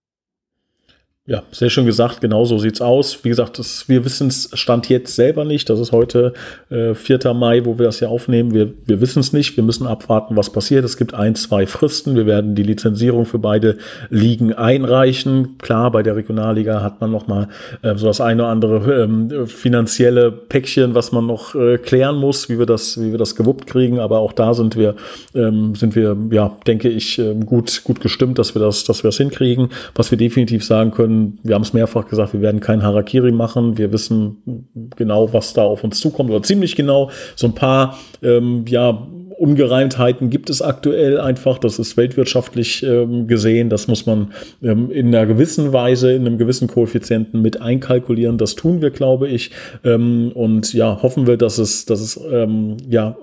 Ja, 1.29 1.43
sehr 1.51 1.69
schön 1.69 1.85
gesagt, 1.85 2.21
genau 2.21 2.43
so 2.43 2.57
sieht's 2.57 2.81
aus. 2.81 3.23
Wie 3.23 3.29
gesagt, 3.29 3.59
das, 3.59 3.87
wir 3.87 4.03
wissen 4.03 4.29
es 4.29 4.49
Stand 4.53 4.89
jetzt 4.89 5.15
selber 5.15 5.45
nicht. 5.45 5.69
Das 5.69 5.79
ist 5.79 5.91
heute 5.91 6.33
äh, 6.71 6.95
4. 6.95 7.35
Mai, 7.35 7.65
wo 7.65 7.77
wir 7.77 7.85
das 7.85 7.99
hier 7.99 8.09
aufnehmen. 8.09 8.51
Wir, 8.51 8.73
wir 8.87 8.99
wissen 8.99 9.19
es 9.19 9.31
nicht. 9.31 9.55
Wir 9.55 9.63
müssen 9.63 9.85
abwarten, 9.85 10.35
was 10.35 10.51
passiert. 10.51 10.83
Es 10.83 10.97
gibt 10.97 11.13
ein, 11.13 11.35
zwei 11.35 11.67
Fristen. 11.67 12.15
Wir 12.15 12.25
werden 12.25 12.55
die 12.55 12.63
Lizenzierung 12.63 13.27
für 13.27 13.37
beide 13.37 13.77
Ligen 14.09 14.53
einreichen. 14.53 15.59
Klar, 15.59 15.91
bei 15.91 16.01
der 16.01 16.15
Regionalliga 16.15 16.81
hat 16.81 16.99
man 16.99 17.11
noch 17.11 17.27
mal 17.27 17.47
äh, 17.83 17.95
so 17.95 18.07
das 18.07 18.21
eine 18.21 18.41
oder 18.41 18.51
andere 18.51 19.03
ähm, 19.03 19.45
finanzielle 19.45 20.31
Päckchen, 20.31 20.95
was 20.95 21.11
man 21.11 21.27
noch 21.27 21.53
äh, 21.53 21.77
klären 21.77 22.15
muss, 22.15 22.49
wie 22.49 22.57
wir 22.57 22.65
das, 22.65 22.99
wie 22.99 23.11
wir 23.11 23.19
das 23.19 23.35
gewuppt 23.35 23.67
kriegen. 23.67 23.99
Aber 23.99 24.17
auch 24.17 24.33
da 24.33 24.55
sind 24.55 24.75
wir, 24.75 24.95
ähm, 25.35 25.75
sind 25.75 25.95
wir, 25.95 26.17
ja, 26.31 26.57
denke 26.65 26.89
ich, 26.89 27.19
ähm, 27.19 27.45
gut, 27.45 27.83
gut 27.83 28.01
gestimmt, 28.01 28.39
dass 28.39 28.55
wir 28.55 28.63
das, 28.63 28.83
dass 28.83 29.03
wir 29.03 29.09
das 29.09 29.17
hinkriegen. 29.17 29.69
Was 29.93 30.09
wir 30.09 30.17
definitiv 30.17 30.65
sagen 30.65 30.89
können, 30.89 31.18
wir 31.43 31.55
haben 31.55 31.61
es 31.61 31.73
mehrfach 31.73 32.07
gesagt, 32.07 32.33
wir 32.33 32.41
werden 32.41 32.59
kein 32.59 32.83
Harakiri 32.83 33.31
machen. 33.31 33.77
Wir 33.77 33.91
wissen 33.91 34.67
genau, 34.95 35.31
was 35.33 35.53
da 35.53 35.63
auf 35.63 35.83
uns 35.83 35.99
zukommt 35.99 36.29
oder 36.29 36.43
ziemlich 36.43 36.75
genau. 36.75 37.11
So 37.35 37.47
ein 37.47 37.55
paar, 37.55 37.97
ähm, 38.21 38.65
ja, 38.67 39.07
Ungereimtheiten 39.39 40.29
gibt 40.29 40.49
es 40.49 40.61
aktuell 40.61 41.17
einfach. 41.17 41.59
Das 41.59 41.79
ist 41.79 41.95
weltwirtschaftlich 41.95 42.83
ähm, 42.83 43.27
gesehen. 43.27 43.69
Das 43.69 43.87
muss 43.87 44.05
man 44.05 44.33
ähm, 44.61 44.91
in 44.91 45.15
einer 45.15 45.25
gewissen 45.25 45.71
Weise, 45.71 46.11
in 46.11 46.25
einem 46.25 46.37
gewissen 46.37 46.67
Koeffizienten 46.67 47.41
mit 47.41 47.61
einkalkulieren. 47.61 48.37
Das 48.37 48.55
tun 48.55 48.81
wir, 48.81 48.91
glaube 48.91 49.29
ich. 49.29 49.51
Ähm, 49.85 50.31
und 50.33 50.73
ja, 50.73 51.01
hoffen 51.01 51.25
wir, 51.25 51.37
dass 51.37 51.57
es, 51.57 51.85
dass 51.85 52.01
es 52.01 52.19
ähm, 52.29 52.75
ja 52.89 53.15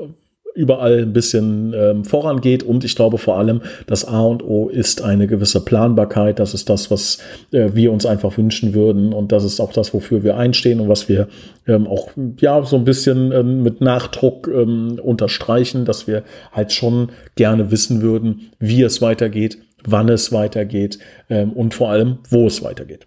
überall 0.56 1.02
ein 1.02 1.12
bisschen 1.12 1.74
ähm, 1.74 2.04
vorangeht. 2.04 2.62
Und 2.62 2.84
ich 2.84 2.96
glaube 2.96 3.18
vor 3.18 3.38
allem, 3.38 3.60
das 3.86 4.04
A 4.04 4.22
und 4.22 4.42
O 4.42 4.68
ist 4.68 5.02
eine 5.02 5.26
gewisse 5.26 5.64
Planbarkeit. 5.64 6.38
Das 6.38 6.54
ist 6.54 6.68
das, 6.68 6.90
was 6.90 7.18
äh, 7.52 7.70
wir 7.74 7.92
uns 7.92 8.06
einfach 8.06 8.36
wünschen 8.36 8.74
würden. 8.74 9.12
Und 9.12 9.32
das 9.32 9.44
ist 9.44 9.60
auch 9.60 9.72
das, 9.72 9.94
wofür 9.94 10.24
wir 10.24 10.36
einstehen 10.36 10.80
und 10.80 10.88
was 10.88 11.08
wir 11.08 11.28
ähm, 11.66 11.86
auch 11.86 12.10
ja 12.40 12.64
so 12.64 12.76
ein 12.76 12.84
bisschen 12.84 13.32
ähm, 13.32 13.62
mit 13.62 13.80
Nachdruck 13.80 14.48
ähm, 14.48 14.98
unterstreichen, 15.02 15.84
dass 15.84 16.06
wir 16.06 16.24
halt 16.52 16.72
schon 16.72 17.10
gerne 17.34 17.70
wissen 17.70 18.02
würden, 18.02 18.50
wie 18.58 18.82
es 18.82 19.02
weitergeht, 19.02 19.58
wann 19.84 20.08
es 20.08 20.32
weitergeht 20.32 20.98
ähm, 21.28 21.52
und 21.52 21.74
vor 21.74 21.90
allem, 21.90 22.18
wo 22.30 22.46
es 22.46 22.62
weitergeht. 22.62 23.06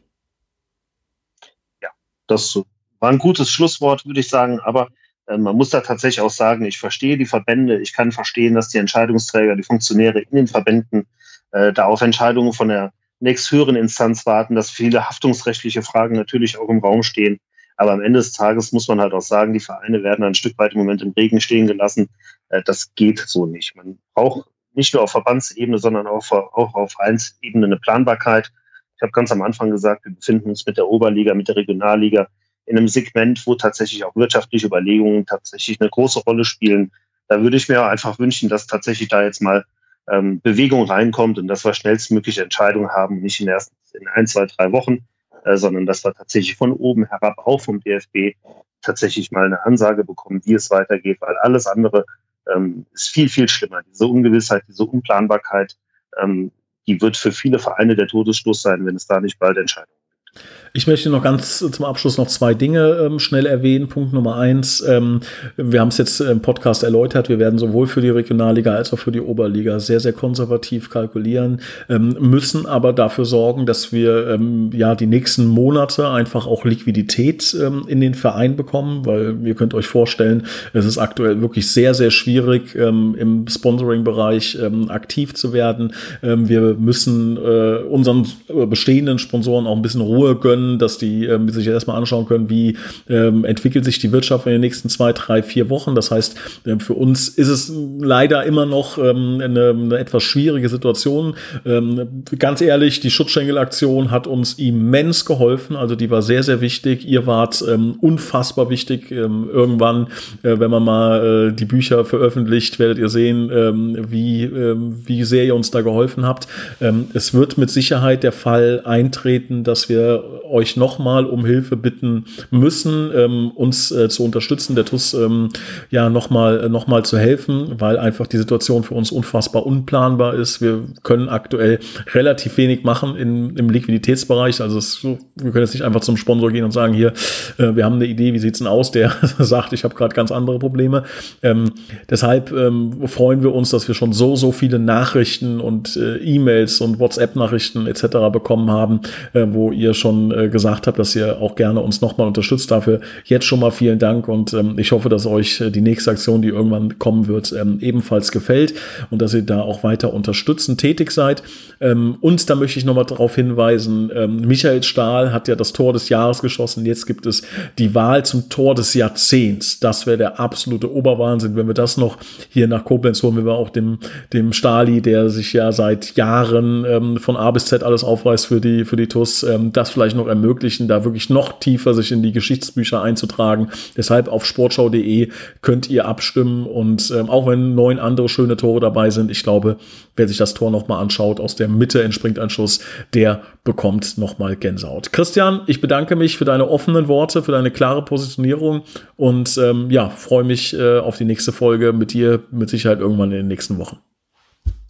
Ja, 1.81 1.89
das 2.27 2.61
war 2.99 3.09
ein 3.09 3.17
gutes 3.17 3.49
Schlusswort, 3.49 4.05
würde 4.05 4.19
ich 4.19 4.29
sagen. 4.29 4.59
Aber 4.59 4.89
man 5.37 5.55
muss 5.55 5.69
da 5.69 5.81
tatsächlich 5.81 6.21
auch 6.21 6.31
sagen, 6.31 6.65
ich 6.65 6.79
verstehe 6.79 7.17
die 7.17 7.25
Verbände, 7.25 7.79
ich 7.79 7.93
kann 7.93 8.11
verstehen, 8.11 8.55
dass 8.55 8.69
die 8.69 8.79
Entscheidungsträger, 8.79 9.55
die 9.55 9.63
Funktionäre 9.63 10.19
in 10.19 10.35
den 10.35 10.47
Verbänden 10.47 11.07
äh, 11.51 11.71
da 11.73 11.85
auf 11.85 12.01
Entscheidungen 12.01 12.53
von 12.53 12.69
der 12.69 12.93
nächsthöheren 13.19 13.75
Instanz 13.75 14.25
warten, 14.25 14.55
dass 14.55 14.69
viele 14.69 15.07
haftungsrechtliche 15.07 15.81
Fragen 15.81 16.15
natürlich 16.15 16.57
auch 16.57 16.69
im 16.69 16.79
Raum 16.79 17.03
stehen. 17.03 17.39
Aber 17.75 17.91
am 17.91 18.01
Ende 18.01 18.19
des 18.19 18.33
Tages 18.33 18.71
muss 18.71 18.87
man 18.87 18.99
halt 18.99 19.13
auch 19.13 19.21
sagen, 19.21 19.53
die 19.53 19.59
Vereine 19.59 20.03
werden 20.03 20.25
ein 20.25 20.35
Stück 20.35 20.57
weit 20.57 20.73
im 20.73 20.79
Moment 20.79 21.01
im 21.01 21.11
Regen 21.11 21.39
stehen 21.39 21.67
gelassen. 21.67 22.09
Äh, 22.49 22.61
das 22.63 22.93
geht 22.95 23.19
so 23.19 23.45
nicht. 23.45 23.75
Man 23.75 23.99
braucht 24.13 24.49
nicht 24.73 24.93
nur 24.93 25.03
auf 25.03 25.11
Verbandsebene, 25.11 25.77
sondern 25.77 26.07
auch, 26.07 26.31
auch 26.31 26.75
auf 26.75 26.93
Vereinsebene 26.93 27.65
eine 27.65 27.77
Planbarkeit. 27.77 28.51
Ich 28.95 29.01
habe 29.01 29.11
ganz 29.11 29.31
am 29.31 29.41
Anfang 29.41 29.71
gesagt, 29.71 30.05
wir 30.05 30.13
befinden 30.13 30.49
uns 30.49 30.65
mit 30.65 30.77
der 30.77 30.87
Oberliga, 30.87 31.33
mit 31.33 31.47
der 31.47 31.55
Regionalliga 31.55 32.27
in 32.69 32.77
einem 32.77 32.87
Segment, 32.87 33.45
wo 33.47 33.55
tatsächlich 33.55 34.05
auch 34.05 34.15
wirtschaftliche 34.15 34.67
Überlegungen 34.67 35.25
tatsächlich 35.25 35.81
eine 35.81 35.89
große 35.89 36.19
Rolle 36.19 36.45
spielen. 36.45 36.91
Da 37.27 37.41
würde 37.41 37.57
ich 37.57 37.67
mir 37.67 37.83
einfach 37.83 38.19
wünschen, 38.19 38.47
dass 38.47 38.67
tatsächlich 38.67 39.09
da 39.09 39.23
jetzt 39.23 39.41
mal 39.41 39.65
ähm, 40.07 40.39
Bewegung 40.39 40.85
reinkommt 40.85 41.39
und 41.39 41.47
dass 41.47 41.65
wir 41.65 41.73
schnellstmögliche 41.73 42.43
Entscheidungen 42.43 42.89
haben, 42.89 43.21
nicht 43.21 43.39
in, 43.41 43.47
erst 43.47 43.73
in 43.93 44.07
ein, 44.07 44.27
zwei, 44.27 44.45
drei 44.45 44.71
Wochen, 44.71 44.99
äh, 45.45 45.57
sondern 45.57 45.87
dass 45.87 46.03
wir 46.05 46.13
tatsächlich 46.13 46.57
von 46.57 46.71
oben 46.71 47.05
herab, 47.07 47.39
auch 47.39 47.59
vom 47.59 47.79
DFB, 47.79 48.35
tatsächlich 48.83 49.31
mal 49.31 49.45
eine 49.45 49.65
Ansage 49.65 50.03
bekommen, 50.03 50.41
wie 50.45 50.53
es 50.53 50.69
weitergeht, 50.69 51.17
weil 51.21 51.37
alles 51.37 51.65
andere 51.65 52.05
ähm, 52.53 52.85
ist 52.93 53.09
viel, 53.09 53.29
viel 53.29 53.49
schlimmer. 53.49 53.81
Diese 53.81 54.05
Ungewissheit, 54.05 54.63
diese 54.67 54.83
Unplanbarkeit, 54.83 55.75
ähm, 56.21 56.51
die 56.87 57.01
wird 57.01 57.17
für 57.17 57.31
viele 57.31 57.57
Vereine 57.57 57.95
der 57.95 58.07
Todesstoß 58.07 58.61
sein, 58.61 58.85
wenn 58.85 58.95
es 58.95 59.07
da 59.07 59.19
nicht 59.19 59.39
bald 59.39 59.57
Entscheidungen 59.57 59.97
gibt. 60.33 60.45
Ich 60.73 60.85
möchte 60.85 61.09
noch 61.09 61.23
ganz 61.23 61.59
zum 61.59 61.85
Abschluss 61.85 62.17
noch 62.17 62.27
zwei 62.27 62.53
Dinge 62.53 62.99
ähm, 63.03 63.19
schnell 63.19 63.47
erwähnen. 63.47 63.87
Punkt 63.87 64.13
Nummer 64.13 64.35
eins, 64.37 64.83
ähm, 64.87 65.21
wir 65.57 65.81
haben 65.81 65.87
es 65.87 65.97
jetzt 65.97 66.19
im 66.21 66.41
Podcast 66.41 66.83
erläutert, 66.83 67.27
wir 67.27 67.39
werden 67.39 67.57
sowohl 67.57 67.87
für 67.87 68.01
die 68.01 68.09
Regionalliga 68.09 68.75
als 68.75 68.93
auch 68.93 68.99
für 68.99 69.11
die 69.11 69.21
Oberliga 69.21 69.79
sehr, 69.79 69.99
sehr 69.99 70.13
konservativ 70.13 70.91
kalkulieren, 70.91 71.61
ähm, 71.89 72.15
müssen 72.19 72.67
aber 72.67 72.93
dafür 72.93 73.25
sorgen, 73.25 73.65
dass 73.65 73.91
wir 73.91 74.27
ähm, 74.27 74.69
ja 74.71 74.93
die 74.93 75.07
nächsten 75.07 75.47
Monate 75.47 76.07
einfach 76.09 76.45
auch 76.45 76.65
Liquidität 76.65 77.55
ähm, 77.59 77.85
in 77.87 77.99
den 77.99 78.13
Verein 78.13 78.55
bekommen, 78.55 79.05
weil 79.05 79.37
ihr 79.43 79.55
könnt 79.55 79.73
euch 79.73 79.87
vorstellen, 79.87 80.45
es 80.73 80.85
ist 80.85 80.99
aktuell 80.99 81.41
wirklich 81.41 81.71
sehr, 81.71 81.95
sehr 81.95 82.11
schwierig, 82.11 82.75
ähm, 82.75 83.15
im 83.17 83.47
Sponsoring-Bereich 83.47 84.59
aktiv 84.89 85.33
zu 85.33 85.53
werden. 85.53 85.93
wir 86.21 86.75
müssen 86.75 87.37
äh, 87.37 87.77
unseren 87.83 88.27
äh, 88.47 88.65
bestehenden 88.65 89.19
Sponsoren 89.19 89.67
auch 89.67 89.75
ein 89.75 89.81
bisschen 89.81 90.01
Ruhe 90.01 90.35
gönnen 90.35 90.58
können, 90.59 90.79
dass 90.79 90.97
die 90.97 91.25
ähm, 91.25 91.49
sich 91.49 91.67
erstmal 91.67 91.97
anschauen 91.97 92.25
können, 92.25 92.49
wie 92.49 92.77
ähm, 93.09 93.45
entwickelt 93.45 93.85
sich 93.85 93.99
die 93.99 94.11
Wirtschaft 94.11 94.45
in 94.45 94.53
den 94.53 94.61
nächsten 94.61 94.89
zwei, 94.89 95.13
drei, 95.13 95.41
vier 95.41 95.69
Wochen. 95.69 95.95
Das 95.95 96.11
heißt, 96.11 96.35
ähm, 96.65 96.79
für 96.79 96.93
uns 96.93 97.29
ist 97.29 97.47
es 97.47 97.71
leider 97.99 98.43
immer 98.43 98.65
noch 98.65 98.97
ähm, 98.97 99.39
eine, 99.41 99.69
eine, 99.69 99.97
etwas 99.97 100.23
schwierige 100.23 100.69
Situation. 100.69 101.35
Ähm, 101.65 102.23
ganz 102.37 102.61
ehrlich, 102.61 102.99
die 102.99 103.09
Schutzschengelaktion 103.09 104.11
hat 104.11 104.27
uns 104.27 104.53
immens 104.53 105.25
geholfen. 105.25 105.75
Also 105.75 105.95
die 105.95 106.09
war 106.09 106.21
sehr, 106.21 106.43
sehr 106.43 106.61
wichtig. 106.61 107.05
Ihr 107.07 107.25
wart 107.25 107.63
ähm, 107.67 107.95
unfassbar 108.01 108.69
wichtig. 108.69 109.11
Ähm, 109.11 109.49
irgendwann, 109.51 110.07
äh, 110.43 110.59
wenn 110.59 110.71
man 110.71 110.83
mal 110.83 111.49
äh, 111.49 111.53
die 111.53 111.65
Bücher 111.65 112.05
veröffentlicht, 112.05 112.79
werdet 112.79 112.97
ihr 112.97 113.09
sehen, 113.09 113.49
ähm, 113.53 113.97
wie, 114.09 114.43
ähm, 114.43 115.01
wie 115.05 115.23
sehr 115.23 115.45
ihr 115.45 115.55
uns 115.55 115.71
da 115.71 115.81
geholfen 115.81 116.25
habt. 116.25 116.47
Ähm, 116.81 117.07
es 117.13 117.33
wird 117.33 117.57
mit 117.57 117.69
Sicherheit 117.69 118.23
der 118.23 118.31
Fall 118.31 118.81
eintreten, 118.83 119.63
dass 119.63 119.87
wir 119.87 120.23
euch 120.49 120.77
nochmal 120.77 121.25
um 121.25 121.45
Hilfe 121.45 121.75
bitten 121.75 122.25
müssen, 122.51 123.11
ähm, 123.15 123.51
uns 123.51 123.91
äh, 123.91 124.09
zu 124.09 124.23
unterstützen, 124.23 124.75
der 124.75 124.85
TUS 124.85 125.13
ähm, 125.13 125.49
ja 125.89 126.09
nochmal 126.09 126.65
äh, 126.65 126.69
noch 126.69 126.87
mal 126.87 127.03
zu 127.03 127.17
helfen, 127.17 127.75
weil 127.79 127.97
einfach 127.97 128.27
die 128.27 128.37
Situation 128.37 128.83
für 128.83 128.95
uns 128.95 129.11
unfassbar 129.11 129.65
unplanbar 129.65 130.33
ist. 130.35 130.61
Wir 130.61 130.83
können 131.03 131.29
aktuell 131.29 131.79
relativ 132.13 132.57
wenig 132.57 132.83
machen 132.83 133.15
in, 133.15 133.55
im 133.55 133.69
Liquiditätsbereich. 133.69 134.61
Also 134.61 134.77
es, 134.77 135.03
wir 135.03 135.17
können 135.51 135.65
jetzt 135.65 135.73
nicht 135.73 135.83
einfach 135.83 136.01
zum 136.01 136.17
Sponsor 136.17 136.51
gehen 136.51 136.63
und 136.63 136.71
sagen, 136.71 136.93
hier, 136.93 137.13
äh, 137.57 137.75
wir 137.75 137.85
haben 137.85 137.95
eine 137.95 138.05
Idee, 138.05 138.33
wie 138.33 138.39
sieht's 138.39 138.59
denn 138.59 138.67
aus? 138.67 138.91
Der 138.91 139.11
sagt, 139.39 139.73
ich 139.73 139.83
habe 139.83 139.95
gerade 139.95 140.15
ganz 140.15 140.31
andere 140.31 140.59
Probleme. 140.59 141.03
Ähm, 141.43 141.71
deshalb 142.09 142.51
ähm, 142.51 143.07
freuen 143.07 143.43
wir 143.43 143.53
uns, 143.53 143.69
dass 143.69 143.87
wir 143.87 143.95
schon 143.95 144.13
so, 144.13 144.35
so 144.35 144.51
viele 144.51 144.79
Nachrichten 144.79 145.59
und 145.59 145.95
äh, 145.95 146.17
E-Mails 146.17 146.81
und 146.81 146.99
WhatsApp-Nachrichten 146.99 147.87
etc. 147.87 148.31
bekommen 148.31 148.71
haben, 148.71 149.01
äh, 149.33 149.45
wo 149.49 149.71
ihr 149.71 149.93
schon 149.93 150.31
äh, 150.39 150.49
gesagt 150.49 150.87
habt, 150.87 150.99
dass 150.99 151.15
ihr 151.15 151.39
auch 151.41 151.55
gerne 151.55 151.79
uns 151.79 152.01
nochmal 152.01 152.27
unterstützt. 152.27 152.71
Dafür 152.71 153.01
jetzt 153.25 153.45
schon 153.45 153.59
mal 153.59 153.71
vielen 153.71 153.99
Dank 153.99 154.27
und 154.27 154.53
ähm, 154.53 154.77
ich 154.77 154.91
hoffe, 154.91 155.09
dass 155.09 155.25
euch 155.25 155.61
äh, 155.61 155.69
die 155.69 155.81
nächste 155.81 156.11
Aktion, 156.11 156.41
die 156.41 156.49
irgendwann 156.49 156.99
kommen 156.99 157.27
wird, 157.27 157.53
ähm, 157.53 157.79
ebenfalls 157.81 158.31
gefällt 158.31 158.73
und 159.09 159.21
dass 159.21 159.33
ihr 159.33 159.41
da 159.41 159.61
auch 159.61 159.83
weiter 159.83 160.13
unterstützend 160.13 160.79
tätig 160.79 161.11
seid. 161.11 161.43
Ähm, 161.81 162.17
und 162.21 162.49
da 162.49 162.55
möchte 162.55 162.79
ich 162.79 162.85
nochmal 162.85 163.05
darauf 163.05 163.35
hinweisen, 163.35 164.11
ähm, 164.13 164.41
Michael 164.41 164.83
Stahl 164.83 165.31
hat 165.33 165.47
ja 165.47 165.55
das 165.55 165.73
Tor 165.73 165.93
des 165.93 166.09
Jahres 166.09 166.41
geschossen. 166.41 166.85
Jetzt 166.85 167.05
gibt 167.05 167.25
es 167.25 167.43
die 167.77 167.95
Wahl 167.95 168.25
zum 168.25 168.49
Tor 168.49 168.75
des 168.75 168.93
Jahrzehnts. 168.93 169.79
Das 169.79 170.05
wäre 170.05 170.17
der 170.17 170.39
absolute 170.39 170.91
Oberwahnsinn, 170.91 171.55
wenn 171.55 171.67
wir 171.67 171.73
das 171.73 171.97
noch 171.97 172.17
hier 172.49 172.67
nach 172.67 172.85
Koblenz 172.85 173.23
holen. 173.23 173.45
Wir 173.45 173.49
auch 173.53 173.69
dem, 173.69 173.99
dem 174.33 174.53
Stali, 174.53 175.01
der 175.01 175.29
sich 175.29 175.53
ja 175.53 175.71
seit 175.71 176.15
Jahren 176.15 176.85
ähm, 176.85 177.17
von 177.17 177.35
A 177.35 177.51
bis 177.51 177.65
Z 177.65 177.83
alles 177.83 178.03
aufreißt 178.03 178.47
für 178.47 178.61
die, 178.61 178.85
für 178.85 178.95
die 178.95 179.07
TUS, 179.07 179.43
ähm, 179.43 179.71
das 179.73 179.89
vielleicht 179.89 180.15
noch 180.15 180.27
ermöglichen, 180.29 180.87
da 180.87 181.03
wirklich 181.03 181.29
noch 181.29 181.59
tiefer 181.59 181.93
sich 181.93 182.11
in 182.11 182.23
die 182.23 182.31
Geschichtsbücher 182.31 183.01
einzutragen. 183.01 183.69
Deshalb 183.97 184.27
auf 184.27 184.45
sportschau.de 184.45 185.29
könnt 185.61 185.89
ihr 185.89 186.05
abstimmen 186.05 186.65
und 186.65 187.11
ähm, 187.15 187.29
auch 187.29 187.47
wenn 187.47 187.75
neun 187.75 187.99
andere 187.99 188.29
schöne 188.29 188.57
Tore 188.57 188.79
dabei 188.79 189.09
sind, 189.09 189.31
ich 189.31 189.43
glaube, 189.43 189.77
wer 190.15 190.27
sich 190.27 190.37
das 190.37 190.53
Tor 190.53 190.71
nochmal 190.71 191.01
anschaut, 191.01 191.39
aus 191.39 191.55
der 191.55 191.67
Mitte 191.67 192.03
entspringt 192.03 192.39
ein 192.39 192.49
Schuss, 192.49 192.79
der 193.13 193.41
bekommt 193.63 194.17
nochmal 194.17 194.55
Gänsehaut. 194.55 195.11
Christian, 195.11 195.61
ich 195.67 195.81
bedanke 195.81 196.15
mich 196.15 196.37
für 196.37 196.45
deine 196.45 196.69
offenen 196.69 197.07
Worte, 197.07 197.43
für 197.43 197.51
deine 197.51 197.71
klare 197.71 198.03
Positionierung 198.03 198.83
und 199.15 199.57
ähm, 199.57 199.89
ja, 199.89 200.09
freue 200.09 200.43
mich 200.43 200.73
äh, 200.77 200.99
auf 200.99 201.17
die 201.17 201.25
nächste 201.25 201.51
Folge 201.51 201.93
mit 201.93 202.13
dir 202.13 202.43
mit 202.51 202.69
Sicherheit 202.69 202.99
irgendwann 202.99 203.31
in 203.31 203.37
den 203.37 203.47
nächsten 203.47 203.77
Wochen. 203.77 203.99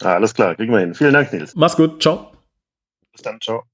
alles 0.02 0.34
klar, 0.34 0.54
kriegen 0.54 0.72
wir 0.72 0.80
hin. 0.80 0.94
Vielen 0.94 1.12
Dank, 1.12 1.32
Nils. 1.32 1.54
Mach's 1.54 1.76
gut, 1.76 2.02
ciao. 2.02 2.32
Bis 3.12 3.22
dann, 3.22 3.40
ciao. 3.40 3.69